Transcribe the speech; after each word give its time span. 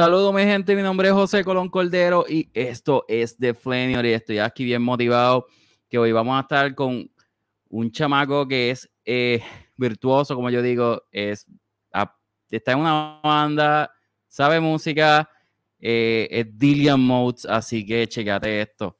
Saludos, 0.00 0.32
mi 0.32 0.44
gente. 0.44 0.74
Mi 0.74 0.80
nombre 0.80 1.08
es 1.08 1.12
José 1.12 1.44
Colón 1.44 1.68
Cordero 1.68 2.24
y 2.26 2.48
esto 2.54 3.04
es 3.06 3.36
The 3.36 3.52
Flanior 3.52 4.06
y 4.06 4.14
estoy 4.14 4.38
aquí 4.38 4.64
bien 4.64 4.80
motivado. 4.80 5.44
Que 5.90 5.98
hoy 5.98 6.10
vamos 6.10 6.38
a 6.38 6.40
estar 6.40 6.74
con 6.74 7.10
un 7.68 7.92
chamaco 7.92 8.48
que 8.48 8.70
es 8.70 8.90
eh, 9.04 9.42
virtuoso, 9.76 10.34
como 10.34 10.48
yo 10.48 10.62
digo, 10.62 11.02
es, 11.12 11.46
está 12.50 12.72
en 12.72 12.78
una 12.78 13.20
banda, 13.22 13.92
sabe 14.26 14.58
música, 14.58 15.28
eh, 15.78 16.26
es 16.30 16.58
Dillian 16.58 16.98
Modes, 16.98 17.44
así 17.44 17.84
que 17.84 18.08
checate 18.08 18.62
esto. 18.62 18.98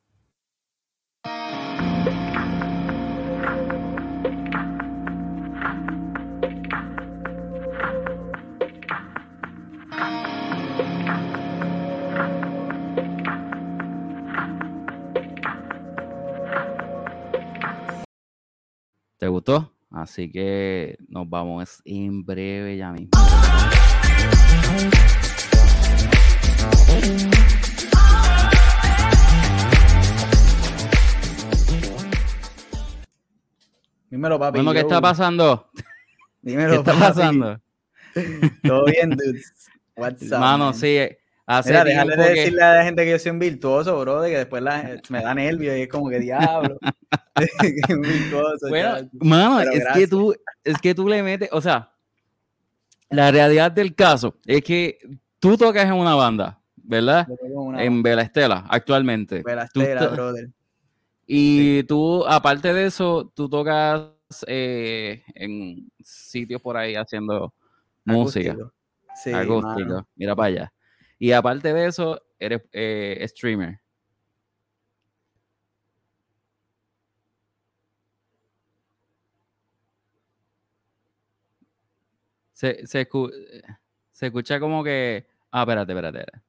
¿Te 19.21 19.29
gustó? 19.29 19.71
Así 19.91 20.33
que 20.33 20.97
nos 21.11 21.29
vamos 21.29 21.83
en 21.85 22.25
breve 22.25 22.79
ya 22.79 22.91
mismo. 22.91 23.11
Dímelo, 34.11 34.39
papi. 34.39 34.59
Bueno, 34.59 34.73
¿qué 34.73 34.81
está 34.81 35.01
pasando? 35.01 35.71
Dímelo, 36.43 36.71
¿Qué 36.73 36.79
está 36.79 36.93
papi. 36.93 37.01
pasando? 37.01 37.61
Todo 38.65 38.85
bien, 38.87 39.11
dudes. 39.11 39.69
What's 39.97 40.23
up, 40.33 40.39
Mano, 40.41 40.65
man? 40.67 40.75
sí. 40.75 40.99
Hace 41.53 41.71
Mira, 41.71 41.83
déjale 41.85 42.17
de 42.17 42.23
que- 42.23 42.41
decirle 42.41 42.63
a 42.63 42.75
la 42.77 42.85
gente 42.85 43.05
que 43.05 43.11
yo 43.11 43.19
soy 43.19 43.33
un 43.33 43.39
virtuoso, 43.41 43.99
bro, 43.99 44.23
de 44.23 44.31
que 44.31 44.37
después 44.39 44.63
la- 44.63 45.01
me 45.09 45.21
da 45.21 45.35
nervios 45.35 45.77
y 45.77 45.81
es 45.83 45.89
como 45.89 46.09
que 46.09 46.21
diablo. 46.21 46.79
Que 46.79 46.87
un 47.97 48.03
virtuoso, 48.03 48.69
Bueno, 48.69 49.09
mano, 49.15 49.57
Pero 49.59 49.73
es 49.73 49.85
que 49.93 50.07
tú, 50.07 50.33
es 50.63 50.79
que 50.79 50.95
tú 50.95 51.09
le 51.09 51.25
metes, 51.25 51.49
o 51.51 51.61
sea, 51.61 51.91
la 53.09 53.33
realidad 53.33 53.73
del 53.73 53.97
caso 53.97 54.37
es 54.47 54.63
que 54.63 54.99
tú 55.41 55.57
tocas 55.57 55.87
en 55.87 55.95
una 55.95 56.15
banda, 56.15 56.61
¿verdad? 56.77 57.27
Una 57.53 57.83
En 57.83 58.01
Vela 58.01 58.23
Estela, 58.23 58.65
actualmente. 58.69 59.43
Velastera, 59.43 60.03
estás- 60.03 60.13
brother. 60.13 60.51
Y 61.27 61.83
tú, 61.85 62.25
aparte 62.29 62.73
de 62.73 62.87
eso, 62.87 63.33
tú 63.35 63.49
tocas 63.49 64.03
eh, 64.47 65.25
en 65.35 65.91
sitios 66.01 66.63
por 66.63 66.77
ahí 66.77 66.95
haciendo 66.95 67.53
música. 68.05 68.57
Sí, 69.21 69.31
mano. 69.33 70.07
Mira 70.15 70.37
para 70.37 70.47
allá. 70.47 70.73
Y 71.21 71.31
aparte 71.33 71.73
de 71.73 71.87
eso, 71.87 72.21
eres 72.41 72.63
eh, 72.73 73.25
streamer. 73.29 73.81
Se, 82.53 82.87
se, 82.87 83.09
escu- 83.09 83.33
se 84.11 84.27
escucha 84.27 84.61
como 84.61 84.85
que. 84.85 85.27
Ah, 85.51 85.63
espérate, 85.63 85.93
espérate. 85.93 86.19
espérate. 86.21 86.45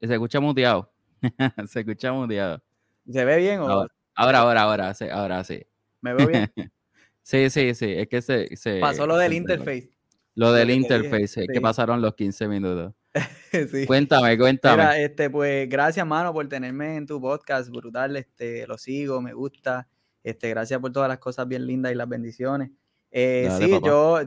Se 0.00 0.12
escucha 0.14 0.40
muteado. 0.40 0.92
se 1.66 1.80
escucha 1.80 2.12
muteado. 2.12 2.62
¿Se 3.10 3.24
ve 3.24 3.36
bien 3.38 3.60
o 3.60 3.68
Ahora, 3.68 3.88
ahora, 4.14 4.38
ahora, 4.40 4.62
ahora, 4.62 4.94
sí, 4.94 5.08
ahora 5.08 5.44
sí. 5.44 5.64
me 6.00 6.14
veo 6.14 6.26
bien? 6.26 6.50
Sí, 7.22 7.50
sí, 7.50 7.74
sí. 7.74 7.92
Es 7.92 8.08
que 8.08 8.22
se. 8.22 8.56
se 8.56 8.80
Pasó 8.80 9.06
lo 9.06 9.18
del 9.18 9.32
se- 9.32 9.36
interface. 9.36 9.90
Lo 10.34 10.50
del 10.52 10.70
interface, 10.70 11.42
es 11.42 11.48
que 11.52 11.60
pasaron 11.60 12.00
los 12.00 12.14
15 12.14 12.48
minutos. 12.48 12.94
sí. 13.70 13.86
Cuéntame, 13.86 14.36
cuéntame. 14.38 14.82
Mira, 14.82 14.98
este, 14.98 15.30
pues 15.30 15.68
gracias, 15.68 16.06
mano, 16.06 16.32
por 16.32 16.48
tenerme 16.48 16.96
en 16.96 17.06
tu 17.06 17.20
podcast, 17.20 17.70
brutal, 17.70 18.16
este, 18.16 18.66
lo 18.66 18.78
sigo, 18.78 19.20
me 19.20 19.32
gusta, 19.32 19.88
este, 20.22 20.48
gracias 20.50 20.80
por 20.80 20.92
todas 20.92 21.08
las 21.08 21.18
cosas 21.18 21.46
bien 21.48 21.66
lindas 21.66 21.92
y 21.92 21.94
las 21.94 22.08
bendiciones. 22.08 22.70
Eh, 23.10 23.46
Dale, 23.48 23.66
sí, 23.66 23.80
yo, 23.84 24.20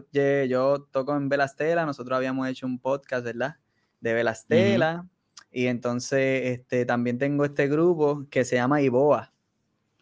yo 0.48 0.88
toco 0.92 1.16
en 1.16 1.30
Velastela, 1.30 1.86
nosotros 1.86 2.18
habíamos 2.18 2.48
hecho 2.48 2.66
un 2.66 2.80
podcast, 2.80 3.24
¿verdad? 3.24 3.58
De 4.00 4.14
Velastela, 4.14 5.08
y 5.52 5.68
entonces, 5.68 6.60
este, 6.60 6.86
también 6.86 7.18
tengo 7.18 7.46
este 7.46 7.68
grupo 7.68 8.26
que 8.30 8.46
se 8.46 8.56
llama 8.56 8.82
Iboa, 8.82 9.34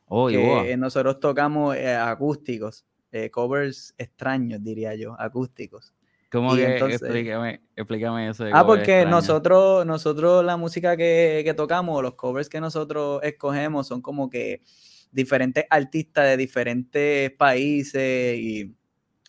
oh, 0.05 0.29
Iboa. 0.29 0.63
nosotros 0.77 1.19
tocamos 1.19 1.75
eh, 1.75 1.95
acústicos, 1.95 2.85
eh, 3.11 3.29
covers 3.31 3.93
extraños, 3.97 4.63
diría 4.63 4.95
yo, 4.95 5.19
acústicos. 5.19 5.93
¿Cómo 6.31 6.53
y 6.55 6.59
que? 6.59 6.73
entonces- 6.73 7.01
explícame, 7.01 7.61
explícame 7.75 8.29
eso. 8.29 8.45
Ah, 8.53 8.65
porque 8.65 9.05
nosotros, 9.05 9.85
nosotros 9.85 10.43
la 10.45 10.57
música 10.57 10.95
que, 10.95 11.41
que 11.43 11.53
tocamos, 11.53 12.03
los 12.03 12.13
covers 12.15 12.49
que 12.49 12.61
nosotros 12.61 13.19
escogemos 13.23 13.87
son 13.87 14.01
como 14.01 14.29
que 14.29 14.61
diferentes 15.11 15.65
artistas 15.69 16.25
de 16.25 16.37
diferentes 16.37 17.31
países 17.31 18.37
y 18.37 18.75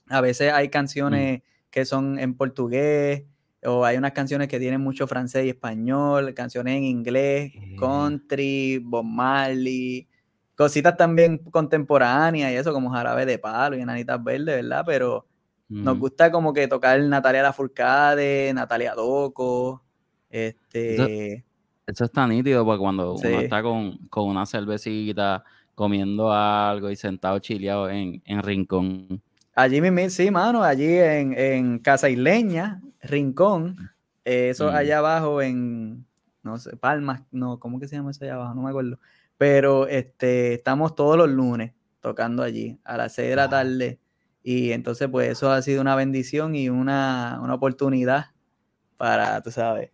a 0.08 0.20
veces 0.20 0.52
hay 0.52 0.68
canciones 0.68 1.42
que 1.70 1.84
son 1.86 2.18
en 2.18 2.34
portugués 2.34 3.24
o 3.64 3.84
hay 3.84 3.96
unas 3.96 4.12
canciones 4.12 4.48
que 4.48 4.58
tienen 4.58 4.80
mucho 4.80 5.06
francés 5.06 5.46
y 5.46 5.50
español, 5.50 6.34
canciones 6.34 6.76
en 6.76 6.84
inglés, 6.84 7.52
Eh. 7.54 7.76
country, 7.78 8.78
Bob 8.84 9.04
Marley, 9.04 10.06
cositas 10.54 10.96
también 10.98 11.38
contemporáneas 11.38 12.52
y 12.52 12.56
eso 12.56 12.72
como 12.74 12.90
Jarabe 12.90 13.24
de 13.24 13.38
Palo 13.38 13.76
y 13.76 13.80
Enanitas 13.80 14.22
Verdes, 14.22 14.56
¿verdad? 14.62 14.82
Pero 14.86 15.26
nos 15.70 15.98
gusta 15.98 16.30
como 16.32 16.52
que 16.52 16.66
tocar 16.68 17.00
Natalia 17.00 17.42
Lafourcade, 17.42 18.52
Natalia 18.52 18.94
Doco, 18.94 19.82
este, 20.28 21.44
Eso 21.86 22.04
está 22.04 22.26
nítido 22.26 22.64
porque 22.64 22.78
cuando 22.80 23.16
Sí. 23.16 23.26
uno 23.28 23.40
está 23.40 23.62
con, 23.62 23.98
con 24.08 24.28
una 24.28 24.46
cervecita, 24.46 25.44
comiendo 25.74 26.32
algo 26.32 26.90
y 26.90 26.96
sentado 26.96 27.38
chileado 27.38 27.88
en, 27.88 28.20
en 28.26 28.42
rincón. 28.42 29.22
allí 29.54 29.80
mismo, 29.80 30.08
sí, 30.10 30.30
mano, 30.30 30.62
allí 30.62 30.86
en, 30.98 31.34
en 31.38 31.78
Casa 31.78 32.08
Isleña, 32.10 32.80
Rincón, 33.02 33.76
eh, 34.24 34.50
eso 34.50 34.70
Mm. 34.70 34.74
allá 34.74 34.98
abajo 34.98 35.40
en, 35.42 36.04
no 36.42 36.58
sé, 36.58 36.76
Palmas, 36.76 37.22
no, 37.30 37.58
¿cómo 37.58 37.78
que 37.80 37.88
se 37.88 37.96
llama 37.96 38.10
eso 38.10 38.24
allá 38.24 38.34
abajo? 38.34 38.54
No 38.54 38.62
me 38.62 38.70
acuerdo, 38.70 38.98
pero 39.38 39.86
este, 39.88 40.54
estamos 40.54 40.94
todos 40.94 41.16
los 41.16 41.28
lunes 41.30 41.72
tocando 42.00 42.42
allí 42.42 42.78
a 42.84 42.96
las 42.96 43.14
6 43.14 43.30
de 43.30 43.36
la 43.36 43.48
tarde 43.48 43.99
y 44.42 44.72
entonces 44.72 45.08
pues 45.10 45.28
eso 45.30 45.50
ha 45.50 45.60
sido 45.62 45.80
una 45.80 45.94
bendición 45.96 46.54
y 46.54 46.68
una, 46.68 47.38
una 47.42 47.54
oportunidad 47.54 48.26
para, 48.96 49.40
tú 49.42 49.50
sabes, 49.50 49.90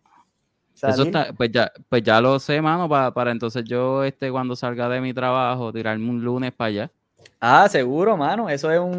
Eso 0.73 1.03
está, 1.03 1.33
pues 1.33 1.51
ya, 1.51 1.71
pues 1.89 2.03
ya 2.03 2.21
lo 2.21 2.39
sé, 2.39 2.61
mano, 2.61 2.87
pa- 2.87 3.13
para 3.13 3.31
entonces 3.31 3.63
yo 3.65 4.03
este 4.03 4.31
cuando 4.31 4.55
salga 4.55 4.87
de 4.89 5.01
mi 5.01 5.13
trabajo, 5.13 5.73
tirarme 5.73 6.09
un 6.09 6.23
lunes 6.23 6.51
para 6.53 6.67
allá. 6.67 6.91
Ah, 7.39 7.67
seguro, 7.67 8.15
mano. 8.15 8.49
Eso 8.49 8.71
es 8.71 8.79
un, 8.79 8.95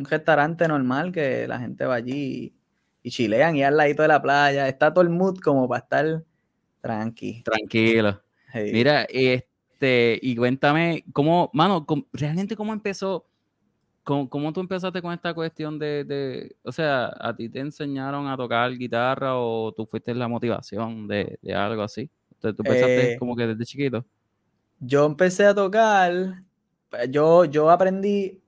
un 0.00 0.04
restaurante 0.08 0.66
normal 0.66 1.12
que 1.12 1.46
la 1.46 1.58
gente 1.58 1.84
va 1.84 1.94
allí 1.96 2.52
y, 3.02 3.08
y 3.08 3.10
chilean 3.10 3.56
y 3.56 3.62
al 3.62 3.76
ladito 3.76 4.02
de 4.02 4.08
la 4.08 4.22
playa. 4.22 4.68
Está 4.68 4.92
todo 4.92 5.02
el 5.02 5.10
mood 5.10 5.38
como 5.38 5.68
para 5.68 5.80
estar 5.82 6.24
tranqui. 6.80 7.42
Tranquilo. 7.44 8.20
Hey. 8.52 8.70
Mira, 8.72 9.02
este, 9.10 10.18
y 10.22 10.34
cuéntame, 10.36 11.04
¿cómo, 11.12 11.50
mano, 11.52 11.84
cómo- 11.86 12.06
realmente 12.12 12.56
cómo 12.56 12.72
empezó, 12.72 13.26
cómo, 14.08 14.28
cómo 14.30 14.52
tú 14.52 14.60
empezaste 14.60 15.02
con 15.02 15.12
esta 15.12 15.34
cuestión 15.34 15.78
de, 15.78 16.04
de, 16.04 16.56
o 16.64 16.72
sea, 16.72 17.12
a 17.20 17.36
ti 17.36 17.48
te 17.50 17.60
enseñaron 17.60 18.26
a 18.26 18.36
tocar 18.36 18.72
guitarra 18.76 19.36
o 19.36 19.72
tú 19.72 19.86
fuiste 19.86 20.14
la 20.14 20.28
motivación 20.28 21.06
de, 21.08 21.38
de 21.42 21.54
algo 21.54 21.82
así? 21.82 22.10
Entonces, 22.32 22.56
¿Tú 22.56 22.62
empezaste 22.62 23.12
Eh, 23.12 23.18
como 23.18 23.36
que 23.36 23.46
desde 23.46 23.64
chiquito? 23.66 24.06
Yo 24.80 25.06
empecé 25.06 25.46
a 25.46 25.54
tocar, 25.54 26.44
pues, 26.90 27.10
yo, 27.10 27.44
yo 27.44 27.70
aprendí 27.70 28.42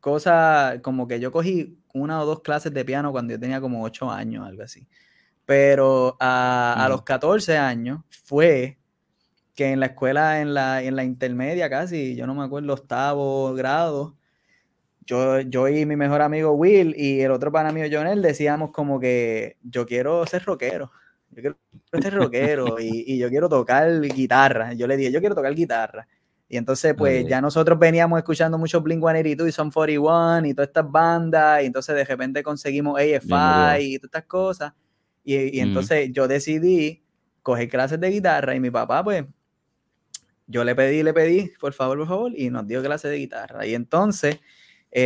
cosas 0.00 0.80
como 0.82 1.08
que 1.08 1.20
yo 1.20 1.32
cogí 1.32 1.78
una 1.94 2.22
o 2.22 2.26
dos 2.26 2.40
clases 2.42 2.72
de 2.74 2.84
piano 2.84 3.12
cuando 3.12 3.34
yo 3.34 3.40
tenía 3.40 3.60
como 3.60 3.84
ocho 3.84 4.10
años, 4.10 4.46
algo 4.46 4.62
así. 4.64 4.88
Pero 5.46 6.16
a, 6.20 6.76
a 6.84 6.88
Ujú. 6.88 6.90
los 6.90 7.02
14 7.04 7.58
años 7.58 8.00
fue 8.24 8.78
que 9.54 9.72
en 9.72 9.80
la 9.80 9.86
escuela, 9.86 10.40
en 10.40 10.54
la, 10.54 10.82
en 10.82 10.96
la 10.96 11.04
intermedia 11.04 11.70
casi, 11.70 12.16
yo 12.16 12.26
no 12.26 12.34
me 12.34 12.44
acuerdo, 12.44 12.74
octavo 12.74 13.54
grado, 13.54 14.16
yo, 15.08 15.40
yo 15.40 15.66
y 15.68 15.86
mi 15.86 15.96
mejor 15.96 16.20
amigo 16.20 16.52
Will 16.52 16.94
y 16.96 17.22
el 17.22 17.30
otro 17.30 17.50
pana 17.50 17.72
mío 17.72 17.86
Jonel 17.90 18.20
decíamos 18.20 18.70
como 18.72 19.00
que 19.00 19.56
yo 19.62 19.86
quiero 19.86 20.26
ser 20.26 20.44
rockero, 20.44 20.92
yo 21.30 21.40
quiero 21.40 21.56
ser 22.00 22.14
rockero 22.14 22.76
y, 22.80 23.04
y 23.06 23.18
yo 23.18 23.30
quiero 23.30 23.48
tocar 23.48 24.02
guitarra. 24.02 24.74
Yo 24.74 24.86
le 24.86 24.98
dije, 24.98 25.10
yo 25.10 25.20
quiero 25.20 25.34
tocar 25.34 25.54
guitarra. 25.54 26.06
Y 26.50 26.56
entonces, 26.58 26.94
pues 26.96 27.24
Ok. 27.24 27.30
ya 27.30 27.40
nosotros 27.40 27.78
veníamos 27.78 28.18
escuchando 28.18 28.58
mucho 28.58 28.80
Blink 28.82 29.00
182 29.00 29.48
y 29.48 29.52
Son 29.52 29.70
41 29.70 30.46
y 30.46 30.54
todas 30.54 30.68
estas 30.68 30.90
bandas, 30.90 31.62
y 31.62 31.66
entonces 31.66 31.94
de 31.94 32.04
repente 32.04 32.42
conseguimos. 32.42 32.98
AFI 32.98 33.94
y 33.94 33.98
todas 33.98 34.04
estas 34.04 34.24
cosas. 34.24 34.72
Y, 35.24 35.56
y 35.58 35.60
entonces 35.60 36.10
yo 36.12 36.26
decidí 36.28 37.02
coger 37.42 37.68
clases 37.68 37.98
de 38.00 38.10
guitarra 38.10 38.54
y 38.54 38.60
mi 38.60 38.70
papá, 38.70 39.02
pues, 39.04 39.24
yo 40.46 40.64
le 40.64 40.74
pedí, 40.74 41.02
le 41.02 41.12
pedí, 41.12 41.52
por 41.60 41.72
favor, 41.74 41.98
por 41.98 42.08
favor, 42.08 42.32
y 42.34 42.48
nos 42.50 42.66
dio 42.66 42.82
clases 42.82 43.10
de 43.10 43.18
guitarra. 43.18 43.66
Y 43.66 43.74
entonces, 43.74 44.38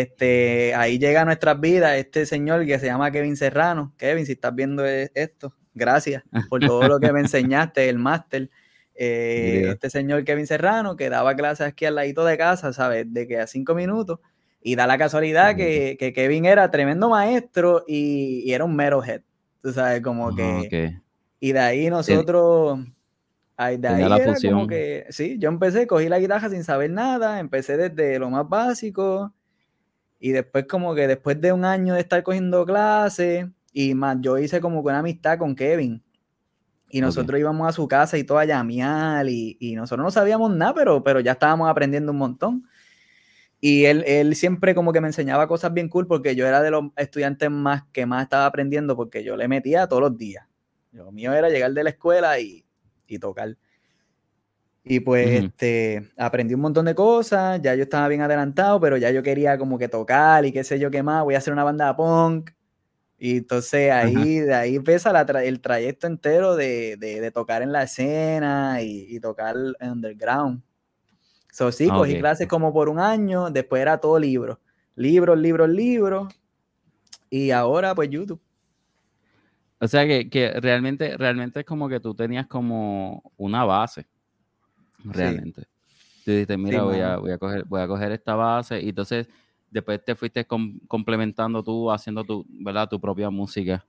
este, 0.01 0.75
ahí 0.75 0.99
llega 0.99 1.23
a 1.23 1.25
nuestras 1.25 1.61
vidas 1.61 1.97
este 1.99 2.25
señor 2.25 2.65
que 2.65 2.79
se 2.79 2.87
llama 2.87 3.11
Kevin 3.11 3.37
Serrano. 3.37 3.93
Kevin, 3.99 4.25
si 4.25 4.33
estás 4.33 4.55
viendo 4.55 4.87
e- 4.87 5.11
esto, 5.15 5.55
gracias 5.75 6.23
por 6.49 6.61
todo 6.61 6.89
lo 6.89 6.99
que 6.99 7.13
me 7.13 7.21
enseñaste, 7.21 7.89
el 7.89 7.99
máster. 7.99 8.49
Eh, 8.95 9.65
este 9.69 9.91
señor 9.91 10.25
Kevin 10.25 10.47
Serrano, 10.47 10.97
que 10.97 11.11
daba 11.11 11.35
clases 11.35 11.67
aquí 11.67 11.85
al 11.85 11.97
ladito 11.97 12.25
de 12.25 12.39
casa, 12.39 12.73
¿sabes? 12.73 13.13
De 13.13 13.27
que 13.27 13.39
a 13.39 13.47
cinco 13.47 13.75
minutos. 13.75 14.21
Y 14.63 14.77
da 14.77 14.87
la 14.87 14.97
casualidad 14.97 15.57
que, 15.57 15.97
que, 15.99 16.13
Kevin 16.13 16.45
era 16.45 16.71
tremendo 16.71 17.09
maestro 17.09 17.85
y, 17.87 18.43
y, 18.47 18.53
era 18.53 18.65
un 18.65 18.77
metalhead. 18.77 19.23
Tú 19.61 19.73
sabes, 19.73 20.01
como 20.01 20.35
que. 20.35 21.01
Y 21.41 21.53
de 21.53 21.59
ahí 21.59 21.91
nosotros. 21.91 22.79
de 23.59 23.89
ahí 23.89 24.03
era 24.03 24.35
como 24.51 24.67
que. 24.67 25.07
Sí, 25.11 25.37
yo 25.39 25.49
empecé, 25.49 25.87
cogí 25.87 26.09
la 26.09 26.21
guitarra 26.21 26.49
sin 26.49 26.65
saber 26.65 26.91
nada, 26.91 27.41
empecé 27.41 27.77
desde 27.77 28.19
lo 28.19 28.31
más 28.31 28.49
básico. 28.49 29.35
Y 30.25 30.31
después, 30.31 30.67
como 30.69 30.95
que 30.95 31.09
después 31.09 31.41
de 31.41 31.53
un 31.53 31.65
año 31.65 31.95
de 31.95 32.01
estar 32.01 32.23
cogiendo 32.23 32.65
clases, 32.65 33.49
y 33.73 33.93
más, 33.95 34.19
yo 34.21 34.39
hice 34.39 34.61
como 34.61 34.81
que 34.81 34.91
una 34.91 35.01
amistad 35.01 35.37
con 35.37 35.57
Kevin. 35.57 36.01
Y 36.89 37.01
nosotros 37.01 37.41
íbamos 37.41 37.69
a 37.69 37.73
su 37.73 37.89
casa 37.89 38.17
y 38.17 38.23
todo 38.23 38.39
a 38.39 38.45
llamear, 38.45 39.29
y, 39.29 39.57
y, 39.59 39.75
nosotros 39.75 40.05
no 40.05 40.13
sabíamos 40.13 40.55
nada, 40.55 40.75
pero, 40.75 41.03
pero 41.03 41.19
ya 41.19 41.33
estábamos 41.33 41.69
aprendiendo 41.69 42.13
un 42.13 42.19
montón. 42.19 42.69
Y 43.61 43.87
él, 43.87 44.05
él, 44.07 44.37
siempre 44.37 44.77
como 44.77 44.93
que 44.93 45.01
me 45.01 45.09
enseñaba 45.09 45.49
cosas 45.49 45.75
bien 45.75 45.89
cool 45.89 46.07
porque 46.07 46.37
yo 46.37 46.47
era 46.47 46.63
de 46.63 46.71
los 46.71 46.85
estudiantes 46.97 47.51
más 47.51 47.83
que 47.93 48.07
más 48.07 48.23
estaba 48.23 48.47
aprendiendo 48.47 48.95
porque 48.95 49.25
yo 49.25 49.37
le 49.37 49.49
metía 49.49 49.89
todos 49.89 50.03
los 50.03 50.17
días. 50.17 50.47
Lo 50.93 51.11
mío 51.11 51.33
era 51.33 51.49
llegar 51.49 51.73
de 51.73 51.83
la 51.83 51.91
escuela 51.91 52.39
y, 52.39 52.65
y 53.09 53.19
tocar. 53.19 53.57
Y 54.85 55.01
pues 55.01 55.45
este, 55.45 56.11
aprendí 56.17 56.55
un 56.55 56.61
montón 56.61 56.87
de 56.87 56.95
cosas, 56.95 57.61
ya 57.63 57.75
yo 57.75 57.85
estaba 57.85 58.09
bien 58.09 58.21
adelantado, 58.21 58.81
pero 58.81 58.97
ya 58.97 59.11
yo 59.11 59.23
quería 59.23 59.57
como 59.57 59.79
que 59.79 59.89
tocar 59.89 60.45
y 60.45 60.53
qué 60.53 60.65
sé 60.65 60.79
yo 60.81 60.91
qué 60.91 61.03
más, 61.05 61.23
voy 61.23 61.37
a 61.37 61.39
hacer 61.39 61.53
una 61.53 61.65
banda 61.65 61.87
de 61.87 61.95
punk. 61.95 62.51
Y 63.17 63.37
entonces 63.39 63.93
ahí, 63.93 64.41
de 64.41 64.53
ahí 64.53 64.75
empieza 64.75 65.13
el 65.45 65.61
trayecto 65.61 66.09
entero 66.09 66.57
de, 66.57 66.97
de, 66.97 67.21
de, 67.21 67.31
tocar 67.31 67.63
en 67.63 67.71
la 67.71 67.85
escena 67.85 68.83
y, 68.83 69.07
y 69.09 69.21
tocar 69.21 69.55
underground. 69.81 70.61
So, 71.53 71.71
sí, 71.71 71.87
ah, 71.91 71.95
cogí 71.95 72.19
clases 72.19 72.49
como 72.49 72.73
por 72.73 72.89
un 72.89 72.99
año, 72.99 73.51
después 73.51 73.83
era 73.83 73.99
todo 73.99 74.19
libro. 74.19 74.59
Libros, 74.97 75.39
libros, 75.39 75.69
libros. 75.69 76.35
Y 77.29 77.51
ahora, 77.51 77.95
pues, 77.95 78.09
YouTube. 78.09 78.41
O 79.79 79.87
sea 79.87 80.07
que, 80.07 80.31
que, 80.31 80.59
realmente, 80.61 81.15
realmente 81.19 81.61
es 81.61 81.67
como 81.67 81.91
que 81.91 82.01
tú 82.01 82.15
tenías 82.15 82.47
como 82.47 83.23
una 83.37 83.65
base. 83.67 84.07
Realmente. 85.05 85.63
Tú 86.25 86.31
dijiste, 86.31 86.57
mira, 86.57 86.85
voy, 86.85 87.01
a, 87.01 87.17
voy, 87.17 87.33
a 87.33 87.39
coger, 87.39 87.65
voy 87.65 87.81
a 87.81 87.87
coger 87.87 88.13
esta 88.13 88.35
base. 88.35 88.81
Y 88.81 88.91
entonces, 88.91 89.29
después 89.71 90.05
te 90.05 90.15
fuiste 90.15 90.47
complementando 90.47 91.63
tú, 91.63 91.91
haciendo 91.91 92.25
tu, 92.25 92.47
¿verdad? 92.49 92.89
tu 92.89 93.01
propia 93.01 93.31
música. 93.31 93.85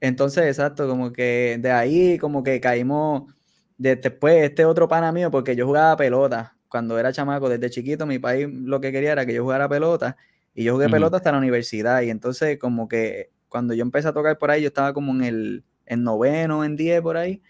Entonces, 0.00 0.46
exacto, 0.46 0.88
como 0.88 1.12
que 1.12 1.58
de 1.60 1.70
ahí, 1.70 2.18
como 2.18 2.42
que 2.42 2.60
caímos. 2.60 3.32
De, 3.78 3.96
después, 3.96 4.44
este 4.44 4.64
otro 4.64 4.88
pana 4.88 5.12
mío, 5.12 5.30
porque 5.30 5.56
yo 5.56 5.66
jugaba 5.66 5.96
pelota 5.96 6.56
cuando 6.72 6.98
era 6.98 7.12
chamaco, 7.12 7.50
desde 7.50 7.68
chiquito, 7.68 8.06
mi 8.06 8.18
país 8.18 8.48
lo 8.50 8.80
que 8.80 8.92
quería 8.92 9.12
era 9.12 9.26
que 9.26 9.34
yo 9.34 9.42
jugara 9.42 9.68
pelota 9.68 10.16
y 10.54 10.64
yo 10.64 10.72
jugué 10.72 10.88
pelota 10.88 11.18
hasta 11.18 11.30
la 11.30 11.38
universidad 11.38 12.00
y 12.00 12.08
entonces 12.08 12.58
como 12.58 12.88
que 12.88 13.30
cuando 13.50 13.74
yo 13.74 13.82
empecé 13.82 14.08
a 14.08 14.14
tocar 14.14 14.38
por 14.38 14.50
ahí, 14.50 14.62
yo 14.62 14.68
estaba 14.68 14.94
como 14.94 15.12
en 15.12 15.22
el 15.22 15.64
en 15.84 16.02
noveno, 16.02 16.64
en 16.64 16.76
diez 16.76 17.02
por 17.02 17.18
ahí. 17.18 17.42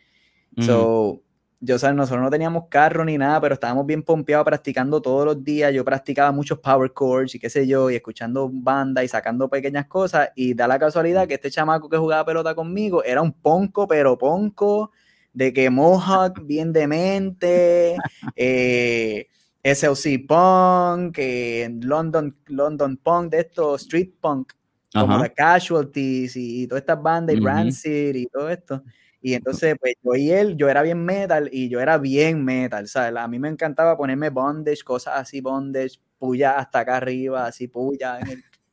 So, 0.58 1.22
yo, 1.64 1.76
o 1.76 1.92
nosotros 1.92 2.20
no 2.20 2.28
teníamos 2.28 2.64
carro 2.68 3.04
ni 3.04 3.16
nada, 3.16 3.40
pero 3.40 3.54
estábamos 3.54 3.86
bien 3.86 4.02
pompeados 4.02 4.44
practicando 4.44 5.00
todos 5.00 5.24
los 5.24 5.44
días. 5.44 5.72
Yo 5.72 5.84
practicaba 5.84 6.32
muchos 6.32 6.58
power 6.58 6.92
chords 6.92 7.36
y 7.36 7.38
qué 7.38 7.48
sé 7.48 7.68
yo, 7.68 7.88
y 7.88 7.94
escuchando 7.94 8.50
banda 8.52 9.04
y 9.04 9.08
sacando 9.08 9.48
pequeñas 9.48 9.86
cosas. 9.86 10.30
Y 10.34 10.54
da 10.54 10.66
la 10.66 10.80
casualidad 10.80 11.28
que 11.28 11.34
este 11.34 11.52
chamaco 11.52 11.88
que 11.88 11.96
jugaba 11.96 12.24
pelota 12.24 12.56
conmigo 12.56 13.04
era 13.04 13.22
un 13.22 13.32
ponco, 13.32 13.86
pero 13.86 14.18
ponco 14.18 14.90
de 15.32 15.52
que 15.52 15.70
Mohawk 15.70 16.44
bien 16.44 16.72
demente, 16.72 17.94
eh, 18.34 19.28
SLC 19.62 20.26
Punk, 20.26 21.16
eh, 21.18 21.70
London, 21.80 22.36
London 22.46 22.96
Punk, 22.96 23.30
de 23.30 23.38
estos 23.38 23.82
street 23.82 24.14
punk, 24.20 24.52
como 24.92 25.22
The 25.22 25.32
Casualties 25.32 26.34
y, 26.34 26.66
todas 26.66 26.82
estas 26.82 27.00
bandas, 27.00 27.36
y 27.36 27.40
Rancid 27.40 28.16
y 28.16 28.26
todo 28.26 28.50
esto. 28.50 28.82
Y 29.24 29.34
entonces, 29.34 29.76
pues 29.80 29.94
yo 30.02 30.14
y 30.16 30.32
él, 30.32 30.56
yo 30.56 30.68
era 30.68 30.82
bien 30.82 31.04
metal 31.04 31.48
y 31.52 31.68
yo 31.68 31.80
era 31.80 31.96
bien 31.96 32.44
metal, 32.44 32.88
¿sabes? 32.88 33.16
A 33.16 33.28
mí 33.28 33.38
me 33.38 33.48
encantaba 33.48 33.96
ponerme 33.96 34.30
bondage, 34.30 34.82
cosas 34.82 35.14
así, 35.16 35.40
bondage, 35.40 36.00
puya 36.18 36.58
hasta 36.58 36.80
acá 36.80 36.96
arriba, 36.96 37.46
así, 37.46 37.68
puya, 37.68 38.18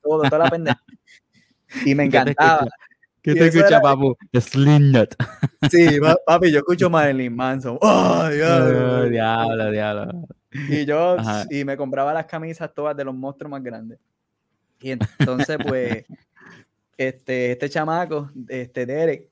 todo, 0.01 0.23
toda 0.23 0.45
la 0.45 0.49
pendeja. 0.49 0.83
Y 1.85 1.93
me 1.93 2.05
encantaba. 2.05 2.67
¿Qué 3.21 3.35
te 3.35 3.47
escucha, 3.47 3.79
papu? 3.79 4.17
Slipknot. 4.33 5.15
Sí, 5.69 5.99
papi, 6.25 6.51
yo 6.51 6.59
escucho 6.59 6.89
Marilyn 6.89 7.35
Manson. 7.35 7.77
¡Ay, 7.81 8.39
ay! 8.41 9.09
diablo, 9.11 9.71
diablo. 9.71 10.27
Y 10.51 10.85
yo, 10.85 11.17
y 11.51 11.63
me 11.63 11.77
compraba 11.77 12.11
las 12.11 12.25
camisas 12.25 12.73
todas 12.73 12.97
de 12.97 13.03
los 13.03 13.13
monstruos 13.13 13.51
más 13.51 13.61
grandes. 13.61 13.99
Y 14.79 14.91
entonces, 14.91 15.57
pues, 15.63 16.05
este, 16.97 17.51
este 17.51 17.69
chamaco, 17.69 18.31
este 18.47 18.85
Derek, 18.85 19.29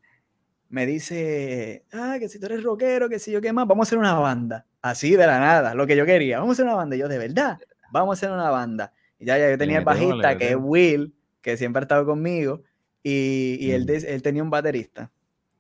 me 0.70 0.86
dice, 0.86 1.86
ah, 1.94 2.18
que 2.20 2.30
si 2.30 2.40
tú 2.40 2.48
eres 2.48 2.64
rockero, 2.64 3.10
que 3.10 3.20
si 3.20 3.32
yo 3.32 3.42
qué 3.42 3.54
más, 3.54 3.68
vamos 3.68 3.86
a 3.86 3.90
hacer 3.90 4.00
una 4.00 4.14
banda. 4.16 4.66
Así 4.82 5.12
de 5.12 5.26
la 5.26 5.40
nada, 5.40 5.74
lo 5.74 5.88
que 5.88 5.96
yo 5.96 6.06
quería. 6.06 6.40
Vamos 6.40 6.52
a 6.52 6.54
hacer 6.54 6.66
una 6.66 6.76
banda. 6.76 6.96
Y 6.96 7.00
yo, 7.00 7.08
de 7.08 7.18
verdad, 7.18 7.60
vamos 7.92 8.18
a 8.18 8.18
hacer 8.18 8.32
una 8.32 8.50
banda. 8.50 8.94
Y 9.20 9.26
ya, 9.26 9.38
ya 9.38 9.50
yo 9.50 9.58
tenía 9.58 9.80
el 9.80 9.86
bajista, 9.86 10.38
que 10.38 10.52
es 10.52 10.58
Will, 10.60 11.14
que 11.42 11.58
siempre 11.58 11.82
ha 11.82 11.84
estado 11.84 12.06
conmigo. 12.06 12.64
Y, 13.04 13.72
él, 13.72 13.86
mm. 13.86 14.06
él, 14.08 14.22
tenía 14.22 14.44
un 14.44 14.50
baterista. 14.50 15.12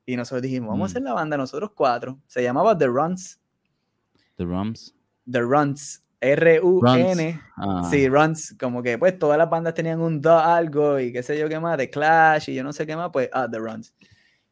Y 0.05 0.15
nosotros 0.15 0.41
dijimos, 0.41 0.69
vamos 0.69 0.85
a 0.85 0.87
mm. 0.87 0.91
hacer 0.91 1.01
la 1.03 1.13
banda 1.13 1.37
nosotros 1.37 1.71
cuatro. 1.73 2.19
Se 2.27 2.43
llamaba 2.43 2.77
The 2.77 2.87
Runs. 2.87 3.39
The 4.35 4.43
Runs. 4.43 4.95
The 5.29 5.41
Runs. 5.41 6.03
R-U-N. 6.19 7.41
Ah. 7.55 7.87
Sí, 7.89 8.09
Runs. 8.09 8.55
Como 8.59 8.81
que 8.81 8.97
pues 8.97 9.17
todas 9.17 9.37
las 9.37 9.49
bandas 9.49 9.73
tenían 9.73 10.01
un 10.01 10.21
do 10.21 10.37
algo 10.37 10.99
y 10.99 11.13
qué 11.13 11.23
sé 11.23 11.37
yo 11.37 11.47
qué 11.47 11.59
más, 11.59 11.77
The 11.77 11.89
Clash 11.89 12.49
y 12.49 12.55
yo 12.55 12.63
no 12.63 12.73
sé 12.73 12.85
qué 12.87 12.95
más, 12.95 13.09
pues, 13.11 13.29
ah, 13.33 13.47
The 13.49 13.59
Runs. 13.59 13.93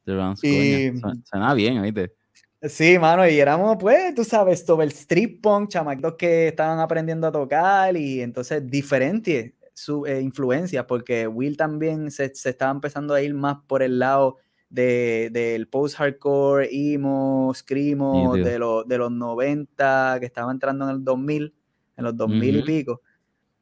The 0.06 0.14
y, 0.44 0.94
Suena 1.24 1.54
bien, 1.54 1.82
¿viste? 1.82 2.14
Sí, 2.62 2.98
mano, 2.98 3.28
y 3.28 3.40
éramos, 3.40 3.78
pues, 3.80 4.16
tú 4.16 4.24
sabes, 4.24 4.66
todo 4.66 4.82
el 4.82 4.90
street 4.90 5.40
punk, 5.42 5.70
chamacos 5.70 6.16
que 6.16 6.48
estaban 6.48 6.80
aprendiendo 6.80 7.28
a 7.28 7.32
tocar 7.32 7.96
y 7.96 8.22
entonces 8.22 8.68
diferente 8.68 9.56
su 9.74 10.06
eh, 10.06 10.22
influencia, 10.22 10.88
porque 10.88 11.28
Will 11.28 11.58
también 11.58 12.10
se, 12.10 12.34
se, 12.34 12.50
estaba 12.50 12.72
empezando 12.72 13.14
a 13.14 13.22
ir 13.22 13.34
más 13.34 13.58
por 13.68 13.84
el 13.84 14.00
lado 14.00 14.38
de, 14.70 15.30
del 15.32 15.68
post-hardcore, 15.68 16.70
emo, 16.72 17.52
screamo, 17.54 18.36
de, 18.36 18.60
de 18.88 18.98
los 18.98 19.12
90, 19.12 20.18
que 20.20 20.26
estaba 20.26 20.52
entrando 20.52 20.86
en 20.86 20.96
el 20.96 21.04
2000, 21.04 21.54
en 21.98 22.04
los 22.04 22.16
2000 22.18 22.58
y 22.58 22.62
pico. 22.64 23.02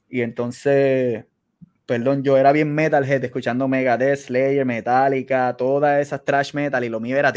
Y 0.07 0.21
entonces, 0.21 1.25
perdón, 1.85 2.23
yo 2.23 2.37
era 2.37 2.51
bien 2.51 2.73
metalhead, 2.73 3.23
escuchando 3.23 3.67
Megadeth, 3.67 4.19
Slayer, 4.19 4.65
Metallica, 4.65 5.55
todas 5.57 6.01
esas 6.01 6.23
trash 6.23 6.53
metal, 6.53 6.83
y 6.83 6.89
lo 6.89 6.99
mío 6.99 7.17
era... 7.17 7.33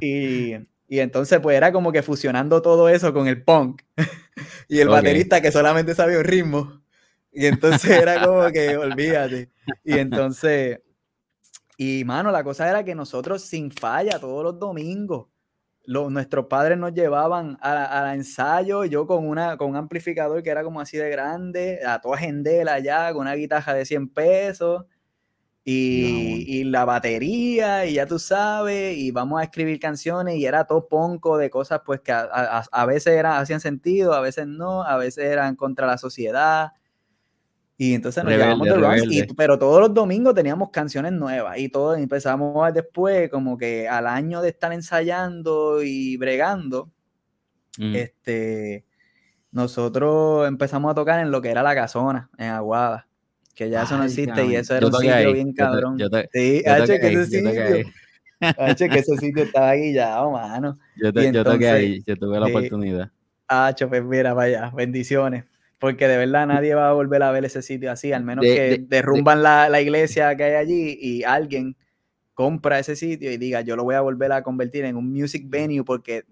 Y 0.00 0.56
y 0.90 0.98
entonces, 0.98 1.38
pues 1.38 1.56
era 1.56 1.70
como 1.70 1.92
que 1.92 2.02
fusionando 2.02 2.60
todo 2.60 2.88
eso 2.88 3.14
con 3.14 3.28
el 3.28 3.44
punk. 3.44 3.82
y 4.68 4.80
el 4.80 4.88
baterista 4.88 5.40
que 5.40 5.52
solamente 5.52 5.94
sabía 5.94 6.18
un 6.18 6.24
ritmo. 6.24 6.82
Y 7.30 7.46
entonces 7.46 7.88
era 7.92 8.20
como 8.26 8.50
que, 8.50 8.76
olvídate. 8.76 9.50
Y 9.84 9.98
entonces, 9.98 10.80
y 11.76 12.02
mano, 12.04 12.32
la 12.32 12.42
cosa 12.42 12.68
era 12.68 12.84
que 12.84 12.96
nosotros 12.96 13.42
sin 13.42 13.70
falla 13.70 14.18
todos 14.18 14.42
los 14.42 14.58
domingos, 14.58 15.28
los, 15.84 16.10
nuestros 16.10 16.46
padres 16.46 16.78
nos 16.78 16.92
llevaban 16.92 17.58
a, 17.60 18.10
a 18.10 18.14
ensayo, 18.14 18.84
yo 18.84 19.06
con, 19.06 19.26
una, 19.28 19.56
con 19.56 19.70
un 19.70 19.76
amplificador 19.76 20.42
que 20.42 20.50
era 20.50 20.62
como 20.62 20.80
así 20.80 20.96
de 20.96 21.10
grande, 21.10 21.80
a 21.86 22.00
toda 22.00 22.18
gendela 22.18 22.74
allá, 22.74 23.12
con 23.12 23.22
una 23.22 23.34
guitarra 23.34 23.74
de 23.74 23.84
100 23.84 24.08
pesos 24.10 24.84
y, 25.64 26.64
la 26.64 26.84
batería, 26.84 27.86
y 27.86 27.94
ya 27.94 28.06
tú 28.06 28.18
sabes, 28.18 28.96
y 28.96 29.10
vamos 29.10 29.40
a 29.40 29.44
escribir 29.44 29.78
canciones, 29.78 30.36
y 30.36 30.46
era 30.46 30.64
todo 30.64 30.88
ponco 30.88 31.38
de 31.38 31.50
cosas 31.50 31.82
pues 31.84 32.00
que 32.00 32.12
a, 32.12 32.86
veces 32.86 33.14
era, 33.14 33.38
hacían 33.38 33.60
sentido, 33.60 34.14
a 34.14 34.20
veces 34.20 34.46
no, 34.46 34.82
a 34.82 34.96
veces 34.96 35.24
eran 35.24 35.56
contra 35.56 35.86
la 35.86 35.98
sociedad. 35.98 36.72
Y 37.82 37.94
entonces 37.94 38.22
nos 38.22 38.34
llevamos 38.34 38.68
de 38.68 39.34
pero 39.34 39.58
todos 39.58 39.80
los 39.80 39.94
domingos 39.94 40.34
teníamos 40.34 40.68
canciones 40.68 41.12
nuevas 41.12 41.58
y 41.58 41.70
todo 41.70 41.94
empezamos 41.94 42.74
después, 42.74 43.30
como 43.30 43.56
que 43.56 43.88
al 43.88 44.06
año 44.06 44.42
de 44.42 44.50
estar 44.50 44.70
ensayando 44.74 45.82
y 45.82 46.18
bregando, 46.18 46.90
mm. 47.78 47.94
este, 47.94 48.84
nosotros 49.50 50.46
empezamos 50.46 50.90
a 50.90 50.94
tocar 50.94 51.20
en 51.20 51.30
lo 51.30 51.40
que 51.40 51.48
era 51.48 51.62
la 51.62 51.74
casona, 51.74 52.28
en 52.36 52.50
Aguada 52.50 53.06
que 53.54 53.70
ya 53.70 53.84
eso 53.84 53.96
no 53.96 54.04
existe 54.04 54.44
y 54.44 54.56
eso 54.56 54.76
era 54.76 54.86
un 54.86 54.92
sitio 54.92 55.32
bien 55.32 55.52
cabrón. 55.54 55.98
sí, 56.32 56.62
H, 56.66 57.00
que 57.00 57.06
ese 57.08 57.26
sitio. 57.26 57.52
H, 58.40 58.88
que 58.90 58.98
ese 58.98 59.16
sitio 59.16 59.44
estaba 59.44 59.72
guillado, 59.74 60.32
mano. 60.32 60.78
Yo, 60.96 61.10
te, 61.10 61.32
yo 61.32 61.42
toqué 61.42 61.70
ahí, 61.70 62.02
yo 62.06 62.14
tuve 62.14 62.38
la 62.40 62.46
oportunidad. 62.46 63.10
H, 63.48 63.86
pues 63.86 64.04
mira, 64.04 64.34
vaya, 64.34 64.70
bendiciones. 64.70 65.44
Porque 65.80 66.06
de 66.06 66.18
verdad 66.18 66.46
nadie 66.46 66.74
va 66.74 66.90
a 66.90 66.92
volver 66.92 67.22
a 67.22 67.32
ver 67.32 67.44
ese 67.46 67.62
sitio 67.62 67.90
así, 67.90 68.12
al 68.12 68.22
menos 68.22 68.44
que 68.44 68.84
derrumban 68.86 69.42
la, 69.42 69.68
la, 69.68 69.80
iglesia 69.80 70.36
que 70.36 70.44
hay 70.44 70.54
allí 70.54 70.98
y 71.00 71.24
alguien 71.24 71.74
compra 72.34 72.78
ese 72.78 72.96
sitio 72.96 73.32
y 73.32 73.36
diga, 73.36 73.62
yo 73.62 73.76
lo 73.76 73.84
voy 73.84 73.94
a 73.94 74.00
volver 74.00 74.30
a 74.32 74.42
convertir 74.42 74.84
en 74.84 74.96
un 74.96 75.12
music 75.12 75.44
venue 75.48 75.84
porque 75.84 76.24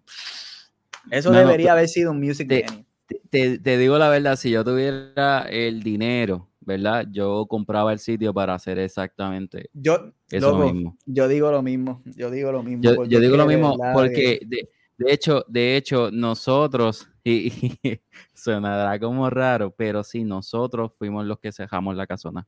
eso 1.10 1.30
debería 1.30 1.72
haber 1.72 1.88
sido 1.88 2.12
un 2.12 2.20
music 2.20 2.48
venue. 2.48 2.86
Te, 3.30 3.58
te, 3.58 3.78
digo 3.78 3.98
la 3.98 4.08
verdad, 4.08 4.36
si 4.36 4.50
yo 4.50 4.64
tuviera 4.64 5.46
el 5.50 5.82
dinero, 5.82 6.48
¿verdad? 6.60 7.06
Yo 7.10 7.46
compraba 7.46 7.92
el 7.92 7.98
sitio 7.98 8.34
para 8.34 8.54
hacer 8.54 8.78
exactamente 8.78 9.70
yo, 9.72 10.12
eso 10.30 10.58
mismo. 10.58 10.96
Yo 11.06 11.28
digo 11.28 11.50
lo 11.50 11.62
mismo, 11.62 12.02
yo 12.04 12.30
digo 12.30 12.52
lo 12.52 12.62
mismo. 12.62 12.82
Yo, 12.82 13.20
digo 13.20 13.36
lo 13.36 13.46
mismo 13.46 13.76
porque, 13.94 14.40
de, 14.46 14.68
de, 14.98 15.12
hecho, 15.12 15.44
de 15.48 15.76
hecho, 15.76 16.10
nosotros, 16.10 17.08
y, 17.28 17.78
y, 17.82 18.00
sonará 18.34 18.98
como 18.98 19.28
raro, 19.30 19.70
pero 19.70 20.02
sí, 20.02 20.24
nosotros 20.24 20.92
fuimos 20.96 21.26
los 21.26 21.38
que 21.38 21.52
cejamos 21.52 21.96
la 21.96 22.06
casona. 22.06 22.46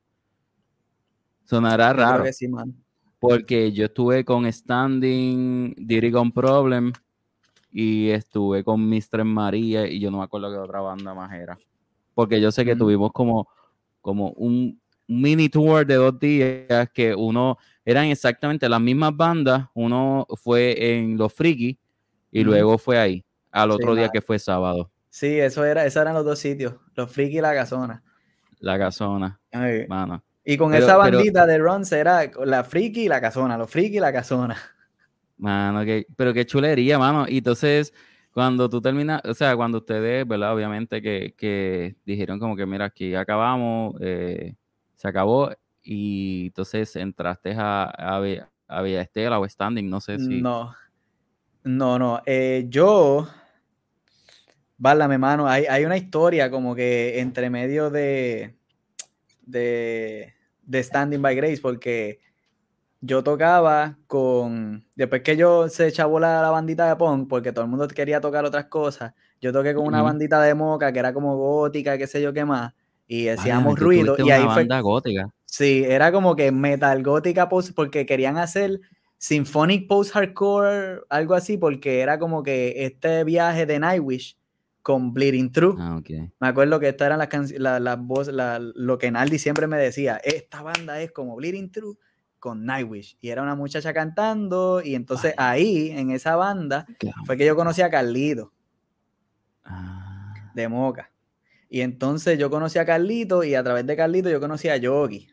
Sonará 1.44 1.92
raro. 1.92 2.24
Sí, 2.32 2.48
man 2.48 2.74
porque 3.20 3.70
yo 3.70 3.84
estuve 3.84 4.24
con 4.24 4.50
Standing, 4.50 5.74
Diddy 5.76 6.10
Problem 6.34 6.92
y 7.70 8.08
estuve 8.08 8.64
con 8.64 8.80
Mr. 8.88 9.24
María 9.24 9.86
y 9.86 10.00
yo 10.00 10.10
no 10.10 10.18
me 10.18 10.24
acuerdo 10.24 10.50
qué 10.50 10.56
otra 10.56 10.80
banda 10.80 11.14
más 11.14 11.32
era. 11.32 11.56
Porque 12.14 12.40
yo 12.40 12.50
sé 12.50 12.64
que 12.64 12.74
tuvimos 12.74 13.12
como, 13.12 13.46
como 14.00 14.30
un, 14.30 14.80
mini 15.06 15.48
tour 15.50 15.86
de 15.86 15.94
dos 15.96 16.18
días 16.18 16.88
que 16.94 17.14
uno 17.14 17.58
eran 17.84 18.06
exactamente 18.06 18.68
las 18.68 18.80
mismas 18.80 19.14
bandas. 19.14 19.68
Uno 19.74 20.26
fue 20.36 20.96
en 20.96 21.18
Los 21.18 21.34
Friki 21.34 21.78
y 22.32 22.42
luego 22.42 22.78
fue 22.78 22.98
ahí, 22.98 23.22
al 23.50 23.70
otro 23.70 23.94
día 23.94 24.08
que 24.08 24.20
fue 24.20 24.38
sábado. 24.38 24.90
Sí, 25.08 25.38
eso 25.38 25.64
era, 25.64 25.84
esos 25.86 26.02
eran 26.02 26.14
los 26.14 26.24
dos 26.24 26.38
sitios, 26.38 26.74
Los 26.94 27.10
Friki 27.10 27.38
y 27.38 27.40
la 27.40 27.54
Casona. 27.54 28.02
La 28.60 28.78
Casona. 28.78 29.40
Mano. 29.88 30.22
Y 30.44 30.56
con 30.56 30.74
esa 30.74 30.96
bandita 30.96 31.46
de 31.46 31.58
runs 31.58 31.92
era 31.92 32.30
la 32.44 32.64
friki 32.64 33.02
y 33.02 33.08
la 33.08 33.20
casona, 33.20 33.58
los 33.58 33.70
friki 33.70 33.98
y 33.98 34.00
la 34.00 34.12
casona. 34.12 34.56
Mano, 35.36 35.80
pero 36.16 36.32
qué 36.32 36.44
chulería, 36.44 36.98
mano. 36.98 37.26
Y 37.28 37.38
entonces, 37.38 37.94
cuando 38.32 38.68
tú 38.68 38.80
terminas, 38.80 39.20
o 39.24 39.34
sea, 39.34 39.54
cuando 39.56 39.78
ustedes, 39.78 40.26
¿verdad? 40.26 40.54
Obviamente 40.54 41.00
que, 41.00 41.96
dijeron 42.04 42.38
como 42.38 42.56
que, 42.56 42.66
mira, 42.66 42.86
aquí 42.86 43.14
acabamos, 43.14 43.94
eh, 44.00 44.54
se 44.96 45.08
acabó, 45.08 45.50
y 45.82 46.46
entonces 46.46 46.96
entraste 46.96 47.54
a, 47.56 47.84
a, 47.84 48.16
a 48.68 48.82
Villa 48.82 49.02
Estela 49.02 49.38
o 49.38 49.48
Standing, 49.48 49.88
no 49.88 50.00
sé 50.00 50.18
si... 50.18 50.42
No, 50.42 50.74
no, 51.64 51.98
no. 51.98 52.22
Eh, 52.26 52.66
yo, 52.68 53.28
válame, 54.80 55.16
mano, 55.18 55.46
hay, 55.46 55.66
hay 55.66 55.84
una 55.84 55.96
historia 55.96 56.50
como 56.50 56.74
que 56.74 57.20
entre 57.20 57.50
medio 57.50 57.88
de, 57.88 58.56
de 59.42 60.34
de 60.70 60.82
Standing 60.84 61.20
by 61.20 61.34
Grace 61.34 61.58
porque 61.60 62.20
yo 63.00 63.24
tocaba 63.24 63.98
con. 64.06 64.84
Después 64.94 65.22
que 65.22 65.36
yo 65.36 65.68
se 65.68 65.88
echaba 65.88 66.20
la, 66.20 66.42
la 66.42 66.50
bandita 66.50 66.88
de 66.88 66.96
punk, 66.96 67.28
porque 67.28 67.52
todo 67.52 67.64
el 67.64 67.70
mundo 67.70 67.88
quería 67.88 68.20
tocar 68.20 68.44
otras 68.44 68.66
cosas, 68.66 69.14
yo 69.40 69.52
toqué 69.52 69.74
con 69.74 69.86
una 69.86 70.02
bandita 70.02 70.40
de 70.42 70.54
moca 70.54 70.92
que 70.92 70.98
era 70.98 71.12
como 71.12 71.36
gótica, 71.36 71.98
qué 71.98 72.06
sé 72.06 72.22
yo 72.22 72.32
qué 72.32 72.44
más, 72.44 72.74
y 73.08 73.24
decíamos 73.24 73.78
ruido. 73.78 74.16
Y 74.18 74.30
ahí 74.30 74.44
fue. 74.52 74.66
gótica. 74.80 75.28
Sí, 75.46 75.82
era 75.84 76.12
como 76.12 76.36
que 76.36 76.52
metal 76.52 77.02
gótica 77.02 77.48
post, 77.48 77.72
porque 77.74 78.06
querían 78.06 78.38
hacer 78.38 78.80
symphonic 79.18 79.88
post 79.88 80.12
hardcore, 80.12 81.00
algo 81.08 81.34
así, 81.34 81.56
porque 81.56 82.00
era 82.00 82.18
como 82.18 82.42
que 82.42 82.84
este 82.84 83.24
viaje 83.24 83.66
de 83.66 83.80
Nightwish 83.80 84.36
con 84.82 85.12
Bleeding 85.12 85.52
True. 85.52 85.74
Ah, 85.78 86.00
me 86.40 86.48
acuerdo 86.48 86.80
que 86.80 86.88
estas 86.88 87.06
eran 87.06 87.18
las 87.18 87.28
canciones, 87.28 87.60
la, 87.60 87.96
voz, 87.96 88.28
lo 88.28 88.98
que 88.98 89.10
Naldi 89.10 89.38
siempre 89.38 89.66
me 89.66 89.76
decía, 89.76 90.16
esta 90.24 90.62
banda 90.62 91.00
es 91.00 91.12
como 91.12 91.36
Bleeding 91.36 91.70
True 91.70 91.96
con 92.38 92.64
Nightwish. 92.64 93.18
Y 93.20 93.28
era 93.28 93.42
una 93.42 93.54
muchacha 93.54 93.92
cantando, 93.92 94.82
y 94.82 94.94
entonces 94.94 95.34
ahí, 95.36 95.90
en 95.90 96.10
esa 96.10 96.36
banda, 96.36 96.86
fue 97.26 97.36
que 97.36 97.44
yo 97.44 97.54
conocí 97.54 97.82
a 97.82 97.90
Carlito. 97.90 98.52
Ah. 99.64 100.32
De 100.54 100.68
Moca. 100.68 101.12
Y 101.68 101.82
entonces 101.82 102.38
yo 102.38 102.50
conocí 102.50 102.78
a 102.78 102.86
Carlito, 102.86 103.44
y 103.44 103.54
a 103.54 103.62
través 103.62 103.86
de 103.86 103.94
Carlito 103.94 104.30
yo 104.30 104.40
conocí 104.40 104.68
a 104.68 104.76
Yogi. 104.76 105.28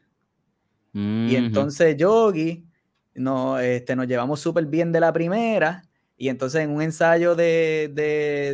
Y 0.94 1.36
entonces 1.36 1.96
Yogi, 1.96 2.68
no, 3.14 3.60
este, 3.60 3.96
nos 3.96 4.08
llevamos 4.08 4.40
súper 4.40 4.66
bien 4.66 4.92
de 4.92 5.00
la 5.00 5.14
primera, 5.14 5.87
y 6.18 6.30
entonces 6.30 6.62
en 6.62 6.72
un 6.72 6.82
ensayo 6.82 7.36
de, 7.36 7.92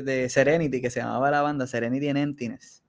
de, 0.05 0.29
Serenity, 0.29 0.82
que 0.82 0.89
se 0.89 1.00
llamaba 1.00 1.32
la 1.32 1.41
banda 1.41 1.65
Serenity 1.65 2.10
and 2.10 2.17
Emptiness, 2.17 2.84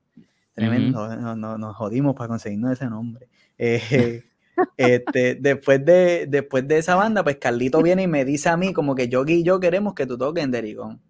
tremendo, 0.53 1.35
nos, 1.35 1.75
jodimos 1.77 2.15
para 2.15 2.27
conseguirnos 2.27 2.73
ese 2.73 2.87
nombre. 2.87 3.29
Eh, 3.57 4.23
este, 4.77 5.35
después, 5.35 5.83
de, 5.85 6.25
después 6.27 6.67
de 6.67 6.77
esa 6.77 6.95
banda, 6.95 7.23
pues 7.23 7.37
Carlito 7.37 7.81
viene 7.81 8.03
y 8.03 8.07
me 8.07 8.25
dice 8.25 8.49
a 8.49 8.57
mí 8.57 8.73
como 8.73 8.95
que 8.95 9.07
yo 9.07 9.23
y 9.25 9.43
yo 9.43 9.61
queremos 9.61 9.93
que 9.93 10.05
tú 10.05 10.17
toques 10.17 10.43
en 10.43 10.51
Derigón. 10.51 11.01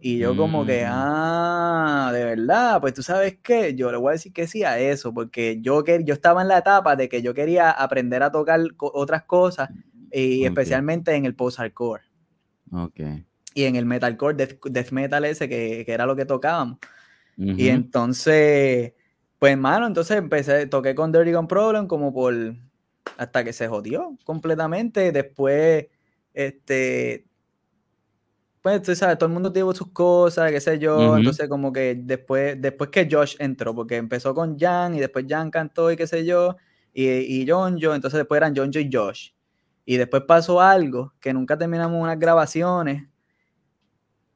Y 0.00 0.18
yo 0.18 0.36
como 0.36 0.64
que, 0.64 0.84
mm. 0.84 0.90
ah, 0.90 2.10
de 2.14 2.24
verdad, 2.24 2.80
pues 2.80 2.94
tú 2.94 3.02
sabes 3.02 3.36
qué, 3.42 3.74
yo 3.74 3.90
le 3.90 3.98
voy 3.98 4.10
a 4.10 4.12
decir 4.12 4.32
que 4.32 4.46
sí 4.46 4.62
a 4.62 4.78
eso, 4.78 5.12
porque 5.12 5.58
yo, 5.60 5.82
que, 5.82 6.04
yo 6.04 6.14
estaba 6.14 6.40
en 6.40 6.48
la 6.48 6.58
etapa 6.58 6.94
de 6.94 7.08
que 7.08 7.20
yo 7.20 7.34
quería 7.34 7.70
aprender 7.70 8.22
a 8.22 8.30
tocar 8.30 8.60
otras 8.78 9.24
cosas, 9.24 9.68
y 10.10 10.44
especialmente 10.44 11.14
en 11.14 11.26
el 11.26 11.34
post-hardcore. 11.34 12.07
Y 13.54 13.64
en 13.64 13.76
el 13.76 13.86
metalcore, 13.86 14.36
death, 14.36 14.64
death 14.64 14.90
metal 14.90 15.24
ese, 15.24 15.48
que, 15.48 15.84
era 15.86 16.06
lo 16.06 16.14
que 16.16 16.24
tocábamos. 16.24 16.78
Y 17.36 17.68
entonces, 17.68 18.94
pues, 19.38 19.56
mano, 19.56 19.86
entonces 19.86 20.16
empecé, 20.16 20.66
toqué 20.66 20.94
con 20.96 21.12
Dirty 21.12 21.32
Gun 21.32 21.46
Problem 21.46 21.86
como 21.86 22.12
por, 22.12 22.34
hasta 23.16 23.44
que 23.44 23.52
se 23.52 23.68
jodió 23.68 24.16
completamente. 24.24 25.12
Después, 25.12 25.86
este, 26.34 27.26
pues, 28.60 28.82
tú 28.82 28.94
sabes, 28.96 29.18
todo 29.18 29.28
el 29.28 29.34
mundo 29.34 29.52
tuvo 29.52 29.72
sus 29.72 29.92
cosas, 29.92 30.50
qué 30.50 30.60
sé 30.60 30.78
yo. 30.80 31.16
Entonces, 31.16 31.48
como 31.48 31.72
que 31.72 31.94
después, 31.94 32.60
después 32.60 32.90
que 32.90 33.08
Josh 33.10 33.36
entró, 33.38 33.74
porque 33.74 33.96
empezó 33.96 34.34
con 34.34 34.58
Jan 34.58 34.96
y 34.96 35.00
después 35.00 35.24
Jan 35.28 35.50
cantó 35.50 35.92
y 35.92 35.96
qué 35.96 36.08
sé 36.08 36.24
yo, 36.24 36.56
y, 36.92 37.08
y 37.08 37.46
John 37.48 37.78
Joe, 37.80 37.94
entonces 37.94 38.18
después 38.18 38.38
eran 38.38 38.54
John 38.56 38.70
Joe 38.72 38.82
y 38.82 38.90
Josh. 38.92 39.30
Y 39.90 39.96
después 39.96 40.22
pasó 40.24 40.60
algo 40.60 41.14
que 41.18 41.32
nunca 41.32 41.56
terminamos 41.56 41.98
unas 41.98 42.18
grabaciones. 42.18 43.08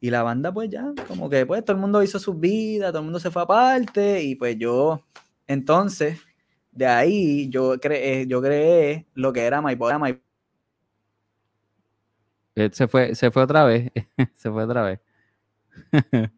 Y 0.01 0.09
la 0.09 0.23
banda, 0.23 0.51
pues 0.51 0.71
ya, 0.71 0.95
como 1.07 1.29
que 1.29 1.45
pues 1.45 1.63
todo 1.63 1.77
el 1.77 1.81
mundo 1.83 2.03
hizo 2.03 2.19
su 2.19 2.33
vida, 2.33 2.89
todo 2.89 3.01
el 3.01 3.05
mundo 3.05 3.21
se 3.21 3.31
fue 3.31 3.43
aparte. 3.43 4.23
Y 4.23 4.35
pues 4.35 4.57
yo, 4.57 5.05
entonces, 5.47 6.19
de 6.71 6.87
ahí 6.87 7.51
yo 7.51 7.79
creé, 7.79 8.27
yo 8.27 8.41
creé 8.41 9.07
lo 9.13 9.31
que 9.35 9.43
era 9.45 9.61
My 9.61 9.77
My 9.77 10.19
eh, 12.55 12.71
se 12.73 12.89
fue, 12.89 13.15
se 13.15 13.31
fue 13.31 13.43
otra 13.43 13.65
vez. 13.65 13.93
se 14.35 14.51
fue 14.51 14.65
otra 14.65 14.83
vez. 14.85 15.01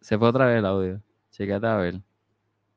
se 0.00 0.16
fue 0.16 0.28
otra 0.28 0.46
vez 0.46 0.60
el 0.60 0.64
audio. 0.64 1.02
Chequete 1.30 1.66
a 1.66 1.76
ver. 1.76 2.00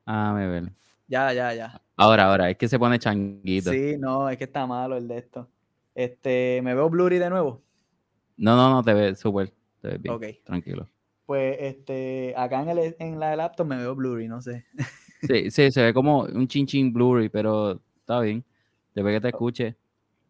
Ah, 0.04 0.34
me 0.36 0.46
ver. 0.46 0.70
Ya, 1.08 1.32
ya, 1.32 1.54
ya. 1.54 1.83
Ahora, 1.96 2.24
ahora, 2.24 2.50
es 2.50 2.56
que 2.56 2.68
se 2.68 2.78
pone 2.78 2.98
changuito. 2.98 3.70
Sí, 3.70 3.96
no, 3.98 4.28
es 4.28 4.36
que 4.36 4.44
está 4.44 4.66
malo 4.66 4.96
el 4.96 5.06
de 5.06 5.18
esto. 5.18 5.48
Este, 5.94 6.60
¿me 6.62 6.74
veo 6.74 6.90
blurry 6.90 7.18
de 7.18 7.30
nuevo? 7.30 7.62
No, 8.36 8.56
no, 8.56 8.70
no, 8.70 8.82
te 8.82 8.92
ves 8.94 9.18
súper. 9.18 9.52
Te 9.80 9.88
ves 9.88 10.02
bien. 10.02 10.14
Ok. 10.14 10.24
Tranquilo. 10.44 10.88
Pues, 11.24 11.56
este, 11.60 12.34
acá 12.36 12.62
en, 12.62 12.70
el, 12.70 12.96
en 12.98 13.20
la 13.20 13.36
laptop 13.36 13.66
me 13.66 13.76
veo 13.76 13.94
blurry, 13.94 14.28
no 14.28 14.40
sé. 14.40 14.64
Sí, 15.24 15.50
sí, 15.50 15.72
se 15.72 15.82
ve 15.82 15.94
como 15.94 16.24
un 16.24 16.46
chin 16.46 16.66
chin 16.66 16.92
blurry, 16.92 17.30
pero 17.30 17.80
está 18.00 18.20
bien. 18.20 18.44
Después 18.94 19.14
que 19.14 19.20
te 19.22 19.28
escuche. 19.28 19.74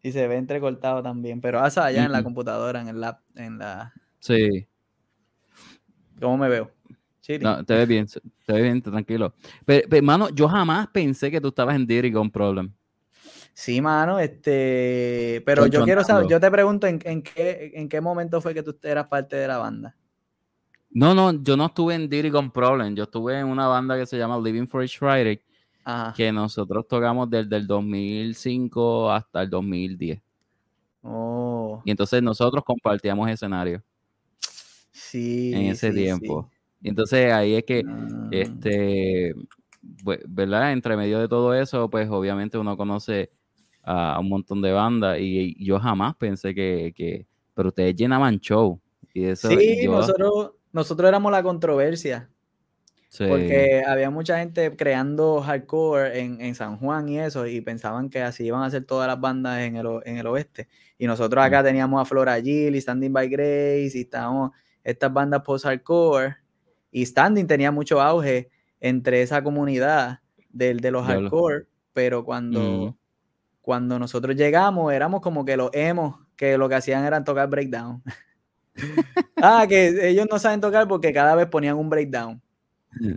Y 0.01 0.13
se 0.13 0.25
ve 0.25 0.37
entrecortado 0.37 1.03
también, 1.03 1.41
pero 1.41 1.59
hasta 1.59 1.83
allá 1.83 2.05
en 2.05 2.13
la 2.13 2.23
computadora, 2.23 2.79
en 2.79 2.87
el 2.87 3.01
lap, 3.01 3.19
en 3.35 3.57
la... 3.57 3.91
Sí. 4.19 4.65
¿Cómo 6.17 6.37
me 6.37 6.47
veo? 6.47 6.71
No, 7.41 7.63
te 7.63 7.73
ves 7.73 7.87
bien, 7.87 8.07
te 8.07 8.53
ves 8.53 8.63
bien, 8.63 8.81
tranquilo. 8.81 9.33
Pero, 9.65 10.03
mano, 10.03 10.29
yo 10.29 10.47
jamás 10.47 10.87
pensé 10.87 11.31
que 11.31 11.41
tú 11.41 11.49
estabas 11.49 11.75
en 11.75 11.87
Diddy 11.87 12.11
con 12.11 12.29
Problem. 12.29 12.71
Sí, 13.53 13.81
mano, 13.81 14.19
este, 14.19 15.41
pero 15.45 15.65
yo 15.67 15.85
quiero 15.85 16.03
saber, 16.03 16.27
yo 16.27 16.39
te 16.39 16.51
pregunto 16.51 16.87
en, 16.87 16.99
qué, 16.99 17.71
en 17.73 17.87
qué 17.87 18.01
momento 18.01 18.41
fue 18.41 18.53
que 18.53 18.61
tú 18.61 18.75
eras 18.83 19.07
parte 19.07 19.37
de 19.37 19.47
la 19.47 19.57
banda. 19.57 19.95
No, 20.89 21.13
no, 21.13 21.31
yo 21.41 21.57
no 21.57 21.67
estuve 21.67 21.95
en 21.95 22.09
Diddy 22.09 22.31
con 22.31 22.51
Problem, 22.51 22.95
yo 22.95 23.03
estuve 23.03 23.39
en 23.39 23.47
una 23.47 23.67
banda 23.67 23.97
que 23.97 24.05
se 24.05 24.17
llama 24.17 24.37
Living 24.39 24.67
for 24.67 24.81
Each 24.81 24.97
Friday, 24.97 25.41
que 26.15 26.31
nosotros 26.31 26.85
tocamos 26.87 27.29
desde 27.29 27.55
el 27.55 27.65
2005 27.65 29.11
hasta 29.11 29.41
el 29.41 29.49
2010. 29.49 30.21
Oh. 31.01 31.81
Y 31.85 31.91
entonces 31.91 32.21
nosotros 32.21 32.63
compartíamos 32.65 33.29
escenario. 33.29 33.83
Sí. 34.91 35.53
En 35.53 35.61
ese 35.67 35.91
tiempo. 35.91 36.49
Y 36.51 36.54
entonces 36.89 37.31
ahí 37.31 37.55
es 37.55 37.63
que, 37.63 37.83
ah. 37.87 38.27
este, 38.31 39.33
¿verdad? 40.27 40.71
Entre 40.71 40.97
medio 40.97 41.19
de 41.19 41.27
todo 41.27 41.53
eso, 41.53 41.89
pues 41.89 42.09
obviamente 42.09 42.57
uno 42.57 42.77
conoce 42.77 43.31
a, 43.83 44.19
un 44.19 44.29
montón 44.29 44.61
de 44.61 44.71
bandas 44.71 45.17
y, 45.19 45.55
yo 45.63 45.79
jamás 45.79 46.15
pensé 46.15 46.53
que, 46.53 47.25
pero 47.53 47.69
ustedes 47.69 47.95
llenaban 47.95 48.39
show. 48.39 48.79
Y 49.13 49.25
eso, 49.25 49.49
sí, 49.49 49.87
nosotros, 49.87 50.51
nosotros 50.71 51.07
éramos 51.07 51.31
la 51.31 51.43
controversia. 51.43 52.29
Porque 53.17 53.83
había 53.87 54.09
mucha 54.09 54.39
gente 54.39 54.75
creando 54.75 55.41
hardcore 55.41 56.19
en, 56.19 56.55
San 56.55 56.77
Juan 56.77 57.07
y 57.09 57.19
eso, 57.19 57.47
y 57.47 57.61
pensaban 57.61 58.09
que 58.09 58.21
así 58.21 58.45
iban 58.45 58.63
a 58.63 58.69
ser 58.69 58.85
todas 58.85 59.07
las 59.07 59.19
bandas 59.19 59.61
en 59.61 59.77
el, 59.77 59.87
en 60.05 60.17
el 60.17 60.27
oeste. 60.27 60.67
Y 60.97 61.07
nosotros 61.07 61.43
acá 61.43 61.61
mm. 61.61 61.65
teníamos 61.65 62.01
a 62.01 62.05
Flora 62.05 62.41
Gill 62.41 62.75
y 62.75 62.81
Standing 62.81 63.13
by 63.13 63.29
Grace, 63.29 63.91
y 63.95 64.01
estábamos 64.01 64.51
estas 64.83 65.11
bandas 65.13 65.41
post-hardcore, 65.41 66.35
y 66.95 67.05
Standing 67.05 67.45
tenía 67.45 67.73
mucho 67.73 67.99
auge 68.01 68.49
entre 68.79 69.21
esa 69.21 69.43
comunidad 69.43 70.21
de, 70.49 70.75
de 70.75 70.91
los 70.91 71.05
hardcore, 71.05 71.65
pero 71.91 72.23
cuando, 72.23 72.61
mm. 72.61 72.95
cuando 73.61 73.99
nosotros 73.99 74.33
llegamos 74.37 74.93
éramos 74.93 75.19
como 75.19 75.43
que 75.43 75.57
los 75.57 75.71
emos, 75.73 76.15
que 76.37 76.57
lo 76.57 76.69
que 76.69 76.75
hacían 76.75 77.03
era 77.03 77.21
tocar 77.21 77.49
breakdown. 77.49 78.01
ah, 79.35 79.65
que 79.67 80.07
ellos 80.07 80.25
no 80.31 80.39
saben 80.39 80.61
tocar 80.61 80.87
porque 80.87 81.11
cada 81.11 81.35
vez 81.35 81.47
ponían 81.47 81.75
un 81.75 81.89
breakdown. 81.89 82.41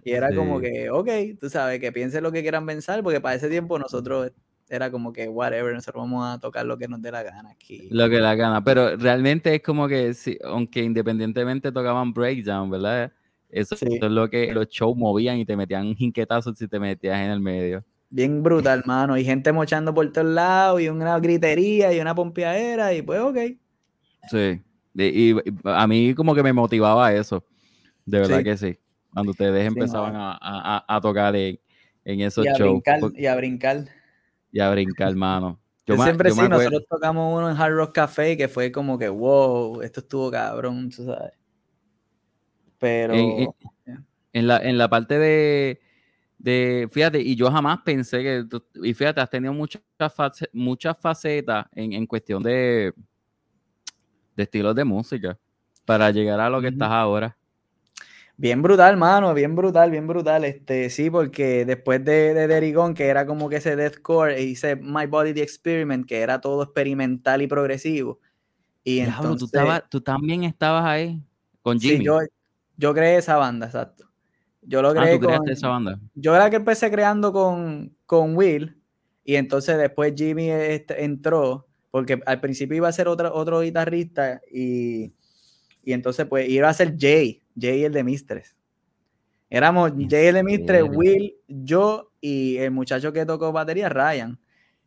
Y 0.04 0.10
era 0.10 0.34
como 0.34 0.58
que, 0.58 0.90
ok, 0.90 1.38
tú 1.38 1.48
sabes, 1.48 1.78
que 1.78 1.92
piensen 1.92 2.24
lo 2.24 2.32
que 2.32 2.42
quieran 2.42 2.66
pensar, 2.66 3.00
porque 3.04 3.20
para 3.20 3.36
ese 3.36 3.48
tiempo 3.48 3.78
nosotros 3.78 4.32
era 4.68 4.90
como 4.90 5.12
que, 5.12 5.28
whatever, 5.28 5.72
nosotros 5.72 6.02
vamos 6.02 6.26
a 6.26 6.40
tocar 6.40 6.66
lo 6.66 6.78
que 6.78 6.88
nos 6.88 7.00
dé 7.00 7.12
la 7.12 7.22
gana 7.22 7.50
aquí. 7.50 7.86
Lo 7.92 8.10
que 8.10 8.18
la 8.18 8.34
gana, 8.34 8.64
pero 8.64 8.96
realmente 8.96 9.54
es 9.54 9.62
como 9.62 9.86
que, 9.86 10.14
sí, 10.14 10.36
aunque 10.42 10.82
independientemente 10.82 11.70
tocaban 11.70 12.12
breakdown, 12.12 12.70
¿verdad? 12.70 13.12
Eso, 13.48 13.74
es 13.74 14.02
lo 14.02 14.28
que 14.28 14.52
los 14.52 14.68
shows 14.68 14.96
movían 14.96 15.38
y 15.38 15.44
te 15.44 15.56
metían 15.56 15.94
jinquetazos 15.94 16.58
si 16.58 16.68
te 16.68 16.78
metías 16.78 17.18
en 17.18 17.30
el 17.30 17.40
medio. 17.40 17.84
Bien 18.10 18.42
brutal, 18.42 18.80
hermano. 18.80 19.16
Y 19.16 19.24
gente 19.24 19.52
mochando 19.52 19.94
por 19.94 20.10
todos 20.12 20.26
lados, 20.26 20.80
y 20.80 20.88
una 20.88 21.18
gritería, 21.18 21.92
y 21.92 22.00
una 22.00 22.14
pompeadera, 22.14 22.92
y 22.94 23.02
pues, 23.02 23.20
ok. 23.20 23.38
Sí. 24.30 24.62
Y, 24.94 25.34
a 25.64 25.86
mí 25.86 26.14
como 26.14 26.34
que 26.34 26.42
me 26.42 26.52
motivaba 26.52 27.12
eso. 27.12 27.44
De 28.04 28.20
verdad 28.20 28.42
que 28.42 28.56
sí. 28.56 28.78
Cuando 29.12 29.32
ustedes 29.32 29.66
empezaban 29.66 30.14
a, 30.16 31.00
tocar 31.02 31.34
en, 31.36 31.58
esos 32.04 32.46
y 32.46 32.48
shows. 32.58 32.82
y 33.14 33.26
a 33.26 33.36
brincar. 33.36 33.84
Y 34.52 34.60
a 34.60 34.70
brincar, 34.70 35.08
hermano. 35.08 35.58
Yo, 35.86 35.96
siempre 35.96 36.30
sí, 36.30 36.40
nosotros 36.46 36.84
tocamos 36.88 37.34
uno 37.34 37.50
en 37.50 37.56
Hard 37.56 37.72
Rock 37.72 37.94
Café 37.94 38.36
que 38.36 38.46
fue 38.46 38.70
como 38.70 38.98
que, 38.98 39.08
wow, 39.08 39.80
esto 39.80 40.00
estuvo 40.00 40.30
cabrón, 40.30 40.90
tú 40.90 41.06
sabes. 41.06 41.32
Pero... 42.78 43.14
En, 44.32 44.46
la, 44.46 44.58
en 44.58 44.78
la 44.78 44.88
parte 44.88 45.18
de, 45.18 45.80
de, 46.38 46.88
fíjate, 46.92 47.20
y 47.20 47.34
yo 47.34 47.50
jamás 47.50 47.80
pensé 47.84 48.22
que, 48.22 48.44
y 48.82 48.94
fíjate, 48.94 49.20
has 49.20 49.30
tenido 49.30 49.52
muchas, 49.52 49.82
muchas 50.52 50.96
facetas 50.98 51.66
en, 51.72 51.94
en 51.94 52.06
cuestión 52.06 52.42
de, 52.42 52.92
de 54.36 54.42
estilos 54.42 54.74
de 54.74 54.84
música 54.84 55.38
para 55.84 56.10
llegar 56.10 56.38
a 56.40 56.50
lo 56.50 56.60
que 56.60 56.68
estás 56.68 56.90
ahora. 56.90 57.36
Bien 58.36 58.62
brutal, 58.62 58.96
mano, 58.96 59.34
bien 59.34 59.56
brutal, 59.56 59.90
bien 59.90 60.06
brutal. 60.06 60.44
Este, 60.44 60.90
sí, 60.90 61.10
porque 61.10 61.64
después 61.64 62.04
de, 62.04 62.34
de 62.34 62.46
Derigón, 62.46 62.94
que 62.94 63.06
era 63.06 63.26
como 63.26 63.48
que 63.48 63.56
ese 63.56 63.74
deathcore, 63.74 64.40
hice 64.40 64.76
My 64.76 65.06
Body 65.06 65.34
the 65.34 65.42
Experiment, 65.42 66.06
que 66.06 66.20
era 66.20 66.40
todo 66.40 66.62
experimental 66.62 67.42
y 67.42 67.48
progresivo. 67.48 68.20
Y 68.84 69.00
entonces, 69.00 69.50
¿tú, 69.90 70.00
también 70.00 70.44
estabas 70.44 70.84
ahí 70.84 71.20
con 71.62 71.80
Jimmy. 71.80 71.98
Sí, 71.98 72.04
yo, 72.04 72.20
yo 72.78 72.94
creé 72.94 73.18
esa 73.18 73.36
banda, 73.36 73.66
exacto. 73.66 74.08
Yo 74.62 74.80
lo 74.80 74.90
ah, 74.90 74.94
creé 74.94 75.20
con, 75.20 75.48
esa 75.48 75.68
banda? 75.68 76.00
Yo 76.14 76.34
era 76.34 76.48
que 76.48 76.56
empecé 76.56 76.90
creando 76.90 77.32
con, 77.32 77.94
con 78.06 78.34
Will, 78.34 78.80
y 79.24 79.36
entonces 79.36 79.76
después 79.76 80.14
Jimmy 80.16 80.48
este, 80.48 81.04
entró 81.04 81.66
porque 81.90 82.20
al 82.24 82.40
principio 82.40 82.76
iba 82.76 82.88
a 82.88 82.92
ser 82.92 83.08
otro, 83.08 83.34
otro 83.34 83.60
guitarrista 83.60 84.40
y, 84.50 85.12
y 85.82 85.92
entonces 85.92 86.26
pues 86.26 86.48
iba 86.48 86.68
a 86.68 86.74
ser 86.74 86.96
Jay, 86.98 87.42
Jay 87.58 87.84
el 87.84 87.92
de 87.92 88.04
Mistres. 88.04 88.56
Éramos 89.50 89.92
Jay 90.08 90.26
el 90.26 90.34
de 90.36 90.42
Mistres, 90.42 90.84
Will, 90.90 91.36
yo 91.46 92.12
y 92.20 92.58
el 92.58 92.70
muchacho 92.70 93.12
que 93.12 93.26
tocó 93.26 93.52
batería, 93.52 93.88
Ryan. 93.88 94.38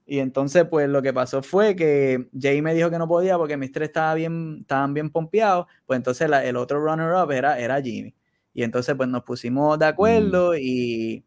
Y 0.06 0.20
entonces, 0.20 0.66
pues 0.70 0.90
lo 0.90 1.02
que 1.02 1.14
pasó 1.14 1.42
fue 1.42 1.76
que 1.76 2.30
Jay 2.40 2.62
me 2.62 2.74
dijo 2.74 2.90
que 2.90 2.98
no 2.98 3.08
podía 3.08 3.38
porque 3.38 3.58
Mistres 3.58 3.90
estaba 3.90 4.14
bien, 4.14 4.60
estaban 4.62 4.94
bien 4.94 5.10
pompeados. 5.10 5.68
Pues 5.86 5.98
entonces 5.98 6.30
el 6.30 6.56
otro 6.58 6.84
runner-up 6.84 7.32
era, 7.32 7.60
era 7.60 7.82
Jimmy. 7.82 8.14
Y 8.54 8.64
entonces, 8.64 8.96
pues 8.96 9.08
nos 9.08 9.24
pusimos 9.24 9.80
de 9.80 9.86
acuerdo 9.86 10.52
mm. 10.52 10.58
y, 10.60 11.24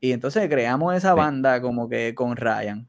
y 0.00 0.12
entonces 0.12 0.48
creamos 0.48 0.94
esa 0.94 1.14
banda 1.14 1.60
como 1.60 1.88
que 1.88 2.14
con 2.14 2.36
Ryan. 2.36 2.86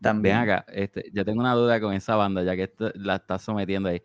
También 0.00 0.36
acá, 0.36 0.64
este, 0.68 1.10
yo 1.12 1.24
tengo 1.24 1.40
una 1.40 1.54
duda 1.54 1.80
con 1.80 1.94
esa 1.94 2.16
banda, 2.16 2.42
ya 2.42 2.54
que 2.54 2.72
la 2.94 3.16
estás 3.16 3.42
sometiendo 3.42 3.88
ahí. 3.88 4.02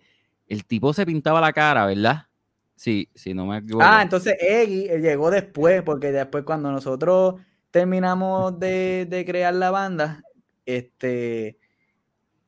El 0.48 0.66
tipo 0.66 0.94
se 0.94 1.06
pintaba 1.06 1.42
la 1.42 1.54
cara, 1.54 1.86
¿verdad? 1.86 2.28
Sí, 2.76 3.10
sí, 3.14 3.34
no 3.34 3.46
me 3.46 3.58
equivoco. 3.58 3.86
Ah, 3.88 4.02
entonces 4.02 4.36
Eggy 4.40 4.90
eh, 4.90 5.00
llegó 5.00 5.30
después, 5.30 5.84
porque 5.84 6.12
después 6.12 6.44
cuando 6.44 6.72
nosotros 6.72 7.36
terminamos 7.72 8.60
de, 8.60 9.24
crear 9.26 9.54
la 9.54 9.72
banda, 9.72 10.22
este, 10.66 11.58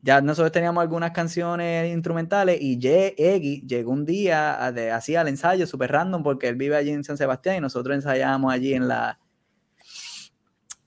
ya 0.01 0.21
nosotros 0.21 0.51
teníamos 0.51 0.81
algunas 0.81 1.11
canciones 1.11 1.91
instrumentales 1.93 2.59
y 2.61 2.77
Eggy 2.83 3.63
llegó 3.65 3.91
un 3.91 4.05
día, 4.05 4.65
hacía 4.95 5.21
el 5.21 5.29
ensayo 5.29 5.65
súper 5.65 5.91
random 5.91 6.23
porque 6.23 6.49
él 6.49 6.55
vive 6.55 6.75
allí 6.75 6.91
en 6.91 7.03
San 7.03 7.17
Sebastián 7.17 7.57
y 7.57 7.61
nosotros 7.61 7.95
ensayábamos 7.95 8.53
allí 8.53 8.73
en 8.73 8.87
la, 8.87 9.19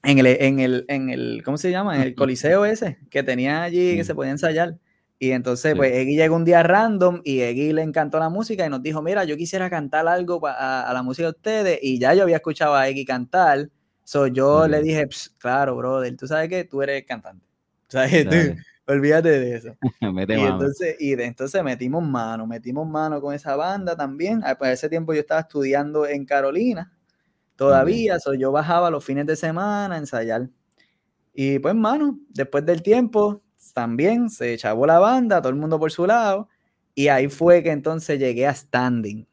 en 0.02 0.18
el, 0.18 0.26
en 0.26 0.60
el, 0.60 0.84
en 0.88 1.10
el, 1.10 1.42
¿cómo 1.44 1.56
se 1.56 1.70
llama? 1.70 1.96
En 1.96 2.02
el 2.02 2.14
coliseo 2.14 2.64
ese 2.64 2.98
que 3.10 3.22
tenía 3.22 3.62
allí 3.62 3.96
que 3.96 4.04
se 4.04 4.14
podía 4.14 4.30
ensayar. 4.30 4.78
Y 5.18 5.30
entonces, 5.30 5.74
pues, 5.74 5.92
Eggy 5.92 6.14
llegó 6.16 6.36
un 6.36 6.44
día 6.44 6.62
random 6.62 7.22
y 7.24 7.40
Eggy 7.40 7.72
le 7.72 7.82
encantó 7.82 8.18
la 8.18 8.28
música 8.28 8.66
y 8.66 8.68
nos 8.68 8.82
dijo, 8.82 9.00
mira, 9.00 9.24
yo 9.24 9.36
quisiera 9.36 9.70
cantar 9.70 10.06
algo 10.06 10.40
a, 10.44 10.90
la 10.92 11.02
música 11.02 11.28
de 11.28 11.30
ustedes. 11.30 11.78
Y 11.82 11.98
ya 11.98 12.12
yo 12.14 12.22
había 12.22 12.36
escuchado 12.36 12.74
a 12.74 12.86
Eggy 12.88 13.04
cantar. 13.06 13.70
So 14.06 14.28
yo 14.28 14.68
le 14.68 14.82
dije, 14.82 15.08
claro, 15.36 15.74
brother, 15.74 16.16
tú 16.16 16.28
sabes 16.28 16.48
que 16.48 16.62
tú 16.62 16.80
eres 16.80 17.04
cantante. 17.04 17.44
¿Sabes? 17.88 18.28
Tú, 18.28 18.36
olvídate 18.86 19.28
de 19.28 19.56
eso. 19.56 19.76
y, 20.00 20.32
entonces, 20.32 20.96
y 21.00 21.16
de, 21.16 21.24
entonces 21.24 21.64
metimos 21.64 22.06
mano, 22.06 22.46
metimos 22.46 22.88
mano 22.88 23.20
con 23.20 23.34
esa 23.34 23.56
banda 23.56 23.96
también. 23.96 24.42
Ah, 24.44 24.54
pues 24.56 24.70
ese 24.70 24.88
tiempo 24.88 25.12
yo 25.12 25.18
estaba 25.18 25.40
estudiando 25.40 26.06
en 26.06 26.24
Carolina 26.24 26.92
todavía, 27.56 28.18
yo 28.38 28.52
bajaba 28.52 28.90
los 28.90 29.04
fines 29.04 29.26
de 29.26 29.34
semana 29.34 29.96
a 29.96 29.98
ensayar. 29.98 30.48
Y 31.34 31.58
pues, 31.58 31.74
mano, 31.74 32.20
después 32.28 32.64
del 32.64 32.82
tiempo, 32.82 33.42
también 33.74 34.30
se 34.30 34.52
echaba 34.52 34.86
la 34.86 35.00
banda, 35.00 35.42
todo 35.42 35.50
el 35.50 35.56
mundo 35.56 35.80
por 35.80 35.90
su 35.90 36.06
lado, 36.06 36.48
y 36.94 37.08
ahí 37.08 37.28
fue 37.28 37.64
que 37.64 37.72
entonces 37.72 38.20
llegué 38.20 38.46
a 38.46 38.54
Standing. 38.54 39.26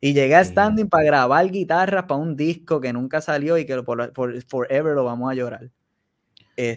Y 0.00 0.14
llegué 0.14 0.34
a 0.34 0.44
Standing 0.44 0.88
para 0.88 1.04
grabar 1.04 1.50
guitarras 1.50 2.04
para 2.04 2.20
un 2.20 2.34
disco 2.34 2.80
que 2.80 2.92
nunca 2.92 3.20
salió 3.20 3.58
y 3.58 3.66
que 3.66 3.82
por, 3.82 4.12
forever 4.44 4.94
lo 4.94 5.04
vamos 5.04 5.30
a 5.30 5.34
llorar. 5.34 5.70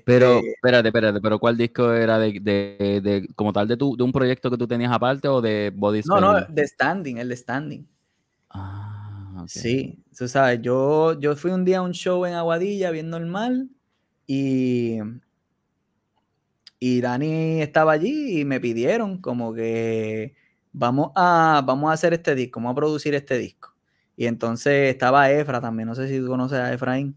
Pero, 0.06 0.38
este 0.38 0.52
espérate, 0.52 0.88
espérate, 0.90 1.22
pero 1.22 1.40
¿cuál 1.40 1.58
disco 1.58 1.92
era 1.92 2.18
de, 2.18 2.40
de, 2.40 3.02
de 3.02 3.28
como 3.36 3.52
tal 3.52 3.68
de, 3.68 3.76
tu, 3.76 3.98
de 3.98 4.04
un 4.04 4.12
proyecto 4.12 4.50
que 4.50 4.58
tú 4.58 4.68
tenías 4.68 4.92
aparte 4.92 5.28
o 5.28 5.42
de 5.42 5.72
Body 5.76 6.02
No, 6.06 6.22
no, 6.22 6.42
de 6.42 6.68
Standing, 6.68 7.18
el 7.18 7.30
de 7.30 7.36
Standing. 7.36 7.88
Ah. 8.50 9.04
Sí, 9.48 10.00
tú 10.18 10.28
sabes, 10.28 10.62
yo, 10.62 11.20
yo 11.20 11.36
fui 11.36 11.52
un 11.52 11.66
día 11.66 11.80
a 11.80 11.82
un 11.82 11.92
show 11.92 12.26
en 12.26 12.34
Aguadilla 12.34 12.92
bien 12.92 13.10
normal 13.10 13.70
y, 14.26 15.00
y 16.80 17.02
Dani 17.02 17.62
estaba 17.62 17.94
allí 17.94 18.40
y 18.40 18.46
me 18.46 18.60
pidieron 18.60 19.18
como 19.20 19.54
que 19.54 20.36
vamos 20.74 21.12
a, 21.16 21.64
vamos 21.66 21.90
a 21.90 21.94
hacer 21.94 22.14
este 22.14 22.36
disco, 22.36 22.60
vamos 22.60 22.74
a 22.74 22.76
producir 22.76 23.16
este 23.16 23.38
disco. 23.38 23.74
Y 24.16 24.26
entonces 24.26 24.90
estaba 24.90 25.32
Efra 25.32 25.62
también, 25.62 25.88
no 25.88 25.96
sé 25.96 26.08
si 26.08 26.20
tú 26.20 26.28
conoces 26.28 26.60
a 26.60 26.74
Efraín, 26.74 27.16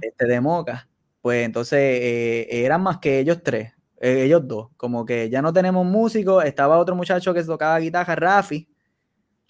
este 0.00 0.26
de 0.26 0.40
Moca. 0.40 0.88
Pues 1.20 1.44
entonces 1.44 1.78
eh, 1.80 2.46
eran 2.64 2.82
más 2.82 2.98
que 2.98 3.18
ellos 3.18 3.42
tres, 3.42 3.72
eh, 4.00 4.22
ellos 4.24 4.46
dos, 4.46 4.68
como 4.76 5.04
que 5.04 5.28
ya 5.28 5.42
no 5.42 5.52
tenemos 5.52 5.84
músicos, 5.84 6.44
estaba 6.44 6.78
otro 6.78 6.94
muchacho 6.94 7.34
que 7.34 7.42
tocaba 7.42 7.78
guitarra, 7.80 8.14
Rafi, 8.14 8.68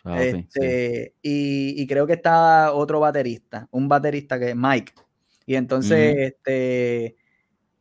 Ah, 0.08 0.22
este, 0.22 1.14
y, 1.20 1.86
creo 1.86 2.06
que 2.06 2.14
está 2.14 2.72
otro 2.72 3.00
baterista, 3.00 3.68
un 3.70 3.88
baterista 3.88 4.38
que 4.38 4.50
es 4.50 4.56
Mike. 4.56 4.92
Y 5.44 5.54
entonces, 5.54 6.16
este, 6.16 7.16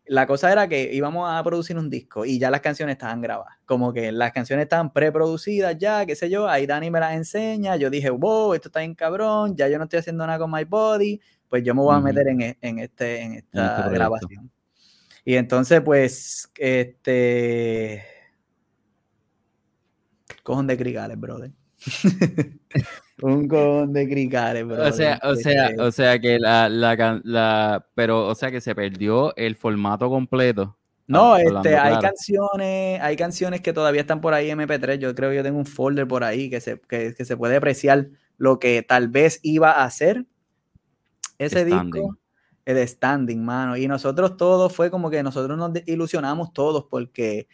la 0.08 0.26
cosa 0.26 0.52
era 0.52 0.68
que 0.68 0.94
íbamos 0.94 1.30
a 1.30 1.44
producir 1.44 1.78
un 1.78 1.90
disco 1.90 2.26
y 2.26 2.40
ya 2.40 2.50
las 2.50 2.62
canciones 2.62 2.94
estaban 2.94 3.22
grabadas. 3.22 3.58
Como 3.66 3.94
que 3.94 4.12
las 4.12 4.32
canciones 4.32 4.64
estaban 4.64 4.92
preproducidas 4.94 5.78
ya, 5.78 6.06
qué 6.06 6.16
sé 6.16 6.30
yo. 6.30 6.48
Ahí 6.48 6.66
Dani 6.66 6.90
me 6.90 7.00
las 7.00 7.16
enseña. 7.16 7.76
Yo 7.76 7.90
dije, 7.90 8.10
wow, 8.10 8.54
esto 8.54 8.70
está 8.70 8.80
bien 8.80 8.96
cabrón. 8.96 9.56
Ya 9.56 9.68
yo 9.68 9.78
no 9.78 9.84
estoy 9.84 10.00
haciendo 10.00 10.26
nada 10.26 10.40
con 10.40 10.52
My 10.52 10.64
Body. 10.64 11.20
Pues 11.50 11.64
yo 11.64 11.74
me 11.76 11.82
voy 11.82 11.96
a 11.96 12.00
meter 12.00 12.28
en, 12.28 12.42
e, 12.42 12.58
en, 12.62 12.80
este, 12.80 13.22
en 13.22 13.34
esta 13.34 13.86
este 13.86 13.94
grabación. 13.94 14.52
Y 15.24 15.36
entonces, 15.36 15.82
pues, 15.82 16.52
este. 16.56 18.04
Cojon 20.44 20.68
de 20.68 20.78
crigales, 20.78 21.20
brother. 21.20 21.52
un 23.22 23.48
con 23.48 23.94
de 23.94 24.08
cricales, 24.08 24.66
O 24.66 24.92
sea, 24.92 25.20
o 25.24 25.36
sea, 25.36 25.72
o 25.80 25.92
sea 25.92 26.20
que 26.20 26.38
la, 26.40 26.70
la, 26.70 27.22
la, 27.24 27.86
pero, 27.96 28.28
o 28.28 28.36
sea 28.36 28.52
que 28.52 28.62
se 28.62 28.76
perdió 28.76 29.36
el 29.36 29.56
formato 29.56 30.10
completo 30.10 30.78
No, 31.08 31.36
este, 31.38 31.76
hay 31.76 31.98
canciones, 32.00 33.02
hay 33.02 33.16
canciones 33.16 33.62
que 33.62 33.74
todavía 33.74 34.02
están 34.02 34.22
por 34.22 34.34
ahí 34.34 34.50
MP3. 34.50 35.00
Yo 35.00 35.16
creo 35.16 35.32
que 35.32 35.38
yo 35.38 35.44
tengo 35.44 35.58
un 35.58 35.66
folder 35.66 36.08
por 36.08 36.24
ahí 36.24 36.50
que 36.50 36.62
se, 36.62 36.80
que, 36.80 37.14
se 37.14 37.38
puede 37.38 37.56
apreciar 37.56 38.10
lo 38.38 38.60
que 38.60 38.84
tal 38.84 39.08
vez 39.08 39.40
iba 39.42 39.72
a 39.72 39.86
hacer 39.86 40.26
ese 41.40 41.66
disco. 41.66 42.18
El 42.66 42.86
standing, 42.86 43.46
mano. 43.46 43.78
Y 43.78 43.88
nosotros 43.88 44.36
todos 44.36 44.76
fue 44.76 44.92
como 44.92 45.10
que 45.10 45.24
nosotros 45.24 45.58
nos 45.58 45.72
ilusionamos 45.86 46.52
todos 46.52 46.86
porque 46.90 47.48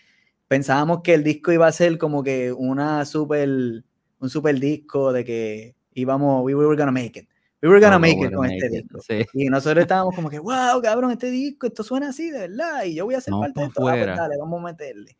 pensábamos 0.47 1.01
que 1.03 1.13
el 1.13 1.23
disco 1.23 1.51
iba 1.51 1.67
a 1.67 1.71
ser 1.71 1.99
como 1.99 2.23
que 2.23 2.51
una 2.51 3.05
super, 3.05 3.83
un 4.23 4.29
super 4.29 4.57
disco 4.57 5.11
de 5.11 5.25
que 5.25 5.75
íbamos, 5.93 6.43
we 6.43 6.55
were 6.55 6.77
gonna 6.77 6.91
make 6.91 7.19
it. 7.19 7.27
We 7.61 7.69
were 7.69 7.79
gonna 7.79 7.99
make 7.99 8.19
it 8.19 8.33
con 8.33 8.49
este 8.49 8.69
disco. 8.69 8.99
Y 9.33 9.45
nosotros 9.45 9.81
estábamos 9.83 10.15
como 10.15 10.29
que, 10.29 10.39
wow, 10.39 10.81
cabrón, 10.81 11.11
este 11.11 11.29
disco, 11.29 11.67
esto 11.67 11.83
suena 11.83 12.09
así, 12.09 12.29
de 12.29 12.47
verdad. 12.47 12.85
Y 12.85 12.95
yo 12.95 13.05
voy 13.05 13.15
a 13.15 13.19
hacer 13.19 13.33
parte 13.33 13.59
de 13.61 13.67
esto. 13.67 13.87
Ah, 13.87 13.91
pues 13.91 14.05
dale, 14.05 14.35
vamos 14.39 14.61
a 14.61 14.63
meterle. 14.63 15.17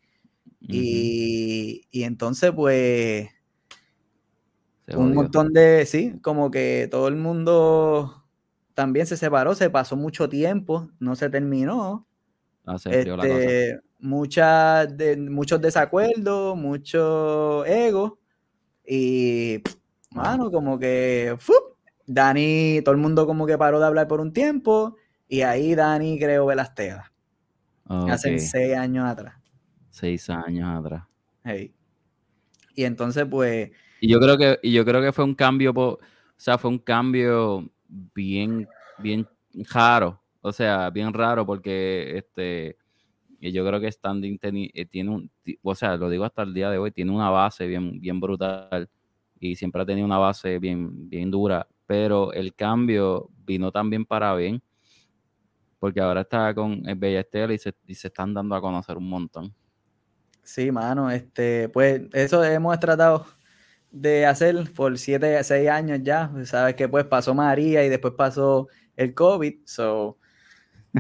y, 0.61 1.85
y, 1.91 2.03
entonces, 2.03 2.51
pues, 2.51 3.27
un 4.95 5.13
montón 5.13 5.53
de, 5.53 5.85
sí, 5.85 6.15
como 6.21 6.49
que 6.49 6.87
todo 6.89 7.07
el 7.07 7.15
mundo 7.15 8.25
también 8.73 9.05
se 9.05 9.17
separó, 9.17 9.55
se 9.55 9.69
pasó 9.69 9.95
mucho 9.95 10.29
tiempo, 10.29 10.89
no 10.99 11.15
se 11.15 11.29
terminó. 11.29 12.07
Ah, 12.65 12.77
se 12.77 13.05
la 13.05 13.15
cosa. 13.15 13.27
Este, 13.27 13.81
de, 14.95 15.17
muchos 15.29 15.61
desacuerdos, 15.61 16.57
mucho 16.57 17.65
ego. 17.65 18.19
Y, 18.85 19.61
mano, 20.11 20.51
como 20.51 20.77
que, 20.77 21.35
Dani, 22.05 22.81
todo 22.83 22.93
el 22.93 23.01
mundo 23.01 23.25
como 23.25 23.45
que 23.45 23.57
paró 23.57 23.79
de 23.79 23.85
hablar 23.85 24.07
por 24.07 24.19
un 24.19 24.33
tiempo. 24.33 24.97
Y 25.27 25.41
ahí 25.41 25.75
Dani 25.75 26.19
creó 26.19 26.45
Velastega. 26.45 27.11
Hace 27.85 28.39
seis 28.39 28.75
años 28.75 29.05
atrás. 29.05 29.35
Seis 29.89 30.29
años 30.29 30.79
atrás. 30.79 31.03
Y 32.75 32.83
entonces, 32.83 33.25
pues. 33.29 33.71
Y 33.99 34.09
yo 34.09 34.19
creo 34.19 34.37
que, 34.37 34.59
y 34.61 34.71
yo 34.73 34.83
creo 34.83 35.01
que 35.01 35.11
fue 35.11 35.23
un 35.23 35.35
cambio, 35.35 35.71
o 35.75 35.99
sea, 36.35 36.57
fue 36.57 36.69
un 36.69 36.79
cambio 36.79 37.69
bien, 37.87 38.67
bien 38.99 39.27
raro. 39.71 40.21
O 40.41 40.51
sea, 40.51 40.89
bien 40.89 41.13
raro 41.13 41.45
porque 41.45 42.17
este 42.17 42.77
yo 43.51 43.65
creo 43.65 43.79
que 43.79 43.91
Standing 43.91 44.39
eh, 44.41 44.85
tiene 44.85 45.09
un, 45.09 45.31
o 45.61 45.75
sea, 45.75 45.97
lo 45.97 46.09
digo 46.09 46.23
hasta 46.23 46.43
el 46.43 46.53
día 46.53 46.69
de 46.69 46.77
hoy, 46.77 46.91
tiene 46.91 47.11
una 47.11 47.29
base 47.29 47.67
bien, 47.67 47.99
bien 47.99 48.19
brutal 48.19 48.89
y 49.39 49.55
siempre 49.55 49.81
ha 49.81 49.85
tenido 49.85 50.05
una 50.05 50.17
base 50.17 50.59
bien, 50.59 51.09
bien 51.09 51.29
dura, 51.29 51.67
pero 51.85 52.31
el 52.33 52.55
cambio 52.55 53.29
vino 53.45 53.71
también 53.71 54.05
para 54.05 54.33
bien, 54.35 54.61
porque 55.79 55.99
ahora 55.99 56.21
está 56.21 56.53
con 56.53 56.87
el 56.87 56.95
Bella 56.95 57.19
Estela 57.19 57.53
y 57.53 57.57
se, 57.57 57.73
y 57.85 57.95
se 57.95 58.07
están 58.07 58.33
dando 58.33 58.55
a 58.55 58.61
conocer 58.61 58.97
un 58.97 59.09
montón. 59.09 59.53
Sí, 60.41 60.71
mano, 60.71 61.09
este, 61.09 61.69
pues 61.69 62.01
eso 62.13 62.43
hemos 62.43 62.79
tratado 62.79 63.25
de 63.91 64.25
hacer 64.25 64.71
por 64.73 64.97
siete, 64.97 65.41
seis 65.43 65.69
años 65.69 65.99
ya. 66.03 66.31
Sabes 66.45 66.75
que 66.75 66.89
pues 66.89 67.05
pasó 67.05 67.33
María 67.33 67.85
y 67.85 67.89
después 67.89 68.13
pasó 68.17 68.67
el 68.97 69.13
COVID. 69.13 69.59
So, 69.65 70.17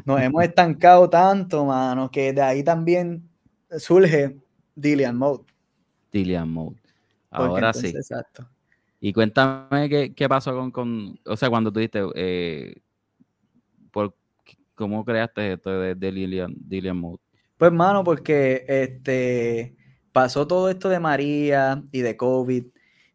nos 0.05 0.21
hemos 0.21 0.43
estancado 0.43 1.09
tanto, 1.09 1.65
mano, 1.65 2.09
que 2.09 2.33
de 2.33 2.41
ahí 2.41 2.63
también 2.63 3.29
surge 3.77 4.37
Dillian 4.75 5.17
Mode. 5.17 5.43
Dillian 6.11 6.49
Mode. 6.49 6.77
Ahora 7.29 7.73
sí. 7.73 7.87
Exacto. 7.87 8.47
Y 8.99 9.11
cuéntame 9.11 10.13
qué, 10.15 10.29
pasó 10.29 10.55
con, 10.55 10.71
con, 10.71 11.19
o 11.25 11.35
sea, 11.35 11.49
cuando 11.49 11.71
tú 11.71 11.79
dijiste, 11.79 12.01
eh, 12.15 12.75
por, 13.91 14.15
¿cómo 14.75 15.03
creaste 15.03 15.53
esto 15.53 15.69
de, 15.79 15.95
de 15.95 16.93
Mode? 16.93 17.19
Pues, 17.57 17.71
mano, 17.71 18.03
porque 18.03 18.65
este, 18.67 19.75
pasó 20.11 20.47
todo 20.47 20.69
esto 20.69 20.89
de 20.89 20.99
María 20.99 21.83
y 21.91 22.01
de 22.01 22.15
COVID 22.15 22.65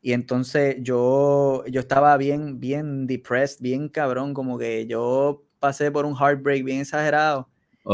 y 0.01 0.13
entonces 0.13 0.77
yo, 0.81 1.65
yo 1.67 1.81
estaba 1.81 2.17
bien, 2.17 2.61
bien 2.61 3.07
depressed, 3.07 3.61
bien 3.61 3.89
cabrón, 3.89 4.33
como 4.33 4.57
que 4.57 4.87
yo 4.87 5.45
pasé 5.59 5.91
por 5.91 6.05
un 6.05 6.15
heartbreak 6.17 6.65
bien 6.65 6.81
exagerado. 6.81 7.49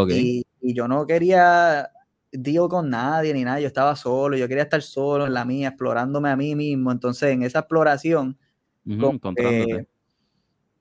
Y, 0.08 0.44
yo 0.60 0.88
no 0.88 1.06
quería 1.06 1.90
deal 2.32 2.68
con 2.68 2.88
nadie 2.88 3.34
ni 3.34 3.44
nada, 3.44 3.60
yo 3.60 3.66
estaba 3.66 3.94
solo, 3.94 4.36
yo 4.36 4.48
quería 4.48 4.64
estar 4.64 4.80
solo 4.80 5.26
en 5.26 5.34
la 5.34 5.44
mía, 5.44 5.68
explorándome 5.68 6.30
a 6.30 6.36
mí 6.36 6.54
mismo. 6.54 6.90
Entonces, 6.90 7.30
en 7.30 7.42
esa 7.42 7.60
exploración, 7.60 8.38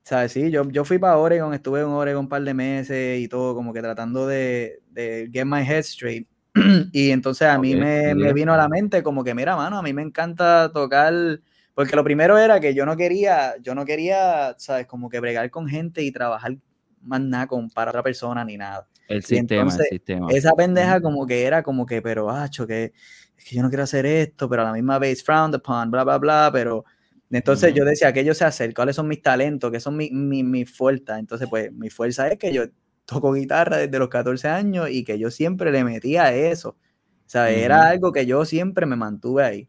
¿sabes? 0.02 0.32
Sí, 0.32 0.50
yo, 0.50 0.68
yo 0.70 0.84
fui 0.84 0.98
para 0.98 1.18
Oregon, 1.18 1.54
estuve 1.54 1.80
en 1.80 1.86
Oregon 1.86 2.24
un 2.24 2.28
par 2.28 2.42
de 2.42 2.54
meses 2.54 3.20
y 3.20 3.28
todo, 3.28 3.54
como 3.54 3.72
que 3.72 3.80
tratando 3.80 4.26
de, 4.26 4.80
de 4.90 5.28
get 5.32 5.44
my 5.44 5.62
head 5.62 5.80
straight. 5.80 6.26
y 6.92 7.10
entonces 7.10 7.48
a 7.48 7.58
mí 7.58 7.74
me, 7.74 8.14
me, 8.14 8.32
vino 8.32 8.52
a 8.52 8.56
la 8.56 8.68
mente 8.68 9.02
como 9.02 9.24
que, 9.24 9.34
mira, 9.34 9.56
mano, 9.56 9.78
a 9.78 9.82
mí 9.82 9.92
me 9.92 10.02
encanta 10.02 10.70
tocar, 10.72 11.40
porque 11.74 11.96
lo 11.96 12.04
primero 12.04 12.38
era 12.38 12.60
que 12.60 12.74
yo 12.74 12.86
no 12.86 12.96
quería, 12.96 13.54
yo 13.60 13.74
no 13.74 13.84
quería, 13.84 14.54
¿sabes? 14.58 14.86
Como 14.86 15.08
que 15.08 15.20
bregar 15.20 15.50
con 15.50 15.66
gente 15.66 16.02
y 16.02 16.12
trabajar 16.12 16.56
más 17.04 17.20
nada 17.20 17.48
para 17.74 17.90
otra 17.90 18.02
persona 18.02 18.44
ni 18.44 18.56
nada. 18.56 18.88
El 19.08 19.22
sistema, 19.22 19.72
el 19.72 19.86
sistema. 19.88 20.28
Esa 20.30 20.52
pendeja 20.52 21.00
como 21.00 21.26
que 21.26 21.44
era 21.44 21.62
como 21.62 21.86
que, 21.86 22.00
pero, 22.02 22.30
hacho, 22.30 22.66
que 22.66 22.92
es 23.36 23.44
que 23.44 23.56
yo 23.56 23.62
no 23.62 23.68
quiero 23.68 23.84
hacer 23.84 24.06
esto, 24.06 24.48
pero 24.48 24.62
a 24.62 24.66
la 24.66 24.72
misma 24.72 24.98
vez 24.98 25.22
frowned 25.22 25.56
upon, 25.56 25.90
bla, 25.90 26.04
bla, 26.04 26.18
bla, 26.18 26.50
pero 26.52 26.84
entonces 27.30 27.74
yo 27.74 27.84
decía, 27.84 28.12
que 28.12 28.24
yo 28.24 28.32
sé 28.32 28.44
hacer? 28.44 28.72
¿Cuáles 28.74 28.96
son 28.96 29.08
mis 29.08 29.20
talentos? 29.20 29.70
¿Qué 29.72 29.80
son 29.80 29.96
mis 29.96 30.12
mi, 30.12 30.44
mi 30.44 30.64
fuerzas? 30.64 31.18
Entonces, 31.18 31.48
pues, 31.48 31.72
mi 31.72 31.90
fuerza 31.90 32.28
es 32.28 32.38
que 32.38 32.52
yo 32.52 32.64
toco 33.04 33.32
guitarra 33.32 33.78
desde 33.78 33.98
los 33.98 34.08
14 34.08 34.48
años 34.48 34.88
y 34.90 35.04
que 35.04 35.18
yo 35.18 35.30
siempre 35.30 35.72
le 35.72 35.84
metía 35.84 36.24
a 36.24 36.34
eso. 36.34 36.70
O 36.70 37.28
sea, 37.28 37.50
era 37.50 37.88
algo 37.88 38.12
que 38.12 38.26
yo 38.26 38.44
siempre 38.44 38.86
me 38.86 38.96
mantuve 38.96 39.44
ahí. 39.44 39.68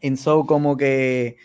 Y 0.00 0.16
so, 0.16 0.46
como 0.46 0.76
que 0.76 1.36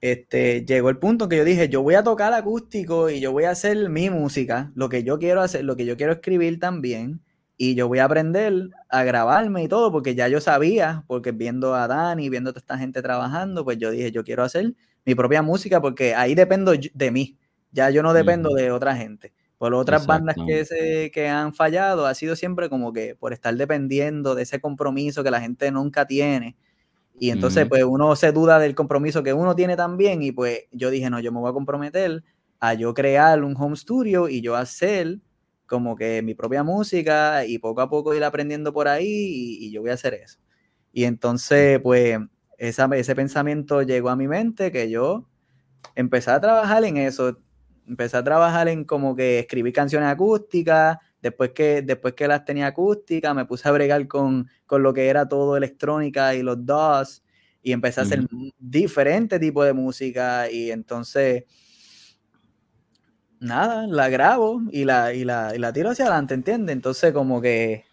este, 0.00 0.64
llegó 0.64 0.88
el 0.90 0.98
punto 0.98 1.28
que 1.28 1.36
yo 1.36 1.44
dije, 1.44 1.68
yo 1.68 1.82
voy 1.82 1.94
a 1.94 2.02
tocar 2.02 2.32
acústico 2.32 3.10
y 3.10 3.20
yo 3.20 3.32
voy 3.32 3.44
a 3.44 3.50
hacer 3.50 3.88
mi 3.90 4.10
música, 4.10 4.72
lo 4.74 4.88
que 4.88 5.04
yo 5.04 5.18
quiero 5.18 5.42
hacer, 5.42 5.64
lo 5.64 5.76
que 5.76 5.84
yo 5.84 5.96
quiero 5.96 6.12
escribir 6.12 6.58
también, 6.58 7.20
y 7.62 7.74
yo 7.74 7.88
voy 7.88 7.98
a 7.98 8.06
aprender 8.06 8.70
a 8.88 9.04
grabarme 9.04 9.62
y 9.62 9.68
todo, 9.68 9.92
porque 9.92 10.14
ya 10.14 10.28
yo 10.28 10.40
sabía, 10.40 11.04
porque 11.06 11.32
viendo 11.32 11.74
a 11.74 11.86
Dani, 11.86 12.30
viendo 12.30 12.48
a 12.48 12.52
toda 12.54 12.60
esta 12.60 12.78
gente 12.78 13.02
trabajando, 13.02 13.64
pues 13.64 13.76
yo 13.76 13.90
dije, 13.90 14.10
yo 14.12 14.24
quiero 14.24 14.42
hacer 14.44 14.72
mi 15.04 15.14
propia 15.14 15.42
música, 15.42 15.78
porque 15.78 16.14
ahí 16.14 16.34
dependo 16.34 16.72
de 16.72 17.10
mí, 17.10 17.36
ya 17.70 17.90
yo 17.90 18.02
no 18.02 18.14
dependo 18.14 18.54
de 18.54 18.72
otra 18.72 18.96
gente. 18.96 19.34
Por 19.58 19.74
otras 19.74 20.06
bandas 20.06 20.36
que, 20.46 20.64
se, 20.64 21.10
que 21.10 21.28
han 21.28 21.52
fallado, 21.52 22.06
ha 22.06 22.14
sido 22.14 22.34
siempre 22.34 22.70
como 22.70 22.94
que 22.94 23.14
por 23.14 23.34
estar 23.34 23.54
dependiendo 23.54 24.34
de 24.34 24.44
ese 24.44 24.58
compromiso 24.58 25.22
que 25.22 25.30
la 25.30 25.42
gente 25.42 25.70
nunca 25.70 26.06
tiene. 26.06 26.56
Y 27.22 27.28
entonces, 27.28 27.68
pues 27.68 27.84
uno 27.84 28.16
se 28.16 28.32
duda 28.32 28.58
del 28.58 28.74
compromiso 28.74 29.22
que 29.22 29.34
uno 29.34 29.54
tiene 29.54 29.76
también. 29.76 30.22
Y 30.22 30.32
pues 30.32 30.60
yo 30.72 30.90
dije, 30.90 31.10
no, 31.10 31.20
yo 31.20 31.30
me 31.32 31.38
voy 31.38 31.50
a 31.50 31.52
comprometer 31.52 32.24
a 32.58 32.72
yo 32.72 32.94
crear 32.94 33.44
un 33.44 33.54
home 33.58 33.76
studio 33.76 34.26
y 34.28 34.40
yo 34.40 34.56
hacer 34.56 35.18
como 35.66 35.96
que 35.96 36.22
mi 36.22 36.34
propia 36.34 36.62
música 36.62 37.44
y 37.44 37.58
poco 37.58 37.82
a 37.82 37.90
poco 37.90 38.14
ir 38.14 38.24
aprendiendo 38.24 38.72
por 38.72 38.88
ahí 38.88 39.06
y, 39.60 39.70
yo 39.70 39.82
voy 39.82 39.90
a 39.90 39.94
hacer 39.94 40.14
eso. 40.14 40.38
Y 40.92 41.04
entonces, 41.04 41.78
pues, 41.82 42.18
esa, 42.56 42.88
ese 42.94 43.14
pensamiento 43.14 43.82
llegó 43.82 44.08
a 44.08 44.16
mi 44.16 44.26
mente 44.26 44.72
que 44.72 44.88
yo 44.88 45.28
empecé 45.94 46.30
a 46.30 46.40
trabajar 46.40 46.84
en 46.84 46.96
eso 46.96 47.36
empecé 47.90 48.16
a 48.16 48.24
trabajar 48.24 48.68
en 48.68 48.84
como 48.84 49.16
que 49.16 49.40
escribir 49.40 49.72
canciones 49.72 50.08
acústicas, 50.08 50.96
después 51.22 51.50
que, 51.50 51.82
después 51.82 52.14
que 52.14 52.28
las 52.28 52.44
tenía 52.44 52.68
acústicas, 52.68 53.34
me 53.34 53.44
puse 53.44 53.68
a 53.68 53.72
bregar 53.72 54.06
con, 54.08 54.48
lo 54.70 54.94
que 54.94 55.08
era 55.08 55.28
todo 55.28 55.56
electrónica 55.56 56.34
y 56.34 56.42
los 56.42 56.64
DOS, 56.64 57.22
y 57.62 57.72
empecé 57.72 58.00
a 58.00 58.04
hacer 58.04 58.26
diferentes 58.58 59.38
tipos 59.38 59.66
de 59.66 59.72
música, 59.72 60.50
y 60.50 60.70
entonces, 60.70 61.44
nada, 63.38 63.86
la 63.86 64.08
grabo 64.08 64.62
y 64.70 64.84
la, 64.84 65.12
y 65.12 65.24
la, 65.24 65.52
y 65.54 65.58
la 65.58 65.72
tiro 65.72 65.90
hacia 65.90 66.06
adelante, 66.06 66.34
¿entiendes? 66.34 66.74
Entonces, 66.74 67.12
como 67.12 67.40
que... 67.40 67.84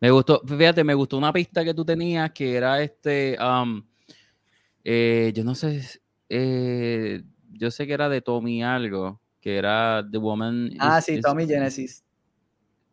Me 0.00 0.10
gustó, 0.10 0.42
fíjate, 0.46 0.84
me 0.84 0.94
gustó 0.94 1.16
una 1.16 1.32
pista 1.32 1.64
que 1.64 1.72
tú 1.72 1.84
tenías 1.84 2.30
que 2.32 2.56
era 2.56 2.82
este, 2.82 3.38
um, 3.40 3.82
eh, 4.84 5.32
yo 5.34 5.44
no 5.44 5.54
sé, 5.54 5.82
eh, 6.28 7.22
yo 7.52 7.70
sé 7.70 7.86
que 7.86 7.94
era 7.94 8.10
de 8.10 8.20
Tommy 8.20 8.62
algo, 8.62 9.20
que 9.44 9.58
era 9.58 10.02
The 10.10 10.16
Woman. 10.16 10.70
Ah, 10.78 11.02
sí, 11.02 11.20
Tommy 11.20 11.46
Genesis. 11.46 12.02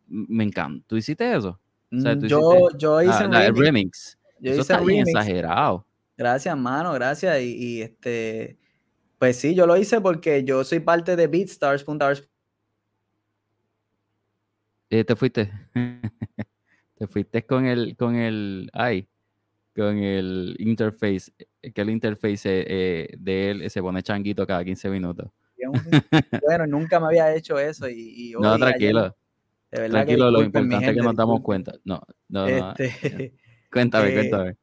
Me 0.06 0.44
encanta. 0.44 0.84
¿Tú 0.86 0.98
hiciste 0.98 1.34
eso? 1.34 1.58
Mm, 1.90 2.26
yo, 2.26 2.68
yo 2.76 2.98
ah, 2.98 3.04
hice 3.04 3.24
un 3.24 3.56
remix. 3.56 4.18
eso 4.38 4.60
está 4.60 4.80
bien 4.80 5.08
exagerado. 5.08 5.86
Gracias, 6.14 6.54
mano, 6.54 6.92
gracias. 6.92 7.40
Y, 7.40 7.80
este, 7.80 8.58
pues 9.18 9.38
sí, 9.38 9.54
yo 9.54 9.66
lo 9.66 9.78
hice 9.78 10.02
porque 10.02 10.44
yo 10.44 10.62
soy 10.62 10.80
parte 10.80 11.16
de 11.16 11.26
BeatStars.ars. 11.26 12.28
Eh, 14.90 15.04
te 15.04 15.16
fuiste. 15.16 15.50
te 16.98 17.06
fuiste 17.06 17.46
con 17.46 17.64
el, 17.64 17.96
con 17.96 18.14
el, 18.14 18.68
ay, 18.74 19.08
con 19.74 19.96
el 19.96 20.54
interface, 20.58 21.32
que 21.62 21.80
el 21.80 21.88
interface 21.88 22.42
eh, 22.44 23.08
de 23.18 23.50
él 23.50 23.70
se 23.70 23.80
pone 23.80 24.02
changuito 24.02 24.46
cada 24.46 24.62
15 24.62 24.90
minutos. 24.90 25.30
bueno, 26.46 26.66
nunca 26.66 26.98
me 27.00 27.06
había 27.06 27.34
hecho 27.34 27.58
eso 27.58 27.88
y, 27.88 28.34
no, 28.38 28.58
tranquilo. 28.58 29.16
De 29.70 29.80
verdad 29.80 30.04
Tranquilo, 30.04 30.30
lo 30.30 30.38
disculpen, 30.40 30.62
mi 30.68 30.74
importante 30.74 30.90
es 30.90 30.96
que 30.96 31.02
nos 31.02 31.16
damos 31.16 31.40
cuenta. 31.40 31.72
No, 31.84 32.02
no, 32.28 32.46
no. 32.48 32.74
Este, 32.76 33.32
Cuéntame, 33.72 34.08
eh, 34.10 34.14
cuéntame. 34.14 34.56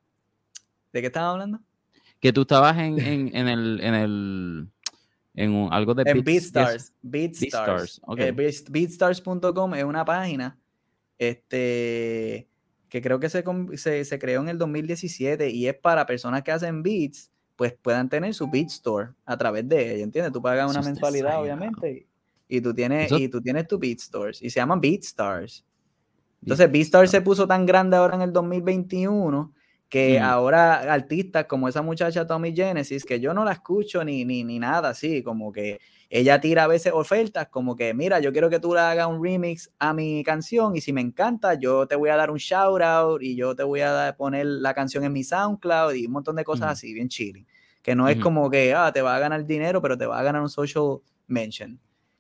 ¿De 0.94 1.02
qué 1.02 1.08
estaba 1.08 1.32
hablando? 1.32 1.60
Que 2.20 2.32
tú 2.34 2.42
estabas 2.42 2.78
en, 2.78 3.00
en, 3.00 3.36
en 3.36 3.48
el, 3.48 3.80
en 3.82 3.94
el, 3.96 4.68
en 5.34 5.52
un- 5.52 5.74
algo 5.74 5.96
de 5.96 6.04
En 6.06 6.18
Beats- 6.20 6.24
BeatStars. 6.26 6.94
BeatStars. 7.02 8.02
Eh, 8.18 8.32
Beats- 8.34 8.70
BeatStars.com 8.70 9.74
es 9.76 9.84
una 9.84 10.06
página 10.06 10.60
este, 11.18 12.48
que 12.88 13.02
creo 13.02 13.20
que 13.20 13.30
se, 13.30 13.44
se, 13.76 14.06
se 14.06 14.20
creó 14.20 14.42
en 14.42 14.50
el 14.50 14.58
2017 14.58 15.50
y 15.50 15.68
es 15.68 15.76
para 15.76 16.06
personas 16.06 16.44
que 16.44 16.52
hacen 16.52 16.82
beats, 16.84 17.32
pues 17.60 17.74
puedan 17.82 18.08
tener 18.08 18.34
su 18.34 18.48
Beat 18.50 18.68
Store 18.68 19.10
a 19.26 19.36
través 19.36 19.68
de 19.68 19.96
ella, 19.96 20.04
¿entiendes? 20.06 20.32
Tú 20.32 20.42
pagas 20.42 20.72
una 20.72 20.82
mensualidad, 20.82 21.42
obviamente, 21.42 22.08
y, 22.48 22.56
y 22.58 22.62
tú 22.62 22.74
tienes, 22.74 23.08
Eso- 23.08 23.18
y 23.20 23.28
tú 23.28 23.42
tienes 23.42 23.68
tu 23.68 23.78
Beat 23.78 24.00
Stores 24.00 24.42
y 24.42 24.50
se 24.50 24.62
llaman 24.62 24.80
BeatStars. 24.80 25.66
Entonces, 26.42 26.72
BeatStars 26.72 27.12
se 27.12 27.20
puso 27.20 27.46
tan 27.46 27.66
grande 27.66 27.98
ahora 27.98 28.16
en 28.16 28.22
el 28.22 28.32
2021 28.32 29.52
que 29.90 30.20
Mm. 30.20 30.24
ahora 30.24 30.94
artistas 30.94 31.46
como 31.46 31.68
esa 31.68 31.82
muchacha 31.82 32.26
Tommy 32.28 32.54
Genesis, 32.56 33.04
que 33.04 33.20
yo 33.20 33.34
no 33.34 33.44
la 33.44 33.54
escucho 33.54 34.04
ni, 34.06 34.24
ni, 34.24 34.44
ni 34.44 34.60
nada 34.60 34.90
así, 34.90 35.24
como 35.24 35.52
que 35.52 35.80
ella 36.12 36.40
tira 36.40 36.64
a 36.64 36.68
veces 36.68 36.94
ofertas 36.94 37.48
como 37.50 37.76
que, 37.76 37.94
mira, 37.94 38.20
yo 38.20 38.32
quiero 38.32 38.50
que 38.50 38.60
tú 38.60 38.74
le 38.74 38.80
hagas 38.80 39.08
un 39.08 39.24
remix 39.24 39.72
a 39.80 39.94
mi 39.94 40.24
canción 40.24 40.76
y 40.76 40.82
si 40.82 40.94
me 40.94 41.02
encanta, 41.02 41.56
yo 41.56 41.88
te 41.88 41.96
voy 41.96 42.10
a 42.10 42.16
dar 42.16 42.30
un 42.32 42.38
shout 42.38 42.82
out 42.82 43.22
y 43.22 43.36
yo 43.36 43.56
te 43.56 43.64
voy 43.64 43.82
a 43.82 43.92
dar- 43.92 44.16
poner 44.18 44.46
la 44.46 44.74
canción 44.74 45.04
en 45.04 45.12
mi 45.14 45.24
SoundCloud 45.24 45.94
y 45.94 46.06
un 46.06 46.12
montón 46.14 46.36
de 46.36 46.44
cosas 46.44 46.64
Ujú. 46.66 46.72
así, 46.72 46.94
bien 46.94 47.10
chilling. 47.10 47.46
Que 47.82 47.96
no 47.96 48.08
es 48.10 48.18
como 48.18 48.50
que, 48.50 48.74
ah, 48.76 48.92
te 48.94 49.02
va 49.02 49.16
a 49.16 49.20
ganar 49.20 49.46
dinero, 49.46 49.82
pero 49.82 49.98
te 49.98 50.06
va 50.06 50.20
a 50.20 50.24
ganar 50.24 50.42
un 50.42 50.50
social 50.50 50.98
mention. 51.28 51.80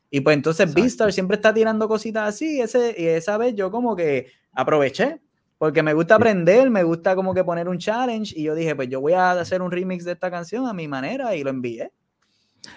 Y 0.10 0.22
pues 0.22 0.36
entonces 0.36 0.62
Exacto. 0.66 0.82
Beastar 0.82 1.14
siempre 1.14 1.36
está 1.36 1.54
tirando 1.54 1.88
cositas 1.88 2.30
así. 2.30 2.62
Ese, 2.62 2.96
y 2.98 3.06
esa 3.06 3.38
vez 3.38 3.54
yo 3.56 3.70
como 3.70 3.96
que 3.96 4.28
aproveché. 4.54 5.20
Porque 5.60 5.84
me 5.84 5.94
gusta 5.94 6.16
aprender, 6.16 6.70
me 6.72 6.82
gusta 6.84 7.16
como 7.16 7.34
que 7.34 7.44
poner 7.44 7.68
un 7.70 7.78
challenge. 7.78 8.34
Y 8.36 8.44
yo 8.44 8.56
dije, 8.56 8.76
pues 8.76 8.90
yo 8.90 9.02
voy 9.02 9.14
a 9.14 9.32
hacer 9.32 9.62
un 9.62 9.70
remix 9.70 10.06
de 10.06 10.14
esta 10.14 10.32
canción 10.32 10.66
a 10.66 10.74
mi 10.74 10.88
manera 10.88 11.36
y 11.36 11.44
lo 11.44 11.52
envié. 11.52 11.92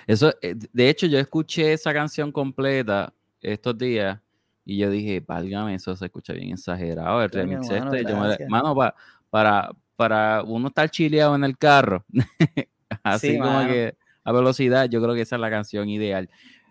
Eso, 0.07 0.35
eh, 0.42 0.55
de 0.73 0.88
hecho, 0.88 1.07
yo 1.07 1.18
escuché 1.18 1.73
esa 1.73 1.92
canción 1.95 2.31
completa 2.33 3.14
estos 3.40 3.79
días 3.79 4.21
y 4.64 4.79
yo 4.79 4.90
dije, 4.90 5.21
válgame, 5.27 5.75
eso 5.77 5.95
se 5.97 6.05
escucha 6.07 6.33
bien 6.33 6.51
exagerado, 6.53 7.23
el 7.23 7.31
Coño, 7.31 7.42
remix 7.42 7.71
mano, 7.71 7.95
este. 7.95 8.11
yo 8.11 8.16
me- 8.21 8.38
mano, 8.49 8.75
pa- 8.75 8.95
para, 9.31 9.71
para 9.97 10.42
uno 10.42 10.68
estar 10.68 10.88
chileado 10.90 11.35
en 11.37 11.45
el 11.45 11.57
carro, 11.59 12.05
así 13.05 13.29
Sí, 13.29 13.38
como 13.38 13.51
mano. 13.53 13.68
que 13.73 13.97
a 14.25 14.33
velocidad, 14.33 14.88
yo 14.88 15.03
creo 15.03 15.14
que 15.14 15.23
esa 15.23 15.37
es 15.37 15.40
la 15.40 15.51
canción 15.51 15.88
ideal. 15.88 16.29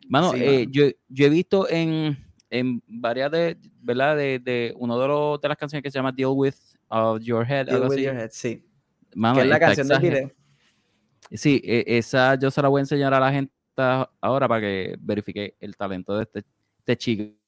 Mano, 0.10 0.32
Sí, 0.32 0.40
eh, 0.42 0.60
mano. 0.60 0.72
yo, 0.72 0.84
yo 1.10 1.26
he 1.26 1.30
visto 1.30 1.70
en, 1.70 2.18
en 2.52 2.84
varias 2.86 3.32
de, 3.32 3.58
¿verdad? 3.82 4.16
De, 4.18 4.38
de 4.38 4.74
uno 4.78 5.00
de, 5.00 5.08
los, 5.08 5.42
de 5.42 5.48
las 5.48 5.58
canciones 5.58 5.82
que 5.82 5.90
se 5.90 5.98
llama 5.98 6.12
Deal 6.12 6.32
With 6.34 6.54
uh, 6.92 7.18
Your 7.18 7.44
Head, 7.44 7.66
Deal 7.68 7.78
algo 7.78 7.88
with 7.88 7.96
así. 7.96 8.04
your 8.04 8.16
head, 8.16 8.30
sí. 8.32 8.64
Mano, 9.16 9.36
que 9.36 9.42
es 9.42 9.48
la 9.48 9.60
canción 9.60 9.88
del 9.88 10.00
video. 10.00 10.32
Sí, 11.32 11.62
e- 11.64 11.98
esa 11.98 12.36
yo 12.36 12.52
se 12.52 12.62
la 12.62 12.68
voy 12.68 12.80
a 12.80 12.84
enseñar 12.84 13.14
a 13.14 13.20
la 13.20 13.32
gente 13.32 13.52
ahora 14.20 14.48
para 14.48 14.62
que 14.62 14.96
verifique 15.00 15.56
el 15.60 15.76
talento 15.76 16.16
de 16.18 16.24
este, 16.24 16.44
este 16.80 16.98
chico. 16.98 17.41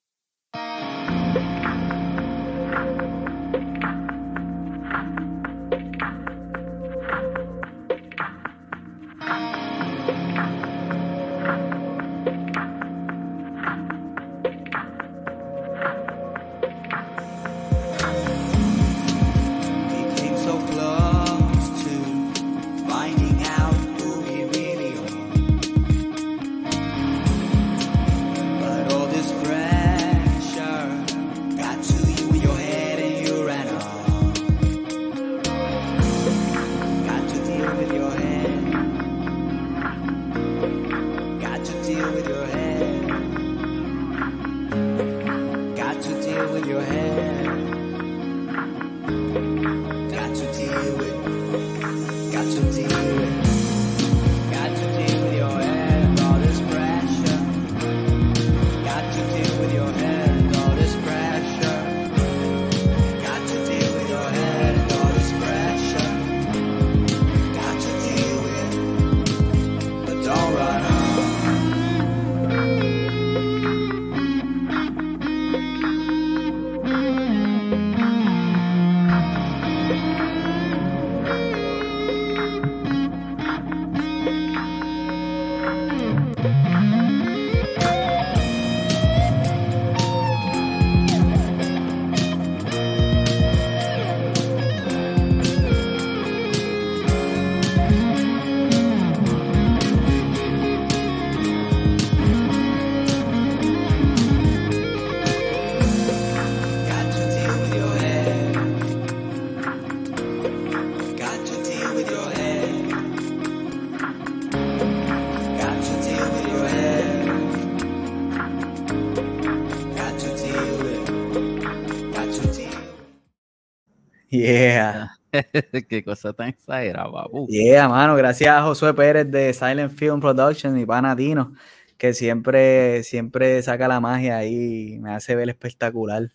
Qué 125.89 126.03
cosa 126.03 126.33
tan 126.33 126.49
exagerada, 126.49 127.11
papu. 127.11 127.47
Yeah, 127.47 127.87
mano. 127.89 128.15
Gracias 128.15 128.49
a 128.49 128.63
Josué 128.63 128.93
Pérez 128.93 129.29
de 129.29 129.53
Silent 129.53 129.91
Film 129.91 130.19
Production, 130.19 130.73
mi 130.73 130.85
pana 130.85 131.15
Tino, 131.15 131.53
que 131.97 132.13
siempre, 132.13 133.03
siempre 133.03 133.61
saca 133.61 133.87
la 133.87 133.99
magia 133.99 134.37
ahí 134.37 134.93
y 134.93 134.99
me 134.99 135.11
hace 135.11 135.35
ver 135.35 135.49
espectacular. 135.49 136.29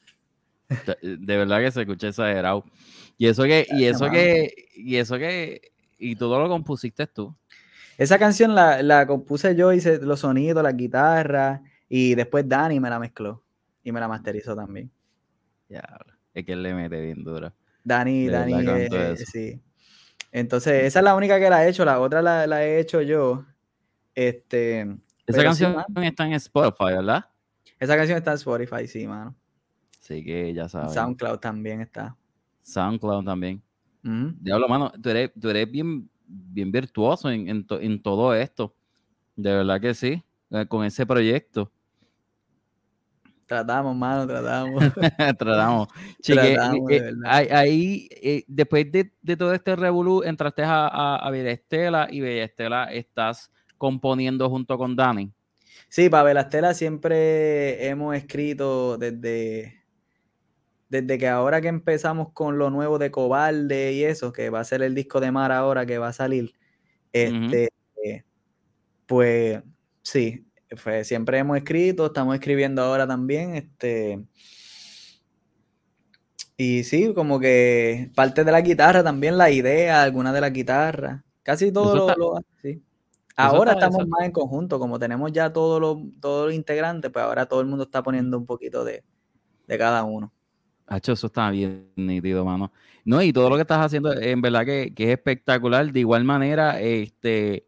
De 1.02 1.36
verdad 1.36 1.60
que 1.60 1.70
se 1.70 1.82
escucha 1.82 2.08
exagerado. 2.08 2.64
Y 3.16 3.26
eso 3.26 3.44
que, 3.44 3.66
y 3.70 3.84
eso 3.84 4.04
mano. 4.04 4.12
que, 4.12 4.68
y 4.74 4.96
eso 4.96 5.18
que, 5.18 5.72
y 5.98 6.16
todo 6.16 6.38
lo 6.40 6.48
compusiste 6.48 7.06
tú. 7.06 7.34
Esa 7.96 8.18
canción 8.18 8.54
la, 8.54 8.82
la 8.82 9.06
compuse 9.06 9.56
yo, 9.56 9.72
hice 9.72 9.98
los 9.98 10.20
sonidos, 10.20 10.62
las 10.62 10.76
guitarras, 10.76 11.60
y 11.88 12.14
después 12.14 12.48
Dani 12.48 12.78
me 12.78 12.90
la 12.90 12.98
mezcló 13.00 13.42
y 13.82 13.90
me 13.90 13.98
la 13.98 14.06
masterizó 14.06 14.54
también. 14.54 14.90
Ya, 15.68 15.82
es 16.32 16.44
que 16.44 16.52
él 16.52 16.62
le 16.62 16.74
mete 16.74 17.00
bien 17.00 17.24
duro. 17.24 17.52
Dani, 17.88 18.26
De 18.26 18.30
Dani, 18.30 18.54
eh, 18.68 18.88
eh, 18.92 19.16
sí. 19.16 19.60
Entonces, 20.30 20.84
esa 20.84 20.98
es 21.00 21.04
la 21.04 21.14
única 21.14 21.38
que 21.40 21.48
la 21.48 21.64
he 21.64 21.70
hecho, 21.70 21.84
la 21.84 22.00
otra 22.00 22.20
la, 22.22 22.46
la 22.46 22.64
he 22.64 22.78
hecho 22.80 23.00
yo. 23.00 23.46
Este, 24.14 24.80
Esa 25.26 25.38
sí, 25.38 25.44
canción 25.44 25.74
mano. 25.74 26.02
está 26.02 26.26
en 26.26 26.32
Spotify, 26.34 26.92
¿verdad? 26.96 27.24
esa 27.80 27.96
canción 27.96 28.18
está 28.18 28.32
en 28.32 28.36
Spotify, 28.36 28.86
sí, 28.86 29.06
mano. 29.06 29.34
Así 30.02 30.24
que 30.24 30.52
ya 30.52 30.68
sabes. 30.68 30.92
SoundCloud 30.94 31.38
también 31.38 31.80
está. 31.80 32.16
SoundCloud 32.62 33.24
también. 33.24 33.62
Ujú. 34.04 34.34
Diablo, 34.40 34.68
mano, 34.68 34.92
tú 35.02 35.08
eres, 35.10 35.30
tú 35.40 35.48
eres 35.50 35.70
bien, 35.70 36.08
bien 36.26 36.70
virtuoso 36.70 37.30
en, 37.30 37.48
en, 37.48 37.66
to- 37.66 37.80
en 37.80 38.02
todo 38.02 38.34
esto. 38.34 38.74
De 39.36 39.52
verdad 39.52 39.80
que 39.80 39.94
sí. 39.94 40.22
eh, 40.50 40.66
Con 40.68 40.84
ese 40.84 41.06
proyecto. 41.06 41.70
Tratamos, 43.48 43.96
mano, 43.96 44.26
tratamos. 44.26 44.84
Tratamos. 45.38 45.88
Chique, 46.20 46.54
Tratamos, 46.54 46.90
eh, 46.90 46.94
de 46.94 47.00
verdad. 47.00 47.46
ahí, 47.50 48.08
eh, 48.10 48.44
después 48.46 48.92
de, 48.92 49.10
de 49.22 49.36
todo 49.36 49.54
este 49.54 49.74
revolú, 49.74 50.22
entraste 50.22 50.62
a, 50.62 50.86
a, 50.86 51.16
a 51.16 51.30
Bella 51.30 51.50
Estela 51.50 52.08
y 52.10 52.20
Bella 52.20 52.44
Estela 52.44 52.92
estás 52.92 53.50
componiendo 53.78 54.50
junto 54.50 54.76
con 54.76 54.94
Dani. 54.94 55.32
Sí, 55.88 56.10
para 56.10 56.24
Velastela 56.24 56.74
siempre 56.74 57.88
hemos 57.88 58.14
escrito 58.14 58.98
desde, 58.98 59.82
desde 60.90 61.16
que 61.16 61.28
ahora 61.28 61.62
que 61.62 61.68
empezamos 61.68 62.32
con 62.32 62.58
lo 62.58 62.68
nuevo 62.68 62.98
de 62.98 63.10
Cobalde 63.10 63.94
y 63.94 64.04
eso, 64.04 64.32
que 64.32 64.50
va 64.50 64.60
a 64.60 64.64
ser 64.64 64.82
el 64.82 64.94
disco 64.94 65.20
de 65.20 65.32
Mar 65.32 65.50
ahora 65.52 65.86
que 65.86 65.96
va 65.96 66.08
a 66.08 66.12
salir, 66.12 66.52
este, 67.12 67.70
eh, 68.04 68.24
pues 69.06 69.62
sí, 70.02 70.44
fue, 70.76 71.04
siempre 71.04 71.38
hemos 71.38 71.56
escrito, 71.56 72.06
estamos 72.06 72.34
escribiendo 72.34 72.82
ahora 72.82 73.06
también, 73.06 73.54
este, 73.54 74.24
y 76.56 76.82
sí, 76.84 77.12
como 77.14 77.38
que 77.38 78.10
parte 78.14 78.44
de 78.44 78.52
la 78.52 78.60
guitarra 78.60 79.02
también, 79.04 79.38
la 79.38 79.50
idea, 79.50 80.02
alguna 80.02 80.32
de 80.32 80.40
la 80.40 80.50
guitarra, 80.50 81.24
casi 81.42 81.70
todo 81.72 81.94
lo, 81.94 82.08
está- 82.08 82.18
lo- 82.18 82.40
sí. 82.62 82.82
Ahora 83.36 83.72
está- 83.72 83.86
estamos 83.86 84.00
eso- 84.00 84.08
más 84.08 84.22
en 84.26 84.32
conjunto, 84.32 84.78
como 84.80 84.98
tenemos 84.98 85.30
ya 85.32 85.52
todos 85.52 85.80
los 85.80 85.98
todos 86.20 86.46
los 86.46 86.54
integrantes, 86.54 87.10
pues 87.12 87.24
ahora 87.24 87.46
todo 87.46 87.60
el 87.60 87.68
mundo 87.68 87.84
está 87.84 88.02
poniendo 88.02 88.36
un 88.36 88.46
poquito 88.46 88.84
de, 88.84 89.04
de 89.68 89.78
cada 89.78 90.02
uno. 90.02 90.32
Hacho, 90.88 91.12
eso 91.12 91.28
está 91.28 91.48
bien 91.50 91.92
nítido, 91.94 92.44
mano. 92.44 92.72
No, 93.04 93.22
y 93.22 93.32
todo 93.32 93.48
lo 93.48 93.54
que 93.56 93.62
estás 93.62 93.78
haciendo, 93.84 94.12
en 94.12 94.40
verdad 94.40 94.64
que, 94.64 94.92
que 94.94 95.04
es 95.04 95.10
espectacular. 95.10 95.92
De 95.92 96.00
igual 96.00 96.24
manera, 96.24 96.80
este, 96.80 97.66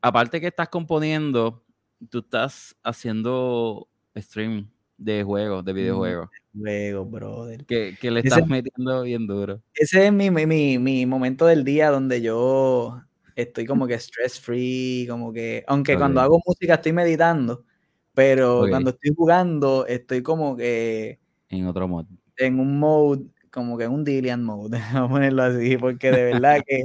aparte 0.00 0.40
que 0.40 0.46
estás 0.46 0.68
componiendo, 0.70 1.62
tú 2.08 2.20
estás 2.20 2.76
haciendo 2.82 3.88
streaming 4.14 4.64
de 4.96 5.22
juegos, 5.24 5.64
de 5.64 5.72
videojuegos, 5.72 6.28
Luego, 6.52 7.04
brother. 7.06 7.64
que, 7.66 7.96
que 7.98 8.10
le 8.10 8.20
Ese- 8.20 8.28
estás 8.28 8.48
metiendo 8.48 9.02
bien 9.02 9.26
duro. 9.26 9.62
Ese 9.74 10.06
es 10.06 10.12
mi, 10.12 10.30
mi, 10.30 10.46
mi- 10.46 10.78
mi 10.78 11.06
momento 11.06 11.46
del 11.46 11.64
día 11.64 11.90
donde 11.90 12.20
yo 12.22 13.00
estoy 13.36 13.66
como 13.66 13.86
que 13.86 13.94
stress 13.94 14.40
free, 14.40 15.06
como 15.08 15.32
que, 15.32 15.64
aunque 15.68 15.96
cuando 15.96 16.20
hago 16.20 16.40
música 16.44 16.74
estoy 16.74 16.92
meditando, 16.92 17.64
pero 18.14 18.66
cuando 18.68 18.90
estoy 18.90 19.14
jugando 19.16 19.86
estoy 19.86 20.22
como 20.22 20.56
que 20.56 21.20
En 21.48 21.66
otro 21.66 21.86
modo. 21.88 22.08
en 22.36 22.58
un 22.60 22.78
mode, 22.78 23.26
como 23.50 23.78
que 23.78 23.84
en 23.84 23.92
un 23.92 24.04
Dillian 24.04 24.44
mode, 24.44 24.78
vamos 24.92 25.10
a 25.10 25.12
ponerlo 25.14 25.42
así, 25.44 25.76
porque 25.76 26.10
de 26.12 26.24
verdad 26.24 26.58
que 26.66 26.82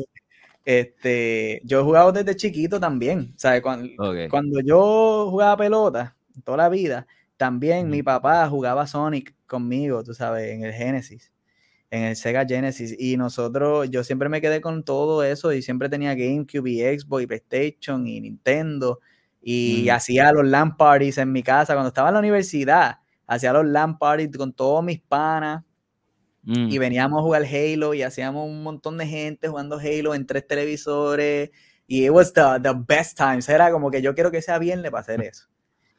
este, 0.65 1.61
yo 1.63 1.79
he 1.79 1.83
jugado 1.83 2.11
desde 2.11 2.35
chiquito 2.35 2.79
también, 2.79 3.33
¿sabes? 3.37 3.61
Cuando, 3.61 3.87
cuando 4.29 4.59
yo 4.61 5.27
jugaba 5.29 5.55
pelota, 5.57 6.17
toda 6.43 6.57
la 6.57 6.69
vida, 6.69 7.07
también 7.37 7.89
mi 7.89 8.01
papá 8.01 8.49
jugaba 8.49 8.87
Sonic 8.87 9.35
conmigo, 9.45 10.03
tú 10.03 10.13
sabes, 10.13 10.51
en 10.51 10.63
el 10.63 10.73
Genesis, 10.73 11.31
en 11.91 12.03
el 12.03 12.15
Sega 12.15 12.45
Genesis, 12.47 12.95
y 12.97 13.15
nosotros, 13.15 13.89
yo 13.91 14.03
siempre 14.03 14.27
me 14.27 14.41
quedé 14.41 14.59
con 14.59 14.83
todo 14.83 15.23
eso 15.23 15.53
y 15.53 15.61
siempre 15.61 15.87
tenía 15.87 16.15
GameCube 16.15 16.69
y 16.69 16.99
Xbox 16.99 17.23
y 17.23 17.27
PlayStation 17.27 18.07
y 18.07 18.21
Nintendo, 18.21 18.99
y 19.47 19.89
hacía 19.89 20.31
los 20.31 20.45
LAN 20.45 20.75
parties 20.75 21.19
en 21.19 21.31
mi 21.31 21.43
casa 21.43 21.73
cuando 21.73 21.89
estaba 21.89 22.07
en 22.09 22.15
la 22.15 22.19
universidad, 22.19 22.97
hacía 23.27 23.53
los 23.53 23.65
LAN 23.65 23.99
parties 23.99 24.35
con 24.35 24.51
todos 24.51 24.83
mis 24.83 24.99
panas, 24.99 25.63
Mm. 26.45 26.69
y 26.69 26.77
veníamos 26.77 27.19
a 27.19 27.23
jugar 27.23 27.43
Halo 27.43 27.95
y 27.95 28.03
hacíamos 28.03 28.47
un 28.47 28.61
montón 28.61 28.99
de 28.99 29.07
gente 29.07 29.47
jugando 29.47 29.79
Halo 29.79 30.13
en 30.13 30.27
tres 30.27 30.45
televisores 30.47 31.49
y 31.87 32.05
it 32.05 32.11
was 32.11 32.31
the, 32.33 32.41
the 32.61 32.73
best 32.87 33.17
times. 33.17 33.49
Era 33.49 33.71
como 33.71 33.89
que 33.89 34.01
yo 34.01 34.13
quiero 34.13 34.29
que 34.31 34.41
sea 34.41 34.59
viernes 34.59 34.91
para 34.91 35.01
hacer 35.01 35.21
eso. 35.23 35.47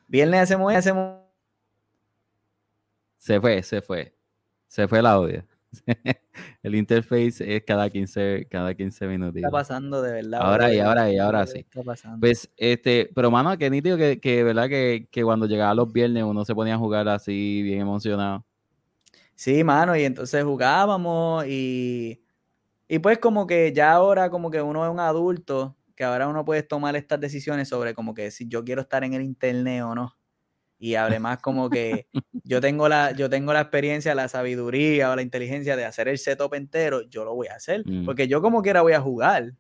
Viernes 0.06 0.42
hacemos 0.42 0.72
hacemos 0.72 1.20
Se 3.18 3.40
fue, 3.40 3.62
se 3.64 3.82
fue. 3.82 4.14
Se 4.68 4.87
fue 4.87 5.00
el 5.00 5.06
audio. 5.06 5.44
el 6.62 6.74
interface 6.76 7.56
es 7.56 7.64
cada 7.64 7.90
15, 7.90 8.46
cada 8.48 8.72
15 8.74 8.98
¿qué 8.98 9.06
minutos. 9.09 9.37
está 9.37 9.50
pasando 9.50 10.00
de 10.00 10.12
verdad. 10.12 10.40
Ahora 10.42 10.72
y 10.72 10.78
ahora 10.78 11.11
y 11.12 11.18
ahora 11.18 11.44
¿Qué 11.44 11.50
sí. 11.50 11.59
está 11.59 11.82
pasando? 11.82 12.20
Pues, 12.20 12.48
este, 12.56 13.11
pero 13.14 13.32
mano, 13.32 13.59
qué 13.59 13.68
nítido 13.68 13.96
que, 13.96 14.20
que 14.20 14.44
verdad 14.44 14.68
que, 14.68 15.09
que 15.11 15.24
cuando 15.24 15.46
llegaba 15.46 15.74
los 15.74 15.92
viernes 15.92 16.22
uno 16.22 16.44
se 16.44 16.54
ponía 16.54 16.74
a 16.76 16.78
jugar 16.78 17.09
así, 17.09 17.62
bien 17.62 17.80
emocionado. 17.80 18.45
Sí, 19.37 19.62
mano, 19.64 19.94
y 19.94 20.05
entonces 20.05 20.42
jugábamos 20.44 21.44
y, 21.46 22.22
y 22.88 22.99
pues 23.01 23.18
como 23.18 23.46
que 23.46 23.70
ya 23.72 23.92
ahora 23.92 24.31
como 24.31 24.51
que 24.51 24.62
uno 24.62 24.83
es 24.85 24.90
un 24.90 24.99
adulto, 24.99 25.77
que 25.94 26.05
ahora 26.05 26.27
uno 26.27 26.42
puede 26.44 26.62
tomar 26.62 26.96
estas 26.96 27.20
decisiones 27.20 27.68
sobre 27.68 27.94
como 27.94 28.14
que 28.14 28.31
si 28.31 28.49
yo 28.49 28.64
quiero 28.64 28.81
estar 28.81 29.05
en 29.05 29.12
el 29.12 29.22
internet 29.22 29.83
o 29.83 29.94
no. 29.94 30.16
Y 30.79 30.94
además 30.94 31.38
como 31.42 31.68
que 31.68 32.09
yo 32.44 32.62
tengo 32.62 32.88
la, 32.88 33.12
yo 33.12 33.29
tengo 33.29 33.53
la 33.53 33.61
experiencia, 33.61 34.14
la 34.14 34.29
sabiduría 34.29 35.11
o 35.11 35.16
la 35.16 35.22
inteligencia 35.22 35.77
de 35.77 35.85
hacer 35.85 36.09
el 36.09 36.18
setup 36.18 36.55
entero, 36.55 37.03
yo 37.03 37.27
lo 37.27 37.35
voy 37.35 37.49
a 37.49 37.57
hacer. 37.57 37.83
Mm. 37.87 38.07
Porque 38.07 38.29
yo 38.29 38.40
como 38.40 38.62
quiera 38.62 38.81
voy 38.81 38.94
a 38.94 39.03
jugar. 39.03 39.53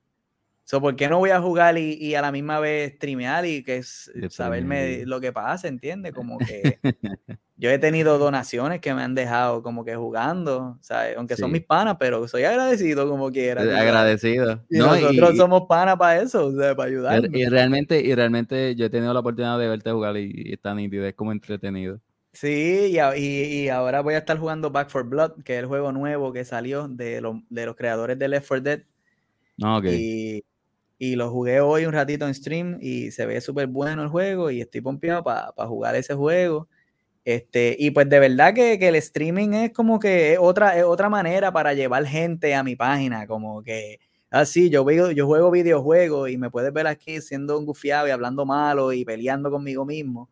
So, 0.64 0.80
¿Por 0.80 0.96
qué 0.96 1.08
no 1.08 1.18
voy 1.18 1.30
a 1.30 1.40
jugar 1.40 1.76
y, 1.76 1.92
y 1.92 2.14
a 2.14 2.22
la 2.22 2.32
misma 2.32 2.60
vez 2.60 2.94
streamear 2.94 3.44
y 3.44 3.62
que 3.62 3.76
es 3.76 4.10
saberme 4.30 5.04
lo 5.04 5.20
que 5.20 5.32
pasa, 5.32 5.68
¿entiendes? 5.68 6.12
Como 6.12 6.38
que 6.38 6.80
yo 7.58 7.70
he 7.70 7.78
tenido 7.78 8.18
donaciones 8.18 8.80
que 8.80 8.92
me 8.94 9.02
han 9.02 9.14
dejado 9.14 9.62
como 9.62 9.84
que 9.84 9.96
jugando, 9.96 10.76
¿sabes? 10.82 11.16
Aunque 11.16 11.36
son 11.36 11.48
Sí. 11.48 11.52
mis 11.54 11.64
panas, 11.64 11.96
pero 11.98 12.26
soy 12.28 12.44
agradecido 12.44 13.08
como 13.08 13.30
quiera. 13.32 13.62
tú 13.62 13.68
sabes. 13.68 13.82
Agradecido. 13.82 14.64
Y 14.68 14.78
No, 14.78 14.86
nosotros 14.94 15.34
y- 15.34 15.36
somos 15.38 15.62
panas 15.68 15.96
para 15.96 16.20
eso, 16.20 16.46
o 16.46 16.52
sea, 16.52 16.74
para 16.76 16.90
y, 16.90 16.92
ayudarnos. 16.92 17.30
y 17.32 17.44
realmente, 17.46 18.00
y 18.00 18.14
realmente 18.14 18.74
yo 18.74 18.86
he 18.86 18.90
tenido 18.90 19.14
la 19.14 19.20
oportunidad 19.20 19.58
de 19.58 19.68
verte 19.68 19.90
jugar 19.90 20.16
y, 20.18 20.30
y 20.34 20.52
está 20.52 20.74
nítido, 20.74 21.06
es 21.06 21.14
como 21.14 21.32
entretenido. 21.32 22.00
Sí, 22.34 22.94
y, 22.94 23.20
y- 23.20 23.68
ahora 23.70 24.02
voy 24.02 24.12
a 24.12 24.18
estar 24.18 24.36
jugando 24.38 24.70
Back 24.70 24.90
for 24.90 25.04
Blood, 25.08 25.42
que 25.42 25.54
es 25.54 25.60
el 25.60 25.66
juego 25.66 25.90
nuevo 25.92 26.34
que 26.34 26.44
salió 26.44 26.86
de, 26.88 27.22
lo- 27.22 27.42
de 27.48 27.64
los 27.64 27.74
creadores 27.76 28.18
de 28.18 28.28
Left 28.28 28.46
4 28.48 28.62
Dead. 28.62 28.82
No, 29.56 29.78
ok. 29.78 29.84
Y, 29.86 30.44
y 30.98 31.16
lo 31.16 31.30
jugué 31.30 31.60
hoy 31.60 31.86
un 31.86 31.94
ratito 31.94 32.26
en 32.26 32.34
stream 32.34 32.76
y 32.82 33.10
se 33.12 33.24
ve 33.24 33.40
súper 33.40 33.66
bueno 33.68 34.02
el 34.02 34.08
juego 34.08 34.50
y 34.50 34.60
estoy 34.60 34.82
pompeado 34.82 35.24
para 35.24 35.50
jugar 35.66 35.94
ese 35.96 36.12
juego. 36.14 36.68
Este, 37.26 37.74
y 37.76 37.90
pues 37.90 38.08
de 38.08 38.20
verdad 38.20 38.54
que, 38.54 38.78
que 38.78 38.86
el 38.86 38.94
streaming 38.94 39.48
es 39.54 39.72
como 39.72 39.98
que 39.98 40.34
es 40.34 40.38
otra, 40.40 40.78
es 40.78 40.84
otra 40.84 41.08
manera 41.08 41.52
para 41.52 41.74
llevar 41.74 42.06
gente 42.06 42.54
a 42.54 42.62
mi 42.62 42.76
página, 42.76 43.26
como 43.26 43.64
que 43.64 43.98
así 44.30 44.70
yo 44.70 44.84
veo, 44.84 45.10
yo 45.10 45.26
juego 45.26 45.50
videojuegos 45.50 46.30
y 46.30 46.38
me 46.38 46.50
puedes 46.50 46.72
ver 46.72 46.86
aquí 46.86 47.20
siendo 47.20 47.58
un 47.58 47.66
gufiado 47.66 48.06
y 48.06 48.12
hablando 48.12 48.46
malo 48.46 48.92
y 48.92 49.04
peleando 49.04 49.50
conmigo 49.50 49.84
mismo. 49.84 50.30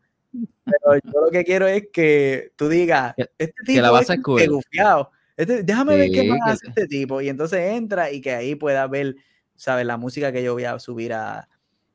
Pero 0.63 0.95
yo 1.03 1.21
lo 1.25 1.31
que 1.31 1.43
quiero 1.43 1.67
es 1.67 1.83
que 1.91 2.53
tú 2.55 2.69
digas, 2.69 3.13
Que- 3.17 3.29
este 3.39 3.53
que 3.57 3.63
tipo 3.73 3.81
la 3.81 3.91
base 3.91 4.13
es 4.13 4.19
que 4.19 4.23
cool. 4.23 4.47
gufiado. 4.49 5.11
Este- 5.35 5.63
déjame 5.63 5.97
ver 5.97 6.11
qué 6.11 6.21
Sí, 6.21 6.27
más 6.29 6.39
que- 6.45 6.51
hace 6.51 6.67
este 6.69 6.87
tipo. 6.87 7.19
Y 7.19 7.27
entonces 7.27 7.59
entra 7.73 8.09
y 8.09 8.21
que 8.21 8.31
ahí 8.33 8.55
pueda 8.55 8.87
ver, 8.87 9.17
¿sabes? 9.57 9.85
La 9.85 9.97
música 9.97 10.31
que 10.31 10.41
yo 10.41 10.53
voy 10.53 10.63
a 10.63 10.79
subir 10.79 11.11
a, 11.11 11.49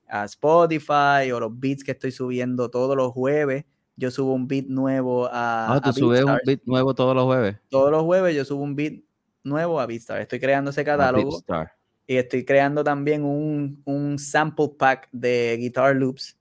a 0.08 0.24
Spotify 0.26 1.32
o 1.32 1.40
los 1.40 1.58
beats 1.58 1.84
que 1.84 1.92
estoy 1.92 2.12
subiendo 2.12 2.68
todos 2.70 2.94
los 2.98 3.12
jueves. 3.12 3.64
Yo 3.96 4.10
subo 4.10 4.32
un 4.32 4.48
beat 4.48 4.66
nuevo 4.66 5.26
a, 5.26 5.74
Ah, 5.74 5.80
tú 5.80 5.90
a 5.90 5.92
subes 5.92 6.24
un 6.24 6.38
beat 6.46 6.60
nuevo 6.64 6.94
todos 6.94 7.14
los 7.14 7.24
jueves. 7.24 7.56
Todos 7.68 7.90
los 7.90 8.02
jueves 8.02 8.34
yo 8.34 8.44
subo 8.44 8.62
un 8.62 8.74
beat 8.74 9.02
nuevo 9.44 9.78
a 9.80 9.86
BeatStars. 9.86 10.22
Estoy 10.22 10.40
creando 10.40 10.70
ese 10.70 10.84
catálogo 10.84 11.30
Beatstar. 11.30 11.72
y 12.06 12.16
estoy 12.16 12.44
creando 12.44 12.82
también 12.82 13.24
un, 13.24 13.82
un 13.84 14.18
sample 14.18 14.70
pack 14.78 15.08
de 15.12 15.56
guitar 15.58 15.94
loops. 15.96 16.36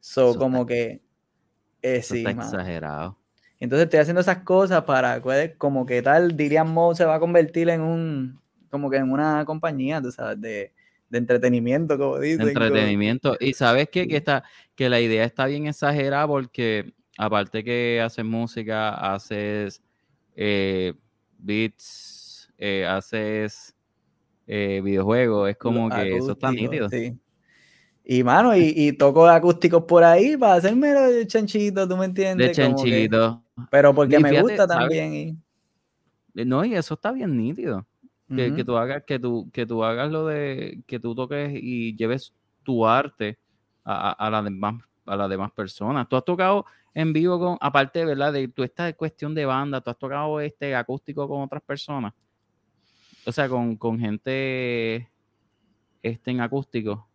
So, 0.00 0.30
Eso 0.30 0.38
como 0.38 0.58
está- 0.62 0.68
que... 0.74 0.82
eh, 1.82 1.96
Eso 1.96 2.14
sí, 2.14 2.24
está 2.24 2.30
exagerado. 2.30 3.18
Entonces 3.58 3.84
estoy 3.86 4.00
haciendo 4.00 4.20
esas 4.20 4.38
cosas 4.38 4.82
para 4.84 5.20
pues, 5.22 5.54
como 5.56 5.86
que 5.86 6.02
tal 6.02 6.36
Dirian 6.36 6.70
Mode 6.72 6.96
se 6.96 7.04
va 7.04 7.14
a 7.16 7.20
convertir 7.20 7.68
en 7.70 7.80
un 7.80 8.40
como 8.70 8.90
que 8.90 8.98
en 8.98 9.10
una 9.10 9.44
compañía, 9.46 10.02
tú 10.02 10.12
sabes, 10.12 10.38
de, 10.40 10.72
de 11.08 11.18
entretenimiento, 11.18 11.96
como 11.98 12.18
dicen. 12.18 12.38
como- 12.38 12.48
Entretenimiento. 12.50 13.36
Y 13.40 13.52
sabes 13.54 13.88
qué? 13.90 14.06
que 14.08 14.16
está, 14.16 14.42
que 14.74 14.88
la 14.88 15.00
idea 15.00 15.24
está 15.24 15.46
bien 15.46 15.66
exagerada 15.66 16.26
porque 16.26 16.92
aparte 17.18 17.62
que 17.64 18.00
haces 18.04 18.24
música, 18.24 18.90
haces 19.14 19.82
eh, 20.34 20.92
beats, 21.38 22.50
eh, 22.58 22.84
haces 22.86 23.74
eh, 24.46 24.80
videojuegos, 24.84 25.50
es 25.50 25.56
como 25.56 25.88
que 25.90 26.16
eso 26.16 26.32
está 26.32 26.50
nítido. 26.52 26.88
sí. 26.88 27.16
Y 28.08 28.22
mano, 28.22 28.54
y, 28.56 28.72
y 28.76 28.92
toco 28.92 29.26
acústicos 29.26 29.82
por 29.82 30.04
ahí 30.04 30.36
para 30.36 30.54
hacerme 30.54 30.92
el 30.92 31.26
chanchito, 31.26 31.88
¿tú 31.88 31.96
me 31.96 32.04
entiendes? 32.04 32.48
De 32.48 32.52
que- 32.52 32.62
chanchito. 32.62 33.42
pero 33.68 33.92
porque 33.92 34.14
Y 34.14 34.18
me 34.20 34.28
fíjate, 34.28 34.42
gusta 34.48 34.66
también. 34.68 35.12
y- 36.34 36.44
No, 36.44 36.64
y 36.64 36.74
eso 36.76 36.94
está 36.94 37.10
bien 37.10 37.36
nítido. 37.36 37.84
Que, 38.34 38.54
que 38.54 38.64
tú 38.64 38.76
hagas, 38.76 39.04
que 39.04 39.18
tú, 39.18 39.50
que 39.52 39.66
tú 39.66 39.84
hagas 39.84 40.10
lo 40.10 40.26
de 40.26 40.82
que 40.86 40.98
tú 40.98 41.14
toques 41.14 41.52
y 41.54 41.94
lleves 41.96 42.32
tu 42.62 42.86
arte 42.86 43.38
a, 43.84 44.10
a, 44.10 44.12
a 44.12 44.30
las 44.30 44.44
demás, 44.44 44.82
a 45.04 45.16
las 45.16 45.30
demás 45.30 45.52
personas. 45.52 46.08
Tú 46.08 46.16
has 46.16 46.24
tocado 46.24 46.66
en 46.92 47.12
vivo 47.12 47.38
con, 47.38 47.58
aparte, 47.60 48.04
¿verdad? 48.04 48.32
De 48.32 48.48
tu 48.48 48.62
esta 48.62 48.92
cuestión 48.94 49.34
de 49.34 49.44
banda, 49.44 49.80
tú 49.80 49.90
has 49.90 49.98
tocado 49.98 50.40
este 50.40 50.74
acústico 50.74 51.28
con 51.28 51.42
otras 51.42 51.62
personas. 51.62 52.14
O 53.26 53.32
sea, 53.32 53.48
con, 53.48 53.76
con 53.76 53.98
gente 53.98 55.10
este 56.02 56.30
en 56.30 56.40
acústico. 56.40 57.08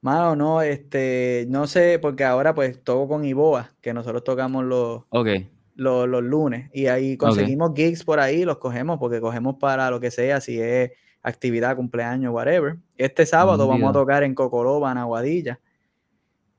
Mano, 0.00 0.36
no, 0.36 0.62
este, 0.62 1.46
no 1.48 1.66
sé, 1.66 1.98
porque 1.98 2.24
ahora 2.24 2.54
pues 2.54 2.82
toco 2.82 3.08
con 3.08 3.24
Iboa, 3.24 3.70
que 3.80 3.94
nosotros 3.94 4.22
tocamos 4.24 4.64
los, 4.64 5.02
Ok, 5.08 5.28
los, 5.74 6.08
los 6.08 6.22
lunes 6.22 6.70
y 6.72 6.86
ahí 6.86 7.16
conseguimos 7.16 7.72
gigs 7.74 8.04
por 8.04 8.20
ahí, 8.20 8.44
los 8.44 8.58
cogemos 8.58 8.98
porque 8.98 9.20
cogemos 9.20 9.56
para 9.58 9.90
lo 9.90 9.98
que 10.00 10.10
sea, 10.10 10.40
si 10.40 10.60
es 10.60 10.90
actividad, 11.22 11.74
cumpleaños, 11.76 12.32
whatever. 12.32 12.76
Este 12.96 13.24
sábado 13.26 13.66
vamos 13.66 13.90
a 13.90 13.92
tocar 13.92 14.22
en 14.22 14.34
Cocoroba, 14.34 14.92
en 14.92 14.98
Aguadilla. 14.98 15.58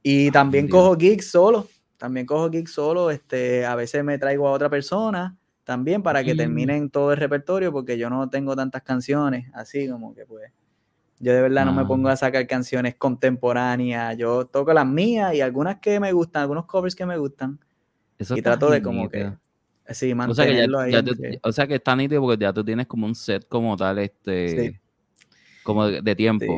Y 0.04 0.32
también 0.32 0.68
Dios. 0.68 0.78
cojo 0.78 0.96
gigs 0.98 1.30
solo, 1.32 1.68
también 1.98 2.26
cojo 2.26 2.50
gigs 2.52 2.72
solo, 2.74 3.10
este, 3.12 3.66
a 3.66 3.76
veces 3.76 4.04
me 4.04 4.18
traigo 4.20 4.48
a 4.48 4.52
otra 4.52 4.70
persona 4.70 5.36
también 5.64 6.04
para 6.04 6.24
que 6.24 6.34
Mm. 6.36 6.38
terminen 6.38 6.90
todo 6.92 7.12
el 7.12 7.18
repertorio 7.18 7.72
porque 7.72 7.98
yo 7.98 8.10
no 8.10 8.30
tengo 8.30 8.56
tantas 8.56 8.84
canciones, 8.84 9.48
así 9.54 9.90
como 9.90 10.14
que 10.14 10.26
pues 10.26 10.52
yo 11.20 11.34
de 11.34 11.42
verdad 11.42 11.66
no 11.66 11.74
me 11.74 11.82
Ah. 11.84 11.88
pongo 11.88 12.10
a 12.10 12.16
sacar 12.16 12.46
canciones 12.46 12.96
contemporáneas, 12.96 14.16
yo 14.18 14.46
toco 14.46 14.74
las 14.74 14.86
mías 14.86 15.34
y 15.34 15.42
algunas 15.42 15.80
que 15.80 16.00
me 16.00 16.12
gustan, 16.12 16.44
algunos 16.44 16.66
covers 16.66 16.94
que 16.96 17.06
me 17.08 17.18
gustan 17.18 17.60
Eso 18.18 18.38
y 18.38 18.42
trato 18.42 18.70
de 18.70 18.82
como 18.82 19.10
que 19.10 19.18
nítido. 19.26 19.40
sí, 19.90 20.14
O 20.14 20.34
sea, 20.34 20.46
que 20.46 20.54
ya, 20.54 20.68
mantenerlo 20.68 20.80
ahí. 20.80 20.92
ya 20.94 21.02
como 21.04 21.14
tú- 21.16 21.22
que- 21.22 21.40
o 21.44 21.52
sea 21.52 21.68
que 21.68 21.76
está 21.76 21.96
nítido 21.96 22.22
porque 22.22 22.42
ya 22.42 22.54
tú 22.54 22.64
tienes 22.64 22.88
como 22.88 23.06
un 23.06 23.16
set 23.16 23.48
como 23.48 23.76
tal, 23.76 24.00
este, 24.00 24.72
Sí. 24.72 24.80
como 25.64 25.88
de, 25.88 26.02
de 26.02 26.16
tiempo. 26.16 26.46
Sí. 26.46 26.50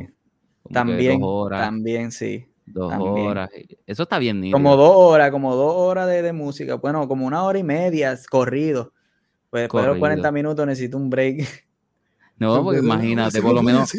Como 0.63 0.69
que 0.69 0.73
También, 0.73 1.19
dos 1.21 1.29
horas, 1.31 1.61
también 1.61 2.11
sí. 2.11 2.45
dos 2.65 2.89
también. 2.91 3.27
horas. 3.27 3.49
Eso 3.85 4.03
está 4.03 4.19
bien 4.19 4.41
nítido. 4.41 4.55
Como 4.57 4.75
dos 4.75 4.91
horas, 4.95 5.31
como 5.31 5.55
dos 5.55 5.73
horas 5.75 6.07
de, 6.07 6.21
de 6.21 6.33
música. 6.33 6.75
Bueno, 6.75 7.07
como 7.07 7.25
una 7.25 7.43
hora 7.43 7.57
y 7.57 7.63
media 7.63 8.17
corrido. 8.29 8.93
Pues 9.49 9.63
después 9.63 9.83
de 9.85 9.91
los 9.91 9.97
40 9.99 10.27
Corrido. 10.29 10.33
minutos 10.33 10.65
necesito 10.67 10.97
un 10.97 11.09
break. 11.09 11.47
No, 12.37 12.61
porque 12.63 12.79
imagínate, 12.81 13.41
por 13.41 13.53
lo 13.55 13.63
menos, 13.63 13.93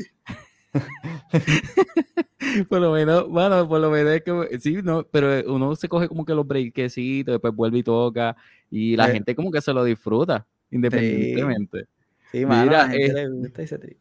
por 2.69 2.81
lo 2.81 2.93
menos, 2.93 3.29
bueno, 3.29 3.69
por 3.69 3.81
lo 3.81 3.91
menos 3.91 4.13
es 4.13 4.23
que, 4.23 4.59
sí, 4.61 4.79
no, 4.83 5.05
pero 5.05 5.53
uno 5.53 5.75
se 5.77 5.89
coge 5.89 6.09
como 6.09 6.25
que 6.25 6.35
los 6.35 6.47
breakecitos, 6.47 7.35
después 7.35 7.55
vuelve 7.55 7.79
y 7.79 7.83
toca, 7.83 8.37
y 8.71 8.97
la 8.97 9.09
Eh. 9.09 9.13
gente 9.15 9.35
como 9.35 9.51
que 9.51 9.61
se 9.61 9.73
lo 9.73 9.85
disfruta, 9.85 10.47
independientemente. 10.71 11.87
Sí, 12.31 12.45
mano, 12.45 12.65
Mira, 12.65 12.83
a 12.83 12.87
la 12.87 12.91
gente 12.93 13.07
eh, 13.07 13.15
le 13.15 13.29
gusta 13.31 13.63
y 13.63 13.97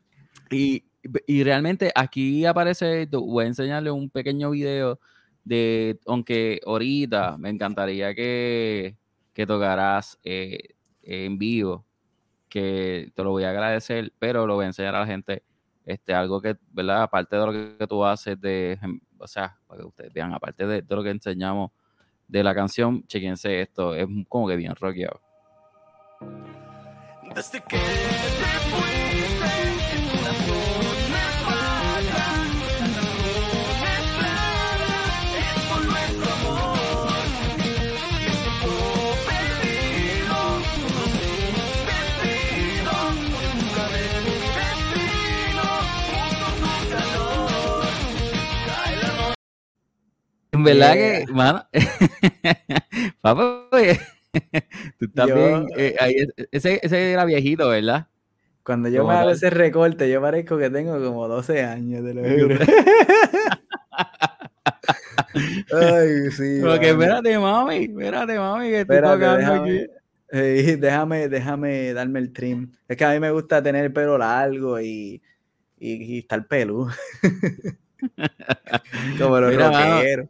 Y, 0.49 0.83
y 1.27 1.43
realmente 1.43 1.91
aquí 1.95 2.45
aparece, 2.45 3.07
voy 3.11 3.45
a 3.45 3.47
enseñarle 3.47 3.91
un 3.91 4.09
pequeño 4.09 4.51
video 4.51 4.99
de, 5.45 5.97
aunque 6.05 6.59
ahorita 6.65 7.37
me 7.37 7.49
encantaría 7.49 8.13
que, 8.13 8.97
que 9.33 9.45
tocaras 9.47 10.19
eh, 10.23 10.59
en 11.03 11.37
vivo, 11.37 11.85
que 12.49 13.11
te 13.15 13.23
lo 13.23 13.31
voy 13.31 13.43
a 13.45 13.51
agradecer, 13.51 14.11
pero 14.19 14.45
lo 14.45 14.55
voy 14.55 14.65
a 14.65 14.67
enseñar 14.67 14.95
a 14.95 15.01
la 15.01 15.07
gente, 15.07 15.43
este, 15.87 16.13
algo 16.13 16.41
que, 16.41 16.57
¿verdad? 16.71 17.03
Aparte 17.03 17.37
de 17.37 17.45
lo 17.45 17.51
que, 17.53 17.87
tú 17.87 18.03
haces, 18.03 18.39
de, 18.39 18.77
o 19.17 19.25
sea, 19.25 19.57
para 19.65 19.79
que 19.79 19.87
ustedes 19.87 20.13
vean, 20.13 20.33
aparte 20.33 20.67
de, 20.67 20.81
de 20.81 20.95
lo 20.95 21.01
que 21.01 21.11
enseñamos 21.11 21.71
de 22.27 22.43
la 22.43 22.53
canción, 22.53 23.07
chequense 23.07 23.61
esto, 23.61 23.95
es 23.95 24.05
como 24.27 24.49
que 24.49 24.57
bien 24.57 24.75
rockeado. 24.75 25.21
Desde 27.33 27.63
En 50.57 50.63
verdad 50.63 50.95
Yeah. 50.95 51.25
que, 51.25 51.31
mano, 51.33 51.65
papá, 53.21 53.67
oye, 53.71 53.99
tú 54.99 55.07
también, 55.11 55.67
Yo- 55.69 55.75
eh, 55.77 55.95
ahí 55.99 56.15
es- 56.15 56.47
ese, 56.51 56.79
ese 56.81 57.11
era 57.11 57.25
viejito, 57.25 57.69
¿verdad? 57.69 58.07
Cuando 58.63 58.89
yo 58.89 59.05
me 59.07 59.13
hago 59.13 59.29
ese 59.29 59.49
recorte, 59.49 60.09
yo 60.09 60.19
parezco 60.21 60.57
que 60.57 60.69
tengo 60.69 61.01
como 61.01 61.27
12 61.27 61.63
años, 61.63 62.03
te 62.03 62.13
lo 62.13 62.21
juro. 62.57 62.57
Ay, 65.71 66.31
sí. 66.31 66.59
Porque 66.61 66.89
espérate, 66.89 67.37
mami, 67.37 67.85
espérate, 67.85 68.37
mami, 68.37 68.69
que 68.69 68.81
estoy 68.81 68.95
Espérate, 68.97 69.13
tocando 69.19 69.37
déjame, 69.37 69.71
aquí. 69.81 69.91
eh, 70.31 70.77
déjame, 70.79 71.29
déjame 71.29 71.93
darme 71.93 72.19
el 72.19 72.33
trim. 72.33 72.71
Es 72.87 72.97
que 72.97 73.05
a 73.05 73.11
mí 73.11 73.19
me 73.19 73.31
gusta 73.31 73.61
tener 73.61 73.85
el 73.85 73.93
pelo 73.93 74.17
largo 74.17 74.79
y, 74.79 75.21
y, 75.79 76.15
y 76.15 76.19
estar 76.19 76.45
peludo. 76.47 76.89
Como 79.17 79.39
los 79.39 79.51
Mira, 79.51 79.67
rockeros. 79.95 80.27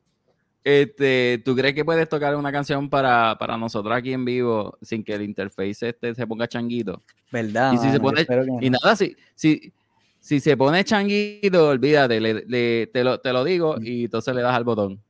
Este, 0.69 1.41
¿tú 1.45 1.55
crees 1.55 1.73
que 1.73 1.85
puedes 1.85 2.09
tocar 2.09 2.35
una 2.35 2.51
canción 2.51 2.89
para, 2.89 3.37
para 3.39 3.55
nosotros 3.57 3.95
aquí 3.95 4.11
en 4.11 4.25
vivo 4.25 4.77
sin 4.81 5.01
que 5.01 5.13
el 5.13 5.21
interface 5.21 5.87
este 5.87 6.13
se 6.13 6.27
ponga 6.27 6.45
changuito? 6.45 7.01
¿Verdad? 7.31 7.71
y 7.71 7.77
si 7.77 7.83
se 7.83 7.99
mano? 7.99 8.01
Pone- 8.03 8.25
que 8.25 8.65
Y 8.65 8.69
nada, 8.69 8.93
si, 8.97 9.15
si, 9.33 9.71
si 10.19 10.41
se 10.41 10.57
pone 10.57 10.83
changuito, 10.83 11.69
olvídate, 11.69 12.19
le- 12.19 12.43
le- 12.45 12.87
te, 12.87 13.01
lo, 13.01 13.17
te 13.17 13.31
lo 13.31 13.45
digo 13.45 13.77
Mm. 13.77 13.85
y 13.85 14.03
entonces 14.03 14.35
le 14.35 14.41
das 14.41 14.53
al 14.55 14.65
botón. 14.65 15.01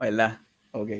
¿Verdad? 0.00 0.38
Ok. 0.70 0.90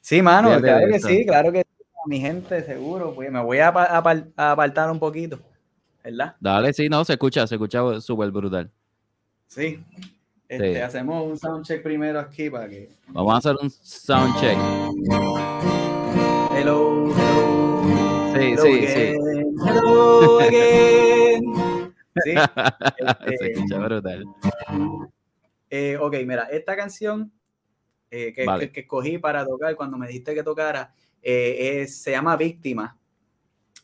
Sí, 0.00 0.22
mano, 0.22 0.48
Fíjate 0.48 0.62
claro 0.66 0.86
que 0.90 1.00
sí, 1.00 1.26
claro 1.26 1.52
que 1.52 1.58
sí. 1.58 1.84
A 2.02 2.08
mi 2.08 2.20
gente, 2.20 2.62
seguro. 2.62 3.12
Pues 3.14 3.30
me 3.30 3.42
voy 3.42 3.58
a, 3.58 3.68
apar- 3.70 4.32
a 4.34 4.52
apartar 4.52 4.90
un 4.90 4.98
poquito. 4.98 5.38
¿Verdad? 6.02 6.36
Dale, 6.40 6.72
sí, 6.72 6.88
no, 6.88 7.04
se 7.04 7.12
escucha, 7.12 7.46
se 7.46 7.56
escucha 7.56 8.00
súper 8.00 8.30
brutal. 8.30 8.70
Sí. 9.46 9.78
Este, 10.48 10.74
Sí. 10.74 10.80
Hacemos 10.80 11.26
un 11.26 11.36
soundcheck 11.38 11.82
primero 11.82 12.18
aquí 12.20 12.48
para 12.48 12.68
que. 12.68 12.88
Vamos 13.08 13.34
a 13.34 13.36
hacer 13.38 13.56
un 13.60 13.70
sound 13.70 14.34
check. 14.40 14.56
Hello, 16.54 17.12
hello. 17.12 17.14
Sí, 18.34 18.40
hello 18.52 18.62
sí, 18.62 18.86
sí. 18.86 18.86
again, 18.86 19.54
Hello 19.66 20.40
again. 20.40 21.42
Sí. 22.24 22.32
se 22.34 23.32
Este, 23.34 23.52
escucha 23.52 23.78
brutal. 23.78 24.24
eh, 25.70 25.96
ok, 26.00 26.14
mira, 26.26 26.48
esta 26.50 26.74
canción 26.76 27.30
eh, 28.10 28.32
que, 28.32 28.44
Vale. 28.44 28.66
que, 28.66 28.72
que 28.72 28.80
escogí 28.80 29.18
para 29.18 29.44
tocar 29.46 29.76
cuando 29.76 29.96
me 29.98 30.08
dijiste 30.08 30.34
que 30.34 30.42
tocara 30.42 30.92
eh, 31.22 31.80
es- 31.82 32.02
se 32.02 32.10
llama 32.12 32.36
Víctima. 32.36 32.98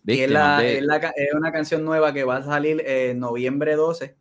Y 0.06 0.20
es, 0.22 0.30
la- 0.30 0.58
de- 0.58 0.78
es 0.78 0.82
la 0.82 1.00
ca- 1.00 1.12
es 1.14 1.32
una 1.34 1.52
canción 1.52 1.84
nueva 1.84 2.12
que 2.12 2.24
va 2.24 2.38
a 2.38 2.42
salir 2.42 2.82
en 2.84 3.20
noviembre 3.20 3.76
12 3.76 4.16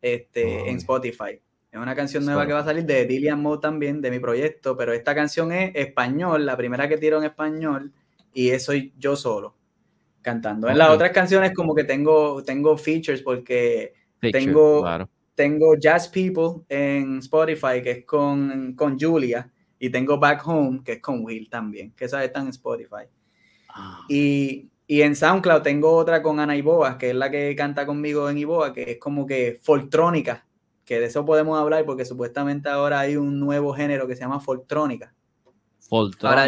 este, 0.00 0.70
en 0.70 0.76
Spotify. 0.76 1.38
Es 1.74 1.80
una 1.80 1.96
canción 1.96 2.24
nueva 2.24 2.46
que 2.46 2.52
va 2.52 2.60
a 2.60 2.64
salir 2.64 2.84
de 2.84 3.04
Dillian 3.04 3.42
Moe 3.42 3.58
también, 3.58 4.00
de 4.00 4.08
mi 4.12 4.20
proyecto, 4.20 4.76
pero 4.76 4.92
esta 4.92 5.12
canción 5.12 5.50
es 5.50 5.72
español, 5.74 6.46
la 6.46 6.56
primera 6.56 6.88
que 6.88 6.98
tiro 6.98 7.18
en 7.18 7.24
español, 7.24 7.92
y 8.32 8.50
es 8.50 8.64
soy 8.64 8.92
yo 8.96 9.16
solo 9.16 9.56
cantando. 10.22 10.68
En 10.68 10.78
las 10.78 10.90
otras 10.90 11.10
canciones 11.10 11.52
como 11.52 11.74
que 11.74 11.82
tengo, 11.82 12.44
tengo 12.44 12.76
features 12.78 13.22
porque 13.22 13.92
Picture, 14.20 14.44
tengo- 14.44 14.82
claro. 14.82 15.10
tengo 15.34 15.74
Jazz 15.76 16.06
People 16.08 16.62
en 16.68 17.18
Spotify, 17.18 17.82
que 17.82 17.90
es 17.90 18.04
con, 18.04 18.74
con 18.76 18.96
Julia, 18.96 19.50
y 19.76 19.90
tengo 19.90 20.16
Back 20.18 20.46
Home, 20.46 20.80
que 20.84 20.92
es 20.92 21.00
con 21.00 21.24
Will 21.24 21.50
también, 21.50 21.90
que 21.96 22.04
esas 22.04 22.22
están 22.24 22.44
en 22.44 22.50
Spotify. 22.50 23.06
Ah, 23.70 23.98
Y, 24.08 24.68
y 24.86 25.02
en 25.02 25.16
SoundCloud 25.16 25.62
tengo 25.62 25.90
otra 25.92 26.22
con 26.22 26.38
Ana 26.38 26.56
Iboa, 26.56 26.96
que 26.98 27.10
es 27.10 27.16
la 27.16 27.32
que 27.32 27.52
canta 27.56 27.84
conmigo 27.84 28.30
en 28.30 28.38
Iboa, 28.38 28.72
que 28.72 28.92
es 28.92 28.98
como 28.98 29.26
que 29.26 29.58
foltrónica, 29.60 30.43
que 30.84 31.00
de 31.00 31.06
eso 31.06 31.24
podemos 31.24 31.58
hablar 31.58 31.84
porque 31.84 32.04
supuestamente 32.04 32.68
ahora 32.68 33.00
hay 33.00 33.16
un 33.16 33.40
nuevo 33.40 33.72
género 33.72 34.06
que 34.06 34.14
se 34.14 34.22
llama 34.22 34.40
foltrónica. 34.40 35.14
Ahora 35.90 36.46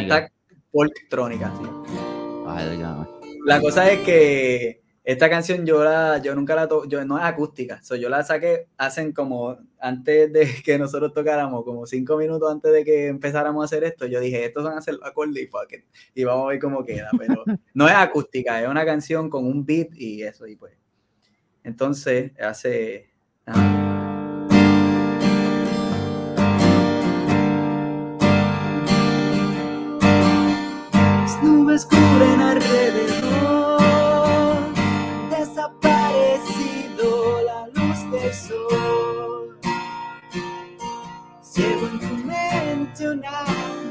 Foltrónica. 0.72 1.46
está 1.46 1.56
sí. 1.56 1.96
Válgame. 2.44 3.06
La 3.44 3.60
cosa 3.60 3.90
es 3.90 4.00
que 4.00 4.82
esta 5.06 5.30
canción 5.30 5.64
yo 5.64 5.84
la, 5.84 6.20
yo 6.20 6.34
nunca 6.34 6.56
la 6.56 6.66
to 6.66 6.84
yo 6.88 7.04
no 7.04 7.16
es 7.16 7.24
acústica, 7.24 7.80
so, 7.80 7.94
yo 7.94 8.08
la 8.08 8.24
saqué 8.24 8.66
hacen 8.76 9.12
como 9.12 9.56
antes 9.78 10.32
de 10.32 10.48
que 10.64 10.78
nosotros 10.78 11.12
tocáramos, 11.12 11.64
como 11.64 11.86
cinco 11.86 12.16
minutos 12.16 12.50
antes 12.50 12.72
de 12.72 12.84
que 12.84 13.06
empezáramos 13.06 13.62
a 13.62 13.66
hacer 13.66 13.84
esto, 13.84 14.06
yo 14.06 14.18
dije, 14.18 14.44
estos 14.44 14.64
van 14.64 14.74
a 14.74 14.78
hacer 14.78 14.94
los 14.94 15.04
acordes 15.04 15.44
y 15.44 15.46
fuck 15.46 15.72
it, 15.72 15.84
y 16.12 16.24
vamos 16.24 16.46
a 16.46 16.48
ver 16.48 16.58
cómo 16.58 16.84
queda, 16.84 17.08
pero 17.16 17.44
no 17.74 17.86
es 17.86 17.94
acústica, 17.94 18.60
es 18.60 18.68
una 18.68 18.84
canción 18.84 19.30
con 19.30 19.46
un 19.46 19.64
beat 19.64 19.94
y 19.94 20.24
eso, 20.24 20.46
y 20.46 20.56
pues. 20.56 20.72
Entonces, 21.62 22.32
hace... 22.40 23.10
ah. 23.46 23.85
Nubes 31.76 31.84
cubren 31.84 32.40
alrededor, 32.40 33.78
desaparecido 35.30 37.42
la 37.42 37.66
luz 37.74 38.10
del 38.10 38.32
sol. 38.32 39.58
Ciego 41.42 41.88
en 41.88 42.00
tu 42.00 42.16
mente 42.26 43.10
una 43.10 43.44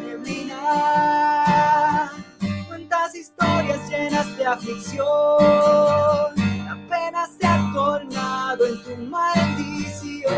neblina, 0.04 2.12
cuántas 2.68 3.14
historias 3.16 3.88
llenas 3.90 4.36
de 4.38 4.46
aflicción, 4.46 5.06
la 6.66 6.78
pena 6.90 7.28
se 7.40 7.48
ha 7.48 7.72
tornado 7.74 8.66
en 8.66 8.84
tu 8.84 8.98
maldición. 8.98 10.34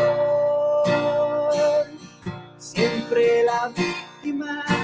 Siempre 2.58 3.42
la 3.44 3.68
víctima. 3.68 4.77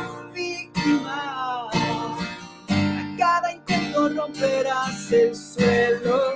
romperás 4.34 5.12
el 5.12 5.34
suelo 5.34 6.34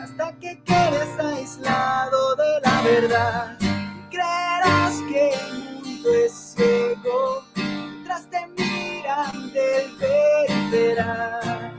hasta 0.00 0.32
que 0.38 0.62
quedes 0.62 1.18
aislado 1.18 2.36
de 2.36 2.60
la 2.64 2.82
verdad. 2.82 3.58
Creerás 4.10 5.00
que 5.08 5.30
el 5.30 5.82
mundo 5.82 6.14
es 6.14 6.32
ciego 6.32 7.44
mientras 7.56 8.30
te 8.30 8.46
miran 8.56 9.52
del 9.52 10.70
verás. 10.70 11.72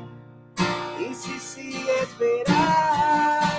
Y 1.00 1.14
si 1.14 1.40
sigues 1.40 2.18
verás. 2.20 3.54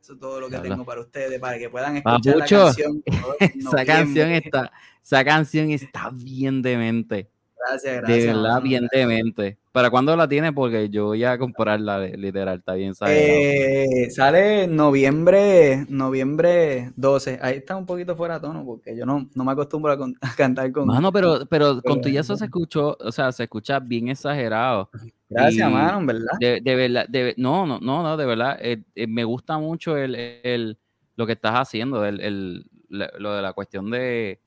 Eso 0.00 0.12
es 0.12 0.18
todo 0.20 0.40
lo 0.40 0.50
que 0.50 0.58
tengo 0.58 0.84
para 0.84 1.00
ustedes, 1.00 1.40
para 1.40 1.58
que 1.58 1.68
puedan 1.70 1.96
escuchar 1.96 2.36
la 2.36 2.46
canción. 2.46 3.02
Esa 3.40 3.84
canción 3.84 4.32
está 4.32 4.70
esa 5.04 5.24
canción 5.24 5.70
está 5.70 6.10
bien 6.12 6.62
demente. 6.62 7.28
Gracias, 7.66 7.96
gracias. 7.96 8.18
De 8.20 8.26
verdad, 8.26 8.62
bien 8.62 8.82
gracias. 8.82 9.00
demente. 9.08 9.58
¿Para 9.72 9.90
cuándo 9.90 10.14
la 10.16 10.28
tiene? 10.28 10.52
Porque 10.52 10.88
yo 10.88 11.06
voy 11.06 11.24
a 11.24 11.36
comprarla, 11.38 11.98
literal, 12.06 12.58
está 12.58 12.74
bien. 12.74 12.92
Eh, 13.06 14.08
sale 14.10 14.66
noviembre, 14.66 15.84
noviembre 15.88 16.92
12. 16.96 17.38
Ahí 17.42 17.56
está 17.56 17.76
un 17.76 17.86
poquito 17.86 18.14
fuera 18.16 18.34
de 18.34 18.40
tono 18.46 18.64
porque 18.64 18.96
yo 18.96 19.04
no, 19.04 19.28
no 19.34 19.44
me 19.44 19.52
acostumbro 19.52 19.92
a, 19.92 19.98
con- 19.98 20.14
a 20.20 20.34
cantar 20.36 20.70
con. 20.72 20.86
Mano, 20.86 21.10
pero, 21.10 21.46
pero 21.46 21.80
con 21.82 22.00
tu 22.00 22.08
eso 22.08 22.36
se 22.36 22.44
escuchó, 22.44 22.96
o 23.00 23.10
sea, 23.12 23.32
se 23.32 23.44
escucha 23.44 23.80
bien 23.80 24.08
exagerado. 24.08 24.90
Gracias, 25.28 25.68
y- 25.68 25.72
mano, 25.72 26.06
verdad. 26.06 26.38
De, 26.38 26.60
de 26.62 26.74
verdad, 26.76 27.06
de- 27.08 27.34
no, 27.36 27.66
no, 27.66 27.80
no, 27.80 28.02
no, 28.02 28.16
de 28.16 28.26
verdad, 28.26 28.58
eh, 28.60 28.82
eh, 28.94 29.06
me 29.06 29.24
gusta 29.24 29.58
mucho 29.58 29.96
el, 29.96 30.14
el- 30.14 30.78
lo 31.16 31.26
que 31.26 31.32
estás 31.32 31.54
haciendo, 31.54 32.04
el, 32.04 32.20
el- 32.20 32.66
lo 32.88 33.34
de 33.34 33.42
la 33.42 33.52
cuestión 33.54 33.90
de, 33.90 34.40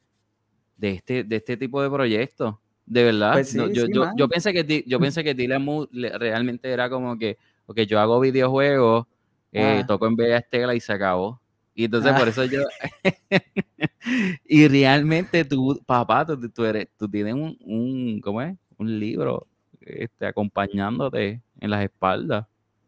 de, 0.78 0.92
este, 0.92 1.24
de 1.24 1.36
este 1.36 1.58
tipo 1.58 1.82
de 1.82 1.90
proyectos. 1.90 2.56
De 2.86 3.04
verdad, 3.04 3.34
Pues 3.34 3.54
no, 3.54 3.68
yo, 3.68 3.86
sí, 3.86 3.92
yo, 3.94 4.10
yo 4.16 4.30
pensé 4.30 4.54
que 4.54 4.84
yo 4.88 5.00
pensé 5.00 5.24
que 5.24 5.34
Dylan 5.34 5.64
Moore 5.64 5.90
realmente 6.18 6.72
era 6.72 6.90
como 6.90 7.18
que, 7.18 7.38
ok, 7.66 7.82
yo 7.82 8.00
hago 8.00 8.20
videojuegos, 8.22 9.06
eh, 9.52 9.82
Ah. 9.82 9.86
toco 9.88 10.08
en 10.08 10.16
Bella 10.16 10.38
Estela 10.38 10.74
y 10.74 10.80
se 10.80 10.94
acabó. 10.94 11.42
Y 11.76 11.86
entonces 11.86 12.14
Ah. 12.16 12.18
por 12.20 12.28
eso 12.30 12.46
yo. 12.46 12.62
y 14.46 14.68
realmente 14.68 15.44
tú, 15.46 15.82
papá, 15.86 16.26
tú, 16.26 16.50
tú 16.50 16.66
eres, 16.66 16.88
tú 16.98 17.10
tienes 17.10 17.34
un, 17.34 17.58
un, 17.66 18.22
¿cómo 18.22 18.42
es? 18.42 18.56
Un 18.78 19.00
libro 19.00 19.48
este, 19.82 20.26
acompañándote 20.26 21.42
en 21.60 21.70
las 21.70 21.84
espaldas. 21.84 22.46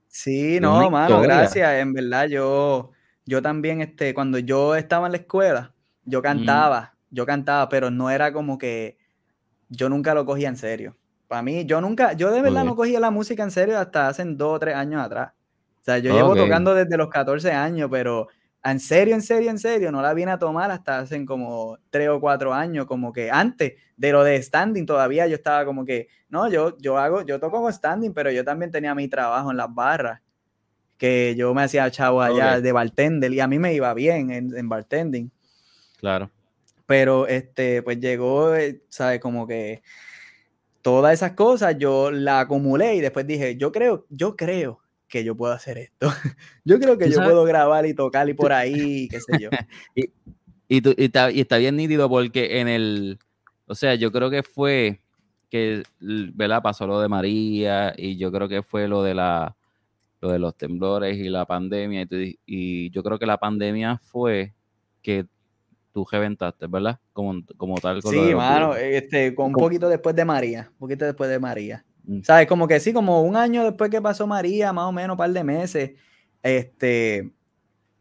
Sí, 0.08 0.60
no, 0.60 0.90
mano, 0.90 1.22
gracias. 1.22 1.80
En 1.82 1.94
verdad, 1.94 2.28
yo, 2.28 2.92
yo 3.26 3.42
también, 3.42 3.82
este, 3.82 4.14
cuando 4.14 4.40
yo 4.40 4.76
estaba 4.76 5.06
en 5.08 5.12
la 5.14 5.18
escuela, 5.20 5.74
yo 6.06 6.22
cantaba, 6.22 6.96
yo 7.12 7.26
cantaba, 7.26 7.70
pero 7.70 7.92
no 7.92 8.10
era 8.10 8.32
como 8.34 8.58
que 8.58 8.98
yo 9.70 9.90
nunca 9.90 10.14
lo 10.14 10.26
cogía 10.26 10.50
en 10.50 10.58
serio. 10.58 10.96
Para 11.28 11.42
mí, 11.44 11.66
yo 11.66 11.80
nunca, 11.80 12.14
yo 12.14 12.32
de 12.32 12.42
verdad 12.42 12.64
no 12.64 12.76
cogía 12.76 13.00
la 13.00 13.12
música 13.12 13.44
en 13.44 13.52
serio 13.52 13.78
hasta 13.78 14.08
hace 14.08 14.24
dos 14.26 14.56
o 14.56 14.60
tres 14.60 14.76
años 14.76 15.02
atrás. 15.02 15.32
O 15.80 15.84
sea, 15.84 16.00
yo 16.00 16.14
llevo 16.14 16.36
tocando 16.36 16.74
desde 16.74 16.98
los 16.98 17.10
14 17.10 17.52
años, 17.52 17.88
pero 17.92 18.28
en 18.64 18.80
serio, 18.80 19.16
en 19.16 19.22
serio, 19.22 19.50
en 19.50 19.60
serio, 19.60 19.92
no 19.92 20.02
la 20.02 20.14
vine 20.14 20.32
a 20.32 20.40
tomar 20.40 20.72
hasta 20.72 21.00
hace 21.00 21.24
como 21.26 21.78
tres 21.90 22.10
o 22.10 22.20
cuatro 22.20 22.54
años, 22.54 22.86
como 22.88 23.14
que 23.14 23.30
antes 23.32 23.74
de 23.96 24.12
lo 24.12 24.24
de 24.24 24.42
standing 24.42 24.86
todavía 24.86 25.28
yo 25.28 25.36
estaba 25.36 25.66
como 25.66 25.86
que, 25.86 26.08
no, 26.30 26.50
yo, 26.50 26.78
yo 26.80 26.98
hago, 26.98 27.22
yo 27.22 27.40
toco 27.40 27.62
con 27.62 27.72
standing, 27.72 28.14
pero 28.14 28.32
yo 28.32 28.44
también 28.44 28.72
tenía 28.72 28.94
mi 28.96 29.08
trabajo 29.08 29.52
en 29.52 29.58
las 29.58 29.74
barras, 29.74 30.22
que 30.98 31.36
yo 31.38 31.54
me 31.54 31.64
hacía 31.64 31.90
chavo 31.92 32.22
allá 32.22 32.60
de 32.60 32.72
bartender 32.72 33.32
y 33.32 33.40
a 33.40 33.48
mí 33.48 33.58
me 33.60 33.74
iba 33.74 33.94
bien 33.94 34.32
en, 34.32 34.58
en 34.58 34.68
bartending, 34.68 35.32
Claro. 36.00 36.32
Pero 36.90 37.28
este, 37.28 37.84
pues 37.84 38.00
llegó, 38.00 38.56
eh, 38.56 38.82
¿sabes? 38.90 39.20
Como 39.20 39.46
que 39.46 39.84
todas 40.82 41.14
esas 41.14 41.34
cosas 41.34 41.78
yo 41.78 42.10
la 42.10 42.40
acumulé 42.40 42.96
y 42.96 43.00
después 43.00 43.28
dije, 43.28 43.58
yo 43.58 43.72
creo, 43.72 44.08
yo 44.10 44.36
creo 44.36 44.80
que 45.08 45.24
yo 45.24 45.38
puedo 45.38 45.54
hacer 45.54 45.78
esto. 45.78 46.10
yo 46.66 46.80
creo 46.80 46.98
que 46.98 47.10
yo 47.12 47.18
sabes- 47.18 47.30
puedo 47.30 47.44
grabar 47.44 47.86
y 47.86 47.94
tocar 47.94 48.28
y 48.28 48.34
por 48.34 48.52
ahí, 48.52 49.08
qué 49.08 49.20
sé 49.22 49.34
yo. 49.40 49.50
Y, 50.68 50.82
tú- 50.82 50.96
y 50.98 51.06
está, 51.06 51.30
y 51.32 51.42
está 51.42 51.58
bien 51.58 51.76
nítido 51.76 52.10
porque 52.10 52.60
en 52.60 52.68
el, 52.68 53.20
o 53.68 53.76
sea, 53.76 53.94
yo 53.94 54.12
creo 54.12 54.32
que 54.32 54.42
fue 54.42 55.00
que, 55.52 55.84
¿verdad? 56.00 56.64
Pasó 56.64 56.88
lo 56.88 57.00
de 57.00 57.08
María 57.08 57.94
y 57.96 58.18
yo 58.18 58.32
creo 58.32 58.48
que 58.50 58.64
fue 58.64 58.88
lo 58.88 59.04
de 59.04 59.14
la, 59.14 59.56
lo 60.22 60.32
de 60.32 60.40
los 60.40 60.56
temblores 60.58 61.18
y 61.18 61.30
la 61.30 61.46
pandemia 61.46 62.08
y, 62.10 62.40
y 62.48 62.90
yo 62.90 63.04
creo 63.04 63.20
que 63.20 63.28
la 63.28 63.38
pandemia 63.38 64.00
fue 64.00 64.54
que 65.04 65.28
tú 66.00 66.08
reventaste, 66.10 66.68
¿verdad? 66.68 67.00
Como, 67.14 67.42
como 67.58 67.78
tal. 67.80 68.02
con 68.02 68.14
Sí, 68.14 68.34
mano, 68.34 68.76
este, 68.76 69.36
con 69.36 69.48
un 69.48 69.54
poquito 69.54 69.90
después 69.90 70.16
de 70.16 70.26
María, 70.26 70.70
un 70.72 70.78
poquito 70.78 71.06
después 71.06 71.30
de 71.30 71.40
María. 71.40 71.86
Mm. 72.04 72.22
¿Sabes? 72.24 72.48
Como 72.48 72.68
que 72.68 72.80
sí, 72.80 72.94
como 72.94 73.22
un 73.22 73.36
año 73.36 73.64
después 73.64 73.90
que 73.90 74.02
pasó 74.02 74.26
María, 74.28 74.72
más 74.72 74.86
o 74.86 74.92
menos, 74.92 75.16
un 75.16 75.18
par 75.18 75.32
de 75.32 75.44
meses, 75.44 75.92
este, 76.42 77.32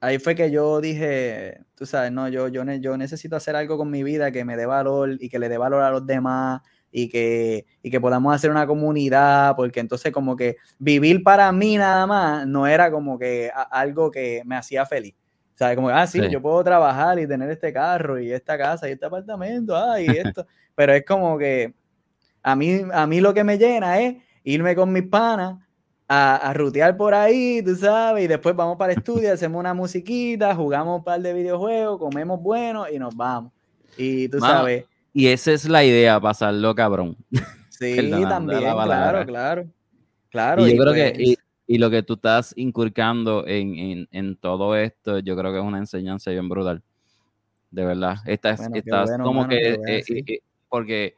ahí 0.00 0.18
fue 0.18 0.34
que 0.34 0.50
yo 0.50 0.80
dije, 0.80 1.60
tú 1.74 1.86
sabes, 1.86 2.12
no, 2.12 2.28
yo, 2.28 2.48
yo, 2.48 2.62
yo 2.74 2.96
necesito 2.96 3.34
hacer 3.36 3.56
algo 3.56 3.76
con 3.76 3.90
mi 3.90 4.04
vida 4.04 4.30
que 4.30 4.44
me 4.44 4.56
dé 4.56 4.66
valor 4.66 5.16
y 5.18 5.28
que 5.28 5.38
le 5.38 5.48
dé 5.48 5.58
valor 5.58 5.82
a 5.82 5.90
los 5.90 6.06
demás 6.06 6.62
y 6.92 7.08
que, 7.08 7.66
y 7.82 7.90
que 7.90 8.00
podamos 8.00 8.34
hacer 8.34 8.50
una 8.50 8.66
comunidad, 8.66 9.56
porque 9.56 9.80
entonces 9.80 10.12
como 10.12 10.36
que 10.36 10.56
vivir 10.78 11.22
para 11.24 11.50
mí 11.50 11.76
nada 11.76 12.06
más 12.06 12.46
no 12.46 12.66
era 12.66 12.90
como 12.92 13.18
que 13.18 13.50
algo 13.70 14.10
que 14.10 14.42
me 14.44 14.56
hacía 14.56 14.86
feliz. 14.86 15.14
¿Sabes? 15.58 15.74
Como, 15.74 15.88
ah, 15.88 16.06
sí, 16.06 16.20
Sí. 16.20 16.28
yo 16.30 16.40
puedo 16.40 16.62
trabajar 16.62 17.18
y 17.18 17.26
tener 17.26 17.50
este 17.50 17.72
carro 17.72 18.20
y 18.20 18.30
esta 18.30 18.56
casa 18.56 18.88
y 18.88 18.92
este 18.92 19.06
apartamento, 19.06 19.76
ah, 19.76 20.00
y 20.00 20.06
esto, 20.36 20.46
pero 20.76 20.92
es 20.92 21.04
como 21.04 21.36
que 21.36 21.74
a 22.44 22.54
mí, 22.54 22.82
a 22.92 23.06
mí 23.08 23.20
lo 23.20 23.34
que 23.34 23.42
me 23.42 23.58
llena 23.58 23.98
es 24.00 24.16
irme 24.44 24.76
con 24.76 24.92
mis 24.92 25.02
panas 25.08 25.56
a, 26.06 26.36
a 26.36 26.54
rutear 26.54 26.96
por 26.96 27.12
ahí, 27.12 27.60
tú 27.64 27.74
sabes, 27.74 28.24
y 28.24 28.28
después 28.28 28.54
vamos 28.54 28.76
para 28.76 28.92
el 28.92 28.98
estudio, 29.04 29.32
hacemos 29.32 29.58
una 29.58 29.74
musiquita, 29.74 30.54
jugamos 30.54 30.98
un 30.98 31.04
par 31.04 31.20
de 31.20 31.34
videojuegos, 31.34 31.98
comemos 31.98 32.40
bueno 32.40 32.86
y 32.88 32.98
nos 33.00 33.16
vamos. 33.16 33.52
Y 33.96 34.28
tú 34.28 34.38
Mano, 34.38 34.52
sabes, 34.60 34.84
Y 35.12 35.26
esa 35.26 35.50
es 35.50 35.68
la 35.68 35.82
idea, 35.84 36.20
pasarlo 36.20 36.72
cabrón. 36.76 37.16
sí, 37.68 37.96
también, 38.28 38.62
la 38.62 38.84
claro, 38.84 39.26
claro, 39.26 39.66
claro. 40.30 40.66
y 40.68 40.76
yo 40.76 40.82
creo 40.84 40.94
que, 40.94 41.12
pues, 41.16 41.28
y, 41.30 41.36
y 41.68 41.78
lo 41.78 41.90
que 41.90 42.02
tú 42.04 42.14
estás 42.14 42.54
inculcando 42.58 43.46
en, 43.48 43.76
en, 43.78 44.08
en 44.12 44.36
todo 44.36 44.76
esto, 44.76 45.20
yo 45.20 45.36
creo 45.36 45.52
que 45.52 45.58
es 45.60 45.64
una 45.64 45.78
enseñanza 45.78 46.32
bien 46.32 46.48
brutal. 46.50 46.82
De 47.70 47.84
verdad. 47.84 48.16
Estás, 48.26 48.60
Bueno, 48.60 48.76
estás 48.76 49.10
bueno, 49.10 49.24
como 49.24 49.42
mano, 49.42 49.50
que 49.50 49.78
eh, 49.86 49.98
así. 50.00 50.18
eh, 50.18 50.24
eh, 50.26 50.40
porque 50.68 51.14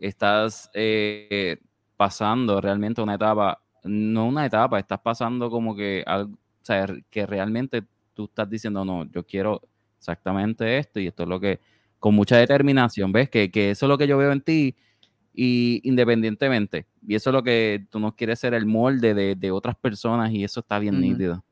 estás 0.00 0.70
eh, 0.74 1.58
pasando 1.96 2.60
realmente 2.60 3.02
una 3.02 3.14
etapa, 3.14 3.60
no 3.84 4.26
una 4.28 4.46
etapa, 4.46 4.78
estás 4.78 5.00
pasando 5.00 5.50
como 5.50 5.74
que 5.76 6.04
algo, 6.06 6.34
o 6.34 6.64
sea, 6.64 6.86
que 7.10 7.26
realmente 7.26 7.84
tú 8.14 8.24
estás 8.26 8.48
diciendo, 8.50 8.84
no, 8.84 9.04
yo 9.10 9.24
quiero 9.26 9.62
exactamente 9.98 10.78
esto 10.78 11.00
y 11.00 11.06
esto 11.08 11.24
es 11.24 11.28
lo 11.28 11.40
que, 11.40 11.60
con 11.98 12.14
mucha 12.14 12.36
determinación, 12.38 13.12
¿ves? 13.12 13.30
Que, 13.30 13.50
que 13.50 13.70
eso 13.72 13.86
es 13.86 13.88
lo 13.90 13.98
que 13.98 14.06
yo 14.06 14.18
veo 14.18 14.32
en 14.32 14.40
ti 14.42 14.76
y 15.40 15.80
independientemente, 15.84 16.86
y 17.06 17.14
eso 17.14 17.30
es 17.30 17.34
lo 17.34 17.44
que 17.44 17.86
tú 17.90 18.00
no 18.00 18.16
quieres 18.16 18.40
ser 18.40 18.54
el 18.54 18.66
molde 18.66 19.14
de, 19.14 19.36
de 19.36 19.50
otras 19.52 19.76
personas 19.76 20.32
y 20.32 20.42
eso 20.42 20.58
está 20.58 20.80
bien 20.80 20.96
Ujú. 20.96 21.04
nítido. 21.04 21.44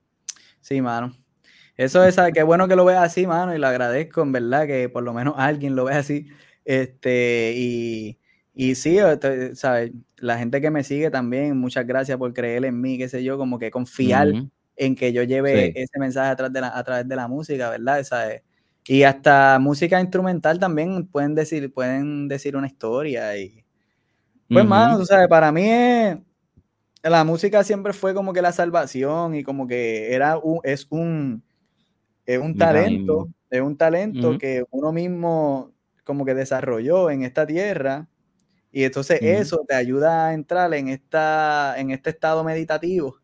Sí, 0.60 0.82
mano. 0.82 1.16
Eso 1.76 2.02
es, 2.04 2.16
qué 2.34 2.42
bueno 2.42 2.66
que 2.66 2.74
lo 2.74 2.84
veas 2.84 3.04
así, 3.04 3.28
mano, 3.28 3.54
y 3.54 3.58
lo 3.58 3.68
agradezco, 3.68 4.22
en 4.22 4.32
verdad, 4.32 4.66
que 4.66 4.88
por 4.88 5.04
lo 5.04 5.14
menos 5.14 5.34
alguien 5.38 5.76
lo 5.76 5.84
vea 5.84 5.98
así. 5.98 6.26
Este, 6.64 7.52
y, 7.56 8.18
y 8.54 8.74
sí, 8.74 8.98
¿sabes? 9.54 9.92
La 10.16 10.36
gente 10.36 10.60
que 10.60 10.72
me 10.72 10.82
sigue 10.82 11.08
también, 11.12 11.56
muchas 11.56 11.86
gracias 11.86 12.18
por 12.18 12.34
creer 12.34 12.64
en 12.64 12.80
mí, 12.80 12.98
qué 12.98 13.08
sé 13.08 13.22
yo, 13.22 13.38
como 13.38 13.56
que 13.56 13.70
confiar 13.70 14.26
Ujú. 14.30 14.50
en 14.74 14.96
que 14.96 15.12
yo 15.12 15.22
lleve 15.22 15.66
Sí. 15.66 15.72
ese 15.76 15.98
mensaje 16.00 16.30
a 16.32 16.34
través 16.34 16.52
de 16.52 16.60
la, 16.60 16.76
a 16.76 16.82
través 16.82 17.06
de 17.06 17.14
la 17.14 17.28
música, 17.28 17.70
¿verdad? 17.70 18.02
¿Sabes? 18.02 18.42
Y 18.88 19.04
hasta 19.04 19.60
música 19.60 20.00
instrumental 20.00 20.58
también 20.58 21.06
pueden 21.06 21.36
decir, 21.36 21.72
pueden 21.72 22.26
decir 22.26 22.56
una 22.56 22.66
historia 22.66 23.38
y, 23.38 23.62
pues, 24.52 24.64
Ujú. 24.64 24.70
mano, 24.70 24.98
tú 24.98 25.06
sabes, 25.06 25.28
para 25.28 25.52
mí 25.52 25.62
es, 25.68 26.18
la 27.04 27.24
música 27.24 27.64
siempre 27.64 27.92
fue 27.94 28.14
como 28.14 28.32
que 28.34 28.42
la 28.42 28.52
salvación 28.52 29.34
y 29.36 29.44
como 29.44 29.66
que 29.68 30.14
era 30.14 30.38
un, 30.38 30.60
es 30.64 30.86
un, 30.90 31.44
es 32.26 32.40
un 32.40 32.56
talento, 32.56 33.28
es 33.50 33.60
un 33.62 33.76
talento 33.78 34.36
Ujú. 34.36 34.38
que 34.38 34.64
uno 34.70 34.92
mismo 34.92 35.72
como 36.04 36.24
que 36.26 36.34
desarrolló 36.34 37.10
en 37.10 37.22
esta 37.24 37.46
tierra 37.46 38.08
y 38.72 38.84
entonces 38.84 39.20
Ujú. 39.20 39.48
eso 39.48 39.64
te 39.68 39.74
ayuda 39.76 40.28
a 40.28 40.34
entrar 40.34 40.74
en, 40.74 40.88
esta, 40.88 41.74
en 41.78 41.90
este 41.92 42.10
estado 42.10 42.44
meditativo 42.44 43.18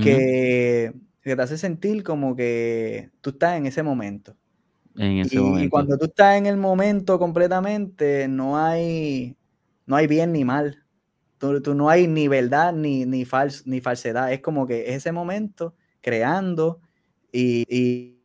que, 0.00 0.92
que 1.22 1.36
te 1.36 1.42
hace 1.42 1.58
sentir 1.58 2.04
como 2.04 2.36
que 2.36 3.10
tú 3.20 3.30
estás 3.30 3.56
en 3.56 3.66
ese 3.66 3.82
momento. 3.82 4.36
en 4.96 5.18
ese 5.20 5.40
Y, 5.40 5.64
y 5.64 5.68
momento. 5.68 5.70
cuando 5.70 5.98
tú 5.98 6.06
estás 6.06 6.36
en 6.38 6.46
el 6.46 6.58
momento 6.58 7.18
completamente, 7.20 8.28
no 8.28 8.58
hay, 8.58 9.37
no 9.88 9.96
hay 9.96 10.06
bien 10.06 10.32
ni 10.32 10.44
mal. 10.44 10.84
Tú, 11.38 11.60
tú 11.62 11.74
no 11.74 11.88
hay 11.90 12.06
ni 12.06 12.28
verdad 12.28 12.72
ni, 12.72 13.04
ni, 13.06 13.24
fals- 13.24 13.62
ni 13.66 13.80
falsedad. 13.80 14.32
Es 14.32 14.40
como 14.40 14.66
que 14.66 14.88
es 14.90 14.96
ese 14.96 15.10
momento 15.12 15.74
creando 16.00 16.80
y, 17.32 17.64
y 17.68 18.18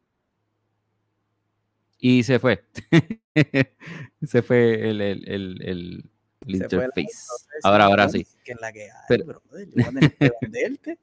Y 1.99 2.23
se 2.23 2.39
fue. 2.39 2.63
se 4.23 4.41
fue 4.41 4.89
el, 4.89 5.01
el, 5.01 5.27
el, 5.29 5.61
el, 5.61 5.61
el 5.61 6.11
la- 6.45 6.57
interface. 6.57 7.01
entonces, 7.01 7.59
Ahora, 7.63 7.85
ahora 7.85 8.09
sí. 8.09 8.25
¿Qué 8.43 8.51
es 8.53 8.61
la 8.61 8.71
que 8.73 8.83
hay, 8.83 8.89
Pero- 9.07 9.25
brother? 9.25 9.67
Yo 9.67 9.73
voy 9.75 9.83
a 9.83 9.87
tener 9.89 10.17
que 10.17 10.31
venderte. 10.41 10.99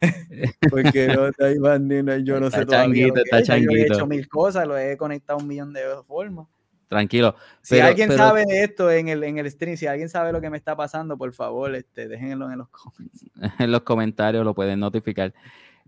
Porque 0.70 1.08
no 1.08 1.26
está 1.26 1.48
bandido, 1.60 2.16
yo 2.18 2.38
no 2.38 2.46
Está 2.46 2.60
sé 2.60 2.66
todavía 2.66 3.08
lo 3.08 3.14
changuito, 3.14 3.14
que 3.14 3.20
está 3.22 3.38
es. 3.40 3.48
Ya 3.48 3.56
Yo 3.56 3.62
he 3.62 3.66
changuito. 3.66 3.94
hecho 3.94 4.06
mil 4.06 4.28
cosas, 4.28 4.66
lo 4.66 4.78
he 4.78 4.96
conectado 4.96 5.38
un 5.40 5.48
millón 5.48 5.72
de 5.72 5.82
formas. 6.06 6.46
Tranquilo. 6.88 7.34
Si 7.62 7.74
Pero- 7.74 7.86
alguien 7.88 8.08
pero- 8.08 8.18
sabe 8.18 8.44
de 8.46 8.64
esto 8.64 8.90
en 8.90 9.08
el, 9.08 9.22
en 9.24 9.38
el 9.38 9.50
stream, 9.50 9.76
si 9.76 9.86
alguien 9.86 10.08
sabe 10.08 10.32
lo 10.32 10.40
que 10.40 10.48
me 10.50 10.56
está 10.56 10.74
pasando, 10.74 11.18
por 11.18 11.32
favor, 11.34 11.74
este, 11.74 12.08
déjenlo 12.08 12.50
en 12.50 12.58
los 12.58 12.68
comments. 12.70 13.24
en 13.60 13.70
los 13.72 13.82
comentarios 13.82 14.44
lo 14.44 14.54
pueden 14.54 14.80
notificar. 14.80 15.34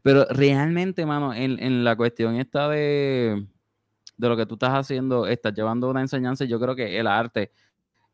Pero 0.03 0.25
realmente, 0.31 1.05
mano, 1.07 1.33
en, 1.35 1.59
en 1.63 1.85
la 1.85 1.97
cuestión 1.97 2.37
esta 2.37 2.69
de, 2.69 3.47
de 4.17 4.29
lo 4.29 4.37
que 4.37 4.47
tú 4.47 4.55
estás 4.55 4.71
haciendo, 4.75 5.27
estás 5.27 5.55
llevando 5.55 5.89
una 5.91 6.01
enseñanza, 6.03 6.45
yo 6.45 6.61
creo 6.61 6.75
que 6.77 6.99
el 6.99 7.07
arte, 7.07 7.51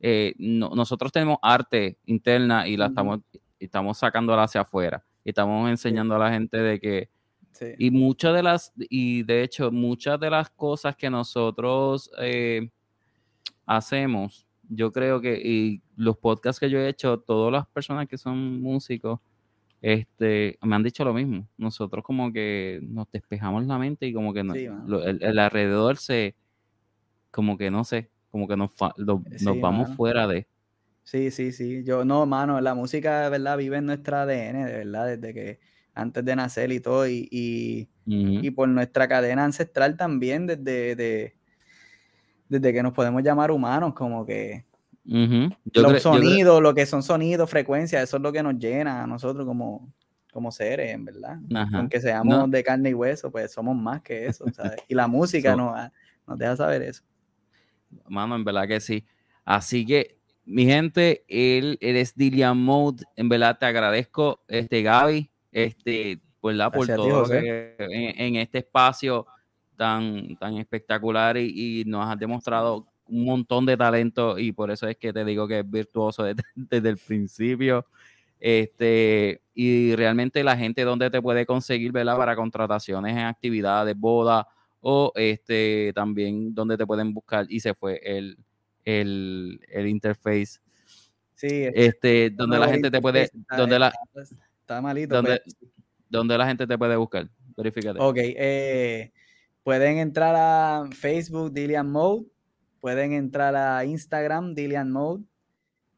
eh, 0.01 0.35
no- 0.39 0.71
nosotros 0.75 1.11
tenemos 1.13 1.39
arte 1.43 1.99
interna 2.07 2.67
y 2.69 2.77
la 2.77 2.87
Ujú. 2.87 2.93
estamos, 2.93 3.21
estamos 3.59 3.99
sacándola 3.99 4.45
hacia 4.45 4.61
afuera. 4.63 5.05
Y 5.25 5.31
estamos 5.31 5.69
enseñando 5.71 6.15
a 6.15 6.19
la 6.19 6.31
gente 6.31 6.57
de 6.59 6.79
que, 6.79 7.09
Sí. 7.59 7.67
y 7.79 7.91
muchas 7.91 8.35
de 8.35 8.43
las, 8.43 8.73
y 8.77 9.23
de 9.23 9.43
hecho, 9.43 9.71
muchas 9.71 10.19
de 10.21 10.31
las 10.31 10.51
cosas 10.51 10.95
que 10.97 11.09
nosotros 11.11 12.11
eh, 12.21 12.69
hacemos, 13.67 14.47
yo 14.69 14.93
creo 14.93 15.21
que, 15.21 15.41
y 15.43 15.83
los 15.97 16.17
podcasts 16.17 16.61
que 16.61 16.69
yo 16.71 16.79
he 16.79 16.89
hecho, 16.89 17.19
todas 17.19 17.53
las 17.53 17.67
personas 17.69 18.09
que 18.09 18.19
son 18.19 18.61
músicos, 18.61 19.21
este, 19.83 20.59
me 20.63 20.75
han 20.75 20.83
dicho 20.83 21.05
lo 21.05 21.13
mismo. 21.15 21.47
Nosotros 21.57 22.03
como 22.05 22.33
que 22.33 22.81
nos 22.83 23.11
despejamos 23.13 23.65
la 23.67 23.79
mente 23.79 24.07
y 24.07 24.13
como 24.13 24.33
que 24.33 24.43
Sí, 24.43 24.67
lo- 24.87 25.05
el, 25.05 25.23
el 25.23 25.39
alrededor 25.39 25.97
se, 25.99 26.35
como 27.31 27.57
que 27.57 27.71
no 27.71 27.85
sé, 27.85 28.11
como 28.31 28.49
que 28.49 28.57
nos, 28.57 28.73
fa- 28.73 28.95
lo- 28.97 29.23
Sí, 29.37 29.45
nos 29.45 29.61
vamos 29.61 29.85
mano. 29.89 29.97
fuera 29.97 30.27
de. 30.27 30.47
Sí, 31.05 31.31
sí, 31.31 31.53
sí. 31.53 31.85
Yo, 31.85 32.05
no, 32.05 32.27
mano, 32.27 32.61
la 32.61 32.75
música 32.75 33.21
de 33.23 33.31
verdad 33.31 33.57
vive 33.57 33.77
en 33.77 33.87
nuestra 33.87 34.23
ADN, 34.23 34.65
de 34.65 34.73
verdad, 34.79 35.07
desde 35.17 35.33
que 35.33 35.61
antes 35.97 36.25
de 36.25 36.37
nacer 36.37 36.71
y 36.71 36.79
todo, 36.81 37.09
y, 37.09 37.27
y, 37.31 37.89
Ujú, 38.07 38.45
y 38.45 38.51
por 38.53 38.69
nuestra 38.69 39.09
cadena 39.09 39.45
ancestral 39.45 39.97
también, 39.97 40.47
desde, 40.47 40.95
de- 40.95 41.35
desde 42.49 42.73
que 42.73 42.83
nos 42.83 42.93
podemos 42.93 43.23
llamar 43.23 43.51
humanos, 43.51 43.95
como 43.95 44.25
que 44.25 44.65
ujú. 45.05 45.51
Yo 45.65 45.83
los 45.83 46.03
sonidos, 46.03 46.63
lo 46.63 46.75
que 46.75 46.87
son 46.87 47.03
sonidos, 47.03 47.51
frecuencias, 47.51 48.03
eso 48.05 48.19
es 48.19 48.23
lo 48.23 48.31
que 48.33 48.43
nos 48.43 48.55
llena 48.59 49.03
a 49.03 49.07
nosotros 49.07 49.45
como, 49.47 49.93
como 50.33 50.53
seres, 50.53 50.91
en 50.95 51.05
verdad. 51.05 51.39
Ajá. 51.55 51.79
Aunque 51.79 52.01
seamos 52.01 52.37
No. 52.37 52.47
de 52.47 52.63
carne 52.63 52.91
y 52.91 52.95
hueso, 52.95 53.31
pues 53.31 53.51
somos 53.53 53.75
más 53.77 54.03
que 54.03 54.27
eso, 54.27 54.45
¿sabes? 54.55 54.77
Y 54.87 54.95
la 54.95 55.09
música 55.09 55.53
So- 55.53 55.57
nos, 55.57 55.91
nos 56.27 56.39
deja 56.39 56.57
saber 56.57 56.83
eso. 56.83 57.03
Mano, 58.09 58.37
en 58.37 58.45
verdad 58.45 58.69
que 58.69 58.81
sí. 58.81 59.05
Así 59.45 59.85
que, 59.87 60.19
mi 60.45 60.65
gente, 60.67 61.25
él, 61.29 61.79
él 61.81 61.97
es 61.97 62.15
Dillian 62.15 62.59
Mode. 62.59 63.05
En 63.17 63.29
verdad 63.29 63.59
te 63.59 63.67
agradezco, 63.67 64.41
este 64.47 64.83
Gaby, 64.83 65.31
este, 65.65 66.21
¿verdad? 66.43 66.71
Por 66.71 66.87
Gracias 66.87 66.99
a 66.99 67.03
ti, 67.03 67.09
todo 67.09 67.29
que 67.29 67.75
en, 67.79 68.21
en 68.21 68.37
este 68.37 68.59
espacio 68.59 69.27
tan, 69.77 70.37
tan 70.37 70.57
espectacular 70.59 71.37
y, 71.37 71.81
y 71.81 71.85
nos 71.85 72.07
has 72.07 72.19
demostrado 72.19 72.87
un 73.09 73.25
montón 73.25 73.65
de 73.65 73.77
talento 73.77 74.39
y 74.39 74.53
por 74.53 74.71
eso 74.71 74.87
es 74.87 74.97
que 74.97 75.13
te 75.13 75.25
digo 75.25 75.49
que 75.49 75.61
es 75.61 75.71
virtuoso 75.71 76.25
desde, 76.25 76.43
desde 76.55 76.89
el 76.89 76.99
principio. 76.99 77.87
Este, 78.39 79.41
y 79.55 79.97
realmente 79.97 80.45
la 80.45 80.59
gente 80.59 80.83
donde 80.83 81.11
te 81.11 81.23
puede 81.23 81.47
conseguir, 81.47 81.91
¿verdad? 81.91 82.19
Para 82.19 82.37
contrataciones 82.37 83.13
en 83.13 83.25
actividades, 83.25 83.97
bodas, 83.97 84.45
o 84.81 85.11
este 85.15 85.91
también 85.95 86.55
donde 86.55 86.77
te 86.77 86.87
pueden 86.87 87.15
buscar 87.15 87.47
y 87.49 87.61
se 87.61 87.73
fue 87.73 87.99
el, 88.05 88.37
el, 88.85 89.59
el 89.69 89.89
interface 89.89 90.61
Sí, 91.37 91.69
este 91.75 92.31
donde 92.31 92.59
la 92.59 92.67
gente 92.67 92.91
te 92.91 92.99
puede 92.99 93.31
donde 93.59 93.79
la 93.79 93.93
está- 94.67 94.83
malito, 94.83 95.15
donde, 95.15 95.41
pero- 95.45 95.73
donde 96.11 96.37
la 96.39 96.47
gente 96.47 96.67
te 96.67 96.77
puede 96.77 96.97
buscar 96.97 97.29
verifícate 97.57 97.99
Ok, 98.01 98.17
eh, 98.19 99.13
pueden 99.63 99.99
entrar 99.99 100.35
a 100.37 100.89
Facebook 100.93 101.53
Dillian 101.53 101.91
Mode, 101.91 102.27
pueden 102.81 103.13
entrar 103.13 103.55
a 103.57 103.85
Instagram 103.85 104.55
Dillian 104.55 104.91
Mode. 104.91 105.25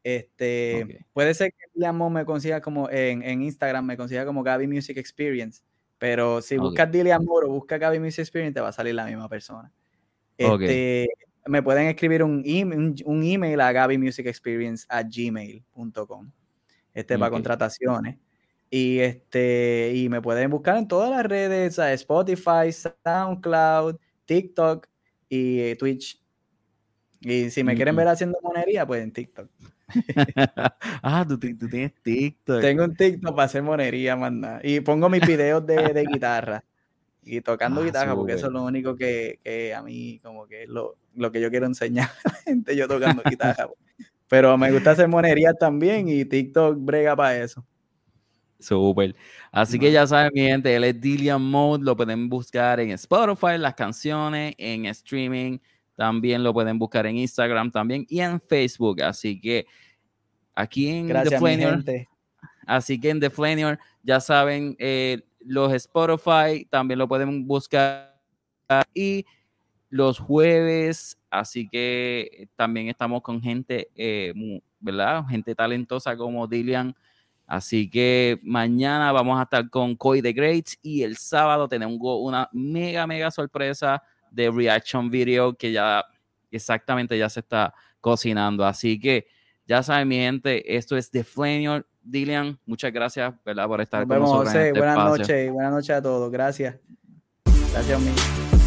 Este, 0.05 1.05
puede 1.13 1.35
ser 1.35 1.53
que 1.53 1.65
Dillian 1.75 1.97
Mode 1.97 2.15
me 2.15 2.25
consiga 2.25 2.61
como 2.61 2.89
en, 2.91 3.23
en 3.23 3.43
Instagram, 3.43 3.85
me 3.85 3.97
consiga 3.97 4.25
como 4.25 4.43
Gaby 4.43 4.67
Music 4.69 4.97
Experience, 4.97 5.63
pero 5.99 6.41
si 6.41 6.57
buscas 6.57 6.91
Dillian 6.91 7.25
Mode 7.25 7.47
o 7.47 7.51
buscas 7.51 7.81
Gaby 7.81 7.99
Music 7.99 8.21
Experience, 8.21 8.55
te 8.55 8.61
va 8.61 8.69
a 8.69 8.73
salir 8.73 8.95
la 8.95 9.05
misma 9.07 9.29
persona. 9.29 9.71
Este, 10.37 11.09
me 11.47 11.63
pueden 11.63 11.89
escribir 11.89 12.23
un, 12.23 12.43
em- 12.47 12.71
un, 12.73 12.95
un 13.05 13.23
email 13.25 13.61
a 13.61 13.73
gabymusicexperience 13.73 14.87
a 14.89 15.03
gmail.com. 15.03 16.31
Este 16.95 17.19
para 17.19 17.27
Ok. 17.29 17.33
contrataciones. 17.33 18.17
Y 18.71 18.99
este, 19.01 19.93
y 19.95 20.09
me 20.09 20.21
pueden 20.21 20.51
buscar 20.51 20.77
en 20.77 20.89
todas 20.89 21.11
las 21.11 21.25
redes, 21.25 21.79
Spotify, 21.79 22.71
SoundCloud, 22.71 23.97
TikTok 24.27 24.87
y 25.29 25.75
Twitch. 25.77 26.23
Y 27.21 27.51
si 27.51 27.65
me 27.65 27.75
quieren 27.75 27.97
ver 27.97 28.09
haciendo 28.09 28.39
monería, 28.43 28.87
pues 28.87 29.03
en 29.03 29.13
TikTok. 29.13 29.49
ah 31.03 31.25
tú, 31.27 31.39
tú 31.39 31.67
tienes 31.67 31.95
TikTok 32.03 32.61
Tengo 32.61 32.85
un 32.85 32.95
TikTok 32.95 33.31
para 33.35 33.45
hacer 33.45 33.63
monería, 33.63 34.17
más 34.17 34.33
nada. 34.33 34.61
Y 34.63 34.81
pongo 34.81 35.09
mis 35.09 35.27
videos 35.27 35.67
de, 35.67 35.77
de 35.95 36.05
guitarra. 36.05 36.63
Y 37.23 37.41
tocando 37.41 37.81
Ah, 37.81 37.85
guitarra, 37.85 38.15
porque 38.15 38.35
eso 38.35 38.47
es 38.47 38.53
lo 38.53 38.65
único 38.65 38.97
que, 38.97 39.39
que 39.43 39.75
a 39.75 39.83
mí, 39.83 40.19
como 40.23 40.47
que 40.47 40.65
es 40.65 40.69
lo, 40.69 40.97
lo 41.15 41.31
que 41.33 41.41
yo 41.41 41.51
quiero 41.51 41.67
enseñar 41.67 42.09
a 42.25 42.29
la 42.29 42.35
gente, 42.37 42.77
yo 42.77 42.89
tocando 42.89 43.23
guitarra. 43.29 43.69
Pero 44.29 44.57
me 44.59 44.71
gusta 44.73 44.93
hacer 44.93 45.09
monería 45.09 45.55
también 45.55 46.09
y 46.09 46.25
TikTok 46.25 46.77
brega 46.79 47.17
para 47.17 47.43
eso. 47.43 47.65
Súper. 48.59 49.15
Así 49.53 49.79
que 49.79 49.93
ya 49.93 50.07
saben, 50.07 50.33
mi 50.35 50.41
gente, 50.43 50.75
él 50.75 50.85
es 50.85 51.01
Dillian 51.01 51.43
Mode, 51.43 51.85
lo 51.85 51.97
pueden 51.97 52.29
buscar 52.29 52.81
en 52.81 52.91
Spotify, 52.91 53.57
las 53.59 53.75
canciones, 53.75 54.55
en 54.59 54.87
streaming, 54.87 55.59
también 55.95 56.43
lo 56.43 56.53
pueden 56.53 56.79
buscar 56.79 57.07
en 57.07 57.17
Instagram 57.17 57.71
también 57.71 58.05
y 58.09 58.21
en 58.21 58.41
Facebook. 58.41 59.03
Así 59.03 59.41
que 59.41 59.67
aquí 60.55 60.89
en 60.89 61.07
The 61.07 61.13
Gracias, 61.13 61.43
mi 61.43 61.57
Flanier. 61.57 62.09
Así 62.67 63.01
que 63.01 63.11
en 63.11 63.21
The 63.21 63.31
Flanier, 63.31 63.79
ya 64.03 64.21
saben, 64.21 64.77
eh, 64.79 65.23
los 65.41 65.73
Spotify 65.73 66.67
también 66.69 66.99
lo 66.99 67.09
pueden 67.09 67.47
buscar 67.47 68.21
y 68.93 69.25
los 69.91 70.19
jueves, 70.19 71.19
así 71.31 71.69
que 71.69 72.49
también 72.57 72.89
estamos 72.89 73.23
con 73.23 73.41
gente, 73.41 73.89
eh, 73.95 74.35
¿verdad? 74.81 75.25
Gente 75.27 75.55
talentosa 75.55 76.17
como 76.17 76.47
Dillian. 76.47 76.95
Así 77.49 77.89
que 77.89 78.39
mañana 78.43 79.11
vamos 79.11 79.41
a 79.41 79.45
estar 79.45 79.71
con 79.71 79.97
Coy 79.97 80.21
the 80.21 80.35
Greats 80.35 80.79
y 80.83 81.03
el 81.03 81.17
sábado 81.17 81.67
tenemos 81.67 81.99
una 81.99 82.47
mega, 82.53 83.07
mega 83.07 83.31
sorpresa 83.31 84.03
de 84.31 84.51
reaction 84.51 85.09
video 85.09 85.55
que 85.55 85.73
ya 85.73 86.05
exactamente 86.51 87.17
ya 87.17 87.31
se 87.31 87.41
está 87.41 87.73
cocinando. 88.03 88.67
Así 88.67 89.01
que 89.01 89.27
ya 89.67 89.83
saben, 89.83 90.09
mi 90.09 90.17
gente, 90.17 90.77
esto 90.77 90.95
es 90.95 91.11
The 91.11 91.25
Flanier. 91.25 91.87
Dillian, 92.03 92.59
muchas 92.67 92.93
gracias, 92.93 93.35
¿verdad? 93.45 93.67
Por 93.67 93.81
estar 93.81 94.01
Nos 94.01 94.09
con 94.09 94.17
vemos, 94.17 94.31
nosotros 94.31 94.55
en 94.55 94.61
José. 94.61 94.69
este 94.69 94.79
Buenas 94.79 94.99
noches. 94.99 95.53
Buenas 95.53 95.73
noches 95.73 95.91
a 95.91 96.03
todos. 96.03 96.31
Gracias. 96.31 96.77
Gracias, 97.73 98.01
mi. 98.01 98.58